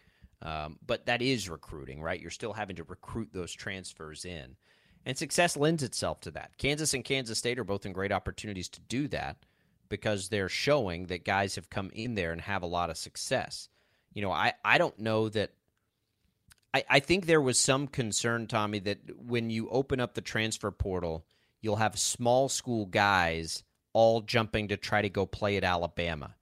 Um, 0.41 0.77
but 0.85 1.05
that 1.07 1.21
is 1.21 1.49
recruiting, 1.49 2.01
right? 2.01 2.19
You're 2.19 2.29
still 2.29 2.53
having 2.53 2.75
to 2.75 2.83
recruit 2.83 3.29
those 3.33 3.51
transfers 3.51 4.23
in. 4.25 4.55
And 5.05 5.17
success 5.17 5.57
lends 5.57 5.83
itself 5.83 6.19
to 6.21 6.31
that. 6.31 6.57
Kansas 6.57 6.93
and 6.93 7.03
Kansas 7.03 7.37
State 7.39 7.59
are 7.59 7.63
both 7.63 7.85
in 7.85 7.93
great 7.93 8.11
opportunities 8.11 8.69
to 8.69 8.81
do 8.81 9.07
that 9.07 9.37
because 9.89 10.29
they're 10.29 10.49
showing 10.49 11.07
that 11.07 11.25
guys 11.25 11.55
have 11.55 11.69
come 11.69 11.89
in 11.93 12.15
there 12.15 12.31
and 12.31 12.41
have 12.41 12.61
a 12.61 12.67
lot 12.67 12.89
of 12.89 12.97
success. 12.97 13.69
You 14.13 14.21
know, 14.21 14.31
I, 14.31 14.53
I 14.65 14.77
don't 14.77 14.99
know 14.99 15.29
that 15.29 15.51
I, 16.73 16.83
I 16.89 16.99
think 16.99 17.25
there 17.25 17.41
was 17.41 17.57
some 17.57 17.87
concern, 17.87 18.47
Tommy, 18.47 18.79
that 18.79 18.99
when 19.17 19.49
you 19.49 19.69
open 19.69 19.99
up 19.99 20.13
the 20.13 20.21
transfer 20.21 20.71
portal, 20.71 21.25
you'll 21.61 21.77
have 21.77 21.97
small 21.97 22.49
school 22.49 22.85
guys 22.85 23.63
all 23.93 24.21
jumping 24.21 24.67
to 24.67 24.77
try 24.77 25.01
to 25.01 25.09
go 25.09 25.25
play 25.25 25.57
at 25.57 25.63
Alabama. 25.63 26.35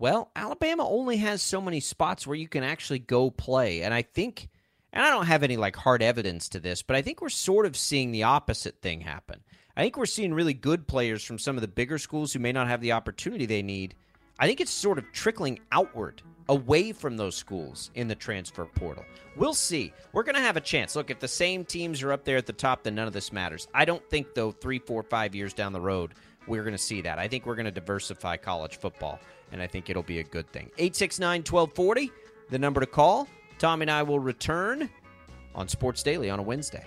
Well, 0.00 0.30
Alabama 0.34 0.88
only 0.88 1.18
has 1.18 1.42
so 1.42 1.60
many 1.60 1.78
spots 1.78 2.26
where 2.26 2.34
you 2.34 2.48
can 2.48 2.64
actually 2.64 3.00
go 3.00 3.30
play. 3.30 3.82
And 3.82 3.92
I 3.92 4.00
think, 4.00 4.48
and 4.94 5.04
I 5.04 5.10
don't 5.10 5.26
have 5.26 5.42
any 5.42 5.58
like 5.58 5.76
hard 5.76 6.02
evidence 6.02 6.48
to 6.48 6.58
this, 6.58 6.80
but 6.80 6.96
I 6.96 7.02
think 7.02 7.20
we're 7.20 7.28
sort 7.28 7.66
of 7.66 7.76
seeing 7.76 8.10
the 8.10 8.22
opposite 8.22 8.80
thing 8.80 9.02
happen. 9.02 9.40
I 9.76 9.82
think 9.82 9.98
we're 9.98 10.06
seeing 10.06 10.32
really 10.32 10.54
good 10.54 10.86
players 10.88 11.22
from 11.22 11.38
some 11.38 11.54
of 11.58 11.60
the 11.60 11.68
bigger 11.68 11.98
schools 11.98 12.32
who 12.32 12.38
may 12.38 12.50
not 12.50 12.66
have 12.66 12.80
the 12.80 12.92
opportunity 12.92 13.44
they 13.44 13.60
need. 13.60 13.94
I 14.38 14.46
think 14.46 14.62
it's 14.62 14.70
sort 14.70 14.96
of 14.96 15.04
trickling 15.12 15.60
outward 15.70 16.22
away 16.48 16.92
from 16.92 17.18
those 17.18 17.36
schools 17.36 17.90
in 17.94 18.08
the 18.08 18.14
transfer 18.14 18.64
portal. 18.64 19.04
We'll 19.36 19.52
see. 19.52 19.92
We're 20.14 20.22
going 20.22 20.34
to 20.34 20.40
have 20.40 20.56
a 20.56 20.62
chance. 20.62 20.96
Look, 20.96 21.10
if 21.10 21.20
the 21.20 21.28
same 21.28 21.62
teams 21.62 22.02
are 22.02 22.12
up 22.12 22.24
there 22.24 22.38
at 22.38 22.46
the 22.46 22.54
top, 22.54 22.84
then 22.84 22.94
none 22.94 23.06
of 23.06 23.12
this 23.12 23.34
matters. 23.34 23.68
I 23.74 23.84
don't 23.84 24.08
think, 24.08 24.34
though, 24.34 24.50
three, 24.50 24.78
four, 24.78 25.02
five 25.02 25.34
years 25.34 25.52
down 25.52 25.74
the 25.74 25.80
road, 25.80 26.14
we're 26.46 26.62
going 26.62 26.72
to 26.72 26.78
see 26.78 27.02
that. 27.02 27.18
I 27.18 27.28
think 27.28 27.44
we're 27.44 27.54
going 27.54 27.66
to 27.66 27.70
diversify 27.70 28.38
college 28.38 28.78
football, 28.78 29.20
and 29.52 29.62
I 29.62 29.66
think 29.66 29.90
it'll 29.90 30.02
be 30.02 30.20
a 30.20 30.24
good 30.24 30.50
thing. 30.52 30.70
869 30.78 31.40
1240, 31.40 32.12
the 32.50 32.58
number 32.58 32.80
to 32.80 32.86
call. 32.86 33.28
Tommy 33.58 33.82
and 33.84 33.90
I 33.90 34.02
will 34.02 34.20
return 34.20 34.88
on 35.54 35.68
Sports 35.68 36.02
Daily 36.02 36.30
on 36.30 36.38
a 36.38 36.42
Wednesday. 36.42 36.86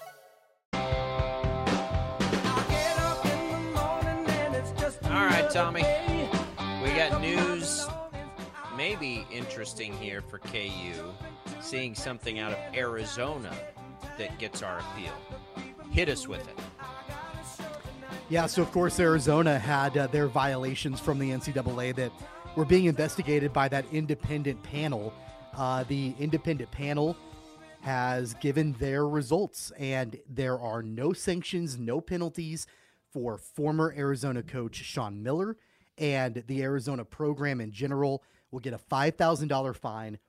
Tommy. 5.53 5.83
We 6.81 6.91
got 6.93 7.19
news, 7.19 7.85
maybe 8.77 9.27
interesting 9.29 9.91
here 9.91 10.21
for 10.21 10.39
KU, 10.39 11.11
seeing 11.59 11.93
something 11.93 12.39
out 12.39 12.53
of 12.53 12.59
Arizona 12.73 13.53
that 14.17 14.39
gets 14.39 14.63
our 14.63 14.79
appeal. 14.79 15.11
Hit 15.91 16.07
us 16.07 16.25
with 16.25 16.39
it. 16.47 16.57
Yeah, 18.29 18.45
so 18.45 18.61
of 18.61 18.71
course 18.71 18.97
Arizona 18.97 19.59
had 19.59 19.97
uh, 19.97 20.07
their 20.07 20.27
violations 20.27 21.01
from 21.01 21.19
the 21.19 21.31
NCAA 21.31 21.95
that 21.95 22.13
were 22.55 22.63
being 22.63 22.85
investigated 22.85 23.51
by 23.51 23.67
that 23.67 23.83
independent 23.91 24.63
panel. 24.63 25.13
Uh, 25.57 25.83
the 25.83 26.15
independent 26.17 26.71
panel 26.71 27.17
has 27.81 28.35
given 28.35 28.71
their 28.79 29.05
results, 29.05 29.73
and 29.77 30.17
there 30.29 30.57
are 30.57 30.81
no 30.81 31.11
sanctions, 31.11 31.77
no 31.77 31.99
penalties 31.99 32.67
for 33.11 33.37
former 33.37 33.93
Arizona 33.97 34.43
coach 34.43 34.75
Sean 34.75 35.21
Miller, 35.21 35.57
and 35.97 36.43
the 36.47 36.61
Arizona 36.63 37.05
program 37.05 37.61
in 37.61 37.71
general 37.71 38.23
will 38.51 38.59
get 38.59 38.73
a 38.73 38.77
$5,000 38.77 39.75
fine, 39.75 40.19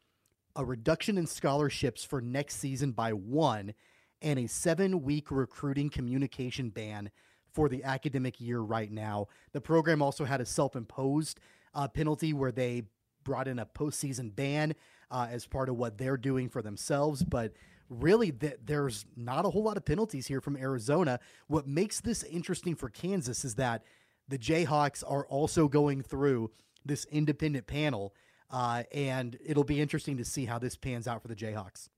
a 0.56 0.64
reduction 0.64 1.18
in 1.18 1.26
scholarships 1.26 2.04
for 2.04 2.20
next 2.20 2.56
season 2.56 2.92
by 2.92 3.12
one, 3.12 3.74
and 4.20 4.38
a 4.38 4.46
seven 4.46 5.02
week 5.02 5.30
recruiting 5.30 5.90
communication 5.90 6.68
ban 6.70 7.10
for 7.52 7.68
the 7.68 7.84
academic 7.84 8.40
year 8.40 8.60
right 8.60 8.90
now. 8.90 9.28
The 9.52 9.60
program 9.60 10.00
also 10.02 10.24
had 10.24 10.40
a 10.40 10.46
self 10.46 10.76
imposed 10.76 11.40
uh, 11.74 11.88
penalty 11.88 12.32
where 12.32 12.52
they 12.52 12.84
brought 13.24 13.48
in 13.48 13.58
a 13.58 13.66
postseason 13.66 14.34
ban 14.34 14.74
uh, 15.10 15.28
as 15.30 15.46
part 15.46 15.68
of 15.68 15.76
what 15.76 15.98
they're 15.98 16.16
doing 16.16 16.48
for 16.48 16.62
themselves. 16.62 17.22
But 17.22 17.52
really, 18.00 18.30
that 18.30 18.66
there's 18.66 19.04
not 19.16 19.44
a 19.44 19.50
whole 19.50 19.62
lot 19.62 19.76
of 19.76 19.84
penalties 19.84 20.26
here 20.26 20.40
from 20.40 20.56
Arizona. 20.56 21.20
What 21.46 21.66
makes 21.66 22.00
this 22.00 22.22
interesting 22.24 22.74
for 22.74 22.88
Kansas 22.88 23.44
is 23.44 23.56
that 23.56 23.84
the 24.28 24.38
Jayhawks 24.38 25.02
are 25.06 25.26
also 25.26 25.68
going 25.68 26.02
through 26.02 26.50
this 26.84 27.04
independent 27.06 27.66
panel. 27.66 28.14
Uh, 28.50 28.82
and 28.92 29.38
it'll 29.44 29.64
be 29.64 29.80
interesting 29.80 30.18
to 30.18 30.24
see 30.24 30.44
how 30.44 30.58
this 30.58 30.76
pans 30.76 31.08
out 31.08 31.22
for 31.22 31.28
the 31.28 31.34
Jayhawks. 31.34 31.88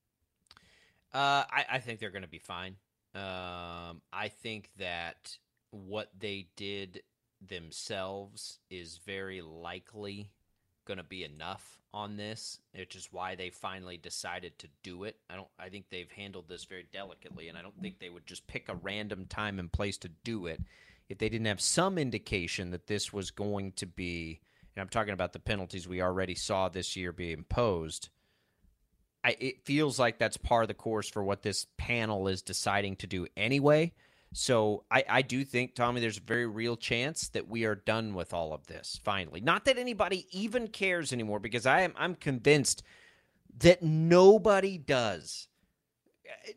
Uh, 1.13 1.45
I, 1.51 1.65
I, 1.73 1.79
think 1.79 2.01
they're 2.01 2.11
going 2.11 2.23
to 2.23 2.29
be 2.29 2.39
fine. 2.39 2.77
Um, 3.15 4.03
I 4.13 4.31
think 4.43 4.71
that 4.79 5.37
what 5.71 6.11
they 6.19 6.49
did 6.57 7.03
themselves 7.41 8.59
is 8.71 8.99
very 9.05 9.41
likely 9.43 10.31
going 10.85 10.99
to 10.99 11.05
be 11.05 11.25
enough 11.25 11.79
on 11.93 12.17
this, 12.17 12.59
which 12.75 12.97
is 12.97 13.09
why 13.13 13.35
they 13.35 13.51
finally 13.51 13.97
decided 13.97 14.59
to 14.59 14.69
do 14.83 15.05
it. 15.05 15.17
I 15.31 15.37
don't 15.37 15.49
I 15.59 15.69
think 15.69 15.87
they've 15.89 16.11
handled 16.11 16.49
this 16.49 16.65
very 16.65 16.87
delicately 16.93 17.49
and 17.49 17.57
I 17.57 17.63
don't 17.63 17.81
think 17.81 17.99
they 17.99 18.11
would 18.11 18.27
just 18.27 18.47
pick 18.47 18.69
a 18.69 18.75
random 18.75 19.27
time 19.27 19.59
and 19.59 19.73
place 19.73 19.97
to 19.99 20.09
do 20.25 20.47
it 20.47 20.61
if 21.09 21.19
they 21.19 21.29
didn't 21.29 21.47
have 21.47 21.61
some 21.61 21.99
indication 21.99 22.71
that 22.71 22.87
this 22.87 23.13
was 23.13 23.31
going 23.31 23.73
to 23.73 23.87
be 23.87 24.41
and 24.75 24.83
I'm 24.83 24.89
talking 24.89 25.15
about 25.15 25.33
the 25.33 25.39
penalties 25.39 25.87
we 25.87 26.03
already 26.03 26.35
saw 26.35 26.69
this 26.69 26.97
year 26.97 27.13
be 27.13 27.33
imposed. 27.33 28.09
I, 29.23 29.37
it 29.39 29.65
feels 29.65 29.99
like 29.99 30.19
that's 30.19 30.37
part 30.37 30.65
of 30.65 30.69
the 30.69 30.75
course 30.75 31.09
for 31.09 31.23
what 31.23 31.43
this 31.43 31.67
panel 31.79 32.27
is 32.29 32.43
deciding 32.43 32.97
to 32.97 33.07
do 33.07 33.27
anyway. 33.37 33.93
So 34.37 34.83
I, 34.91 35.05
I 35.09 35.23
do 35.23 35.45
think, 35.45 35.77
Tommy, 35.77 36.01
there's 36.01 36.19
a 36.19 36.21
very 36.21 36.47
real 36.47 36.77
chance 36.77 37.29
that 37.29 37.49
we 37.49 37.65
are 37.65 37.77
done 37.77 38.15
with 38.15 38.35
all 38.35 38.53
of 38.53 38.67
this 38.67 39.01
finally. 39.05 39.41
Not 39.41 39.65
that 39.67 39.79
anybody 39.79 40.27
even 40.33 40.67
cares 40.67 41.13
anymore, 41.13 41.39
because 41.39 41.67
I 41.67 41.83
am 41.83 41.95
I'm 41.97 42.17
convinced 42.17 42.83
that 43.59 43.81
nobody 43.81 44.77
does. 44.77 45.47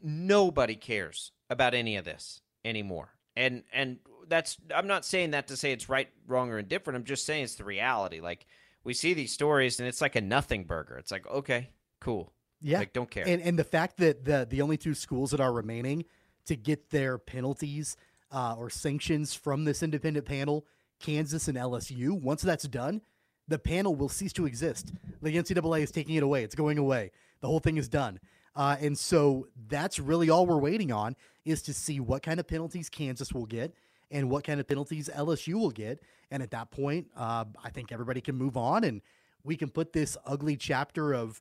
Nobody 0.02 0.76
cares 0.76 1.32
about 1.52 1.76
any 1.76 1.98
of 1.98 2.04
this 2.04 2.42
anymore. 2.66 3.14
And 3.36 3.62
and 3.72 4.00
that's 4.28 4.58
I'm 4.76 4.88
not 4.88 5.06
saying 5.06 5.32
that 5.32 5.48
to 5.50 5.56
say 5.56 5.72
it's 5.72 5.88
right, 5.88 6.10
wrong, 6.26 6.50
or 6.50 6.58
indifferent. 6.58 6.98
I'm 6.98 7.04
just 7.04 7.28
saying 7.28 7.44
it's 7.44 7.56
the 7.56 7.64
reality. 7.64 8.22
Like 8.22 8.48
we 8.84 8.96
see 8.96 9.14
these 9.14 9.32
stories 9.32 9.80
and 9.80 9.88
it's 9.88 10.02
like 10.02 10.16
a 10.16 10.22
nothing 10.22 10.64
burger. 10.64 10.98
It's 10.98 11.12
like, 11.12 11.28
okay, 11.28 11.70
cool. 12.00 12.34
Yeah. 12.60 12.80
Like 12.80 12.94
don't 12.94 13.12
care. 13.12 13.26
And 13.28 13.40
and 13.40 13.60
the 13.60 13.64
fact 13.64 13.98
that 13.98 14.26
the 14.26 14.48
the 14.50 14.64
only 14.64 14.78
two 14.78 14.96
schools 14.96 15.30
that 15.30 15.40
are 15.40 15.54
remaining 15.54 16.06
to 16.48 16.56
get 16.56 16.90
their 16.90 17.18
penalties 17.18 17.96
uh, 18.32 18.56
or 18.58 18.70
sanctions 18.70 19.34
from 19.34 19.64
this 19.64 19.84
independent 19.84 20.26
panel, 20.26 20.66
Kansas 21.00 21.48
and 21.48 21.58
LSU. 21.58 22.12
Once 22.12 22.42
that's 22.42 22.68
done, 22.68 23.02
the 23.48 23.60
panel 23.60 23.96
will 23.96 24.10
cease 24.10 24.34
to 24.34 24.46
exist. 24.46 24.92
The 25.22 25.36
NCAA 25.36 25.82
is 25.82 25.92
taking 25.92 26.16
it 26.16 26.24
away. 26.24 26.44
It's 26.44 26.56
going 26.56 26.78
away. 26.78 27.12
The 27.42 27.48
whole 27.48 27.60
thing 27.60 27.78
is 27.78 27.88
done. 27.88 28.20
Uh, 28.56 28.76
and 28.82 28.98
so 28.98 29.48
that's 29.68 30.00
really 30.00 30.30
all 30.30 30.46
we're 30.46 30.58
waiting 30.58 30.92
on 30.92 31.16
is 31.46 31.62
to 31.62 31.74
see 31.74 32.00
what 32.00 32.24
kind 32.24 32.40
of 32.40 32.48
penalties 32.48 32.90
Kansas 32.90 33.32
will 33.32 33.46
get 33.46 33.74
and 34.10 34.30
what 34.30 34.44
kind 34.44 34.60
of 34.60 34.68
penalties 34.68 35.10
LSU 35.16 35.54
will 35.54 35.70
get. 35.70 36.02
And 36.32 36.42
at 36.42 36.52
that 36.52 36.72
point, 36.72 37.08
uh, 37.16 37.46
I 37.64 37.70
think 37.70 37.92
everybody 37.92 38.20
can 38.20 38.36
move 38.36 38.58
on 38.58 38.84
and 38.84 39.02
we 39.44 39.56
can 39.56 39.70
put 39.70 39.94
this 39.94 40.18
ugly 40.26 40.58
chapter 40.58 41.14
of 41.14 41.40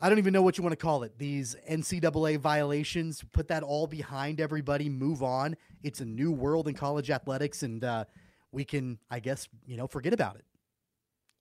I 0.00 0.08
don't 0.08 0.18
even 0.18 0.32
know 0.32 0.42
what 0.42 0.56
you 0.56 0.62
want 0.62 0.72
to 0.72 0.76
call 0.76 1.02
it. 1.02 1.18
These 1.18 1.56
NCAA 1.68 2.38
violations, 2.38 3.24
put 3.32 3.48
that 3.48 3.64
all 3.64 3.86
behind 3.86 4.40
everybody, 4.40 4.88
move 4.88 5.22
on. 5.22 5.56
It's 5.82 6.00
a 6.00 6.04
new 6.04 6.30
world 6.30 6.68
in 6.68 6.74
college 6.74 7.10
athletics, 7.10 7.64
and 7.64 7.82
uh, 7.82 8.04
we 8.52 8.64
can, 8.64 8.98
I 9.10 9.18
guess, 9.18 9.48
you 9.66 9.76
know, 9.76 9.88
forget 9.88 10.12
about 10.12 10.36
it. 10.36 10.44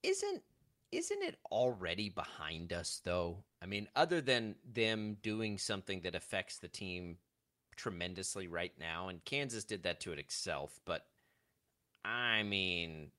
Isn't 0.03 0.41
isn't 0.91 1.21
it 1.21 1.35
already 1.51 2.09
behind 2.09 2.71
us 2.71 3.01
though? 3.03 3.43
I 3.61 3.65
mean, 3.65 3.87
other 3.95 4.21
than 4.21 4.55
them 4.73 5.17
doing 5.21 5.57
something 5.57 6.01
that 6.01 6.15
affects 6.15 6.57
the 6.57 6.69
team 6.69 7.17
tremendously 7.75 8.47
right 8.47 8.73
now, 8.79 9.09
and 9.09 9.23
Kansas 9.25 9.65
did 9.65 9.83
that 9.83 9.99
to 10.01 10.13
it 10.13 10.19
itself, 10.19 10.79
but 10.85 11.05
I 12.05 12.43
mean, 12.43 13.11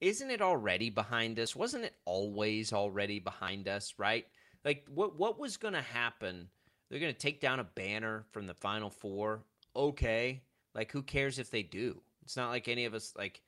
isn't 0.00 0.30
it 0.30 0.42
already 0.42 0.90
behind 0.90 1.38
us? 1.38 1.56
Wasn't 1.56 1.84
it 1.84 1.94
always 2.04 2.72
already 2.72 3.18
behind 3.18 3.68
us, 3.68 3.94
right? 3.98 4.26
Like 4.64 4.84
what 4.88 5.18
what 5.18 5.38
was 5.38 5.56
going 5.56 5.74
to 5.74 5.82
happen? 5.82 6.48
They're 6.88 7.00
going 7.00 7.12
to 7.12 7.18
take 7.18 7.40
down 7.40 7.60
a 7.60 7.64
banner 7.64 8.24
from 8.30 8.46
the 8.46 8.54
final 8.54 8.90
4. 8.90 9.42
Okay. 9.76 10.42
Like 10.74 10.92
who 10.92 11.02
cares 11.02 11.38
if 11.38 11.50
they 11.50 11.62
do? 11.62 12.00
It's 12.22 12.36
not 12.36 12.50
like 12.50 12.68
any 12.68 12.84
of 12.84 12.94
us 12.94 13.12
like 13.16 13.40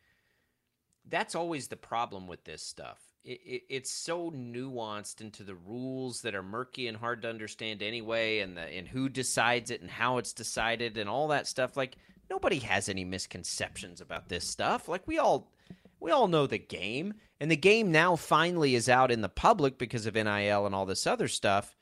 that's 1.09 1.35
always 1.35 1.69
the 1.69 1.77
problem 1.77 2.27
with 2.27 2.45
this 2.45 2.63
stuff. 2.63 2.99
It, 3.25 3.41
it, 3.45 3.63
it's 3.69 3.91
so 3.91 4.31
nuanced 4.31 5.21
into 5.21 5.43
the 5.45 5.55
rules 5.55 6.23
that 6.23 6.35
are 6.35 6.43
murky 6.43 6.87
and 6.87 6.97
hard 6.97 7.23
to 7.23 7.29
understand 7.29 7.83
anyway, 7.83 8.41
and 8.41 8.57
the 8.57 8.63
and 8.63 8.89
who 8.89 9.09
decides 9.09 9.71
it 9.71 9.83
and 9.83 9.91
how 9.91 10.19
it's 10.19 10.33
decided 10.33 10.97
and 10.97 11.09
all 11.09 11.29
that 11.29 11.47
stuff. 11.47 11.77
Like 11.77 11.97
nobody 12.31 12.61
has 12.61 12.89
any 12.89 13.05
misconceptions 13.05 14.01
about 14.01 14.29
this 14.29 14.47
stuff. 14.47 14.89
Like 14.89 15.07
we 15.07 15.19
all 15.19 15.51
we 16.01 16.11
all 16.11 16.29
know 16.29 16.47
the 16.47 16.59
game, 16.59 17.15
and 17.39 17.51
the 17.51 17.57
game 17.57 17.93
now 17.93 18.17
finally 18.17 18.75
is 18.75 18.89
out 18.89 19.11
in 19.11 19.21
the 19.21 19.29
public 19.29 19.79
because 19.79 20.07
of 20.07 20.15
NIL 20.15 20.67
and 20.67 20.75
all 20.75 20.87
this 20.87 21.07
other 21.07 21.29
stuff. 21.29 21.77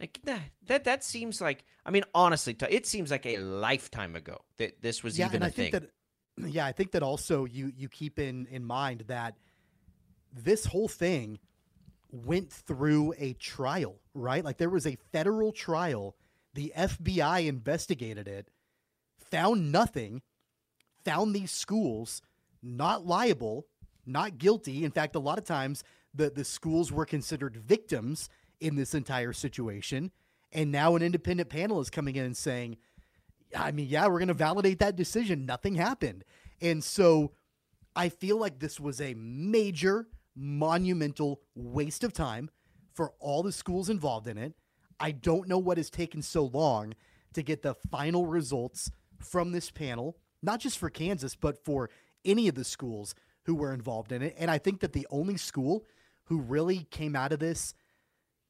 Like 0.00 0.20
that, 0.24 0.40
that, 0.66 0.84
that 0.84 1.04
seems 1.04 1.40
like. 1.40 1.64
I 1.84 1.90
mean, 1.90 2.04
honestly, 2.14 2.56
it 2.68 2.86
seems 2.86 3.10
like 3.10 3.26
a 3.26 3.38
lifetime 3.38 4.16
ago 4.16 4.38
that 4.58 4.82
this 4.82 5.02
was 5.02 5.18
yeah, 5.18 5.26
even 5.26 5.42
a 5.42 5.46
I 5.46 5.50
thing. 5.50 5.72
Think 5.72 5.84
that, 6.36 6.48
yeah, 6.50 6.66
I 6.66 6.72
think 6.72 6.92
that 6.92 7.02
also 7.02 7.44
you 7.44 7.72
you 7.76 7.88
keep 7.88 8.18
in 8.18 8.46
in 8.50 8.64
mind 8.64 9.04
that 9.08 9.36
this 10.32 10.66
whole 10.66 10.88
thing 10.88 11.38
went 12.10 12.52
through 12.52 13.14
a 13.18 13.32
trial, 13.34 13.96
right? 14.14 14.44
Like 14.44 14.58
there 14.58 14.70
was 14.70 14.86
a 14.86 14.96
federal 15.12 15.52
trial. 15.52 16.16
The 16.54 16.72
FBI 16.76 17.46
investigated 17.46 18.28
it, 18.28 18.48
found 19.18 19.72
nothing, 19.72 20.22
found 21.04 21.34
these 21.34 21.50
schools 21.50 22.22
not 22.66 23.06
liable, 23.06 23.66
not 24.04 24.38
guilty. 24.38 24.84
In 24.84 24.90
fact, 24.90 25.14
a 25.14 25.20
lot 25.20 25.38
of 25.38 25.44
times 25.44 25.84
the, 26.14 26.30
the 26.30 26.44
schools 26.44 26.90
were 26.90 27.06
considered 27.06 27.56
victims 27.56 28.28
in 28.60 28.76
this 28.76 28.94
entire 28.94 29.32
situation. 29.32 30.10
And 30.52 30.72
now 30.72 30.96
an 30.96 31.02
independent 31.02 31.48
panel 31.48 31.80
is 31.80 31.90
coming 31.90 32.16
in 32.16 32.24
and 32.24 32.36
saying, 32.36 32.78
I 33.56 33.72
mean, 33.72 33.86
yeah, 33.88 34.06
we're 34.06 34.18
going 34.18 34.28
to 34.28 34.34
validate 34.34 34.78
that 34.80 34.96
decision. 34.96 35.46
Nothing 35.46 35.74
happened. 35.74 36.24
And 36.60 36.82
so 36.82 37.32
I 37.94 38.08
feel 38.08 38.38
like 38.38 38.58
this 38.58 38.80
was 38.80 39.00
a 39.00 39.14
major, 39.14 40.08
monumental 40.34 41.40
waste 41.54 42.04
of 42.04 42.12
time 42.12 42.50
for 42.94 43.12
all 43.18 43.42
the 43.42 43.52
schools 43.52 43.90
involved 43.90 44.26
in 44.26 44.38
it. 44.38 44.54
I 44.98 45.12
don't 45.12 45.48
know 45.48 45.58
what 45.58 45.76
has 45.76 45.90
taken 45.90 46.22
so 46.22 46.44
long 46.44 46.94
to 47.34 47.42
get 47.42 47.62
the 47.62 47.74
final 47.90 48.26
results 48.26 48.90
from 49.18 49.52
this 49.52 49.70
panel, 49.70 50.16
not 50.42 50.60
just 50.60 50.78
for 50.78 50.88
Kansas, 50.88 51.36
but 51.36 51.62
for 51.64 51.90
any 52.26 52.48
of 52.48 52.54
the 52.54 52.64
schools 52.64 53.14
who 53.44 53.54
were 53.54 53.72
involved 53.72 54.12
in 54.12 54.22
it. 54.22 54.34
And 54.38 54.50
I 54.50 54.58
think 54.58 54.80
that 54.80 54.92
the 54.92 55.06
only 55.10 55.36
school 55.36 55.84
who 56.24 56.40
really 56.40 56.86
came 56.90 57.16
out 57.16 57.32
of 57.32 57.38
this 57.38 57.74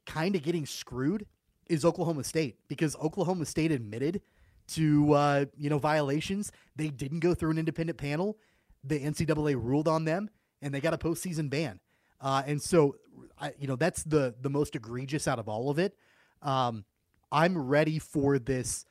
kind 0.06 0.34
of 0.34 0.42
getting 0.42 0.66
screwed 0.66 1.26
is 1.68 1.84
Oklahoma 1.84 2.24
State 2.24 2.56
because 2.68 2.96
Oklahoma 2.96 3.44
State 3.44 3.70
admitted 3.70 4.22
to 4.68 5.12
uh, 5.12 5.44
you 5.56 5.70
know 5.70 5.78
violations. 5.78 6.50
They 6.74 6.88
didn't 6.88 7.20
go 7.20 7.34
through 7.34 7.50
an 7.50 7.58
independent 7.58 7.98
panel. 7.98 8.38
The 8.82 9.00
NCAA 9.00 9.62
ruled 9.62 9.88
on 9.88 10.04
them, 10.04 10.30
and 10.62 10.72
they 10.72 10.80
got 10.80 10.94
a 10.94 10.98
postseason 10.98 11.50
ban. 11.50 11.80
Uh, 12.20 12.42
and 12.46 12.62
so, 12.62 12.96
I, 13.38 13.52
you 13.58 13.66
know, 13.66 13.76
that's 13.76 14.02
the 14.04 14.34
the 14.40 14.50
most 14.50 14.74
egregious 14.74 15.28
out 15.28 15.38
of 15.38 15.48
all 15.48 15.70
of 15.70 15.78
it. 15.78 15.96
Um, 16.42 16.84
I'm 17.30 17.58
ready 17.58 17.98
for 17.98 18.38
this 18.38 18.84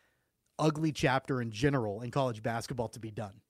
ugly 0.59 0.91
chapter 0.91 1.41
in 1.41 1.51
general 1.51 2.01
in 2.01 2.11
college 2.11 2.43
basketball 2.43 2.89
to 2.89 2.99
be 2.99 3.11
done. 3.11 3.41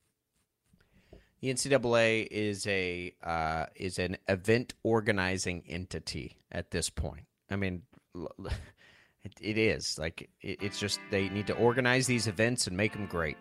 The 1.45 1.53
NCAA 1.53 2.27
is 2.31 2.65
a 2.65 3.13
uh, 3.23 3.67
is 3.75 3.99
an 3.99 4.17
event 4.27 4.73
organizing 4.81 5.61
entity 5.69 6.39
at 6.51 6.71
this 6.71 6.89
point. 6.89 7.25
I 7.51 7.55
mean, 7.55 7.83
it, 8.15 9.33
it 9.39 9.55
is 9.59 9.99
like 9.99 10.27
it, 10.41 10.57
it's 10.59 10.79
just 10.79 10.99
they 11.11 11.29
need 11.29 11.45
to 11.45 11.53
organize 11.53 12.07
these 12.07 12.25
events 12.25 12.65
and 12.65 12.75
make 12.75 12.93
them 12.93 13.05
great. 13.05 13.37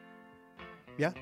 Yeah, 0.99 1.13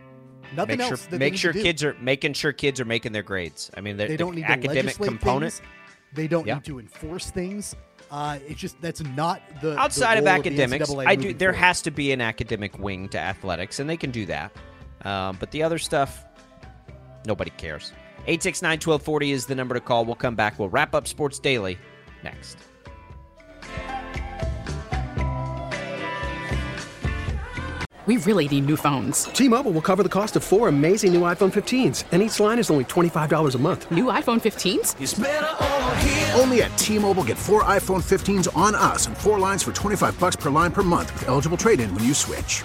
nothing 0.57 0.78
make 0.78 0.91
else. 0.91 1.09
Sure, 1.09 1.18
make 1.20 1.37
sure 1.37 1.53
kids 1.53 1.85
are 1.85 1.95
making 2.01 2.33
sure 2.33 2.53
kids 2.53 2.80
are 2.80 2.85
making 2.85 3.12
their 3.12 3.22
grades. 3.22 3.70
I 3.76 3.80
mean, 3.80 3.97
they 3.97 4.16
don't 4.16 4.35
the 4.35 4.41
need 4.41 4.51
academic 4.51 4.97
component. 4.97 5.53
Things. 5.53 5.68
They 6.14 6.26
don't 6.26 6.49
yeah. 6.49 6.55
need 6.55 6.64
to 6.64 6.80
enforce 6.80 7.30
things. 7.30 7.76
Uh, 8.11 8.41
it's 8.49 8.61
just 8.61 8.80
that's 8.80 9.05
not 9.05 9.41
the 9.61 9.78
outside 9.78 10.16
the 10.16 10.22
of 10.22 10.26
academics. 10.26 10.91
Of 10.91 10.99
I 10.99 11.14
do. 11.14 11.33
There 11.33 11.53
forward. 11.53 11.64
has 11.64 11.83
to 11.83 11.93
be 11.93 12.11
an 12.11 12.20
academic 12.20 12.76
wing 12.80 13.09
to 13.11 13.20
athletics, 13.20 13.78
and 13.78 13.89
they 13.89 13.97
can 13.97 14.11
do 14.11 14.26
that. 14.26 14.51
Um, 15.05 15.37
but 15.39 15.51
the 15.51 15.62
other 15.62 15.78
stuff, 15.78 16.24
Nobody 17.27 17.51
cares. 17.51 17.93
869 18.27 18.73
1240 18.79 19.33
is 19.33 19.47
the 19.47 19.55
number 19.55 19.75
to 19.75 19.81
call. 19.81 20.05
We'll 20.05 20.14
come 20.14 20.35
back. 20.37 20.59
We'll 20.59 20.68
wrap 20.68 20.95
up 20.95 21.09
Sports 21.09 21.39
Daily 21.39 21.79
next. 22.23 22.59
We 28.05 28.16
really 28.16 28.49
need 28.49 28.66
new 28.66 28.77
phones. 28.77 29.25
T 29.27 29.49
Mobile 29.49 29.70
will 29.70 29.81
cover 29.81 30.03
the 30.03 30.09
cost 30.09 30.35
of 30.35 30.43
four 30.43 30.66
amazing 30.66 31.12
new 31.12 31.20
iPhone 31.20 31.53
15s, 31.53 32.03
and 32.11 32.20
each 32.20 32.41
line 32.41 32.59
is 32.59 32.68
only 32.68 32.85
$25 32.85 33.55
a 33.55 33.59
month. 33.59 33.89
New 33.93 34.07
iPhone 34.07 34.41
15s? 34.41 36.37
Only 36.41 36.62
at 36.62 36.77
T 36.77 36.99
Mobile 36.99 37.23
get 37.23 37.39
four 37.39 37.62
iPhone 37.62 38.03
15s 38.03 38.55
on 38.57 38.75
us 38.75 39.07
and 39.07 39.16
four 39.16 39.39
lines 39.39 39.62
for 39.62 39.73
25 39.73 40.18
bucks 40.18 40.35
per 40.35 40.51
line 40.51 40.73
per 40.73 40.83
month 40.83 41.12
with 41.14 41.29
eligible 41.29 41.57
trade 41.57 41.79
in 41.79 41.95
when 41.95 42.03
you 42.03 42.12
switch. 42.12 42.64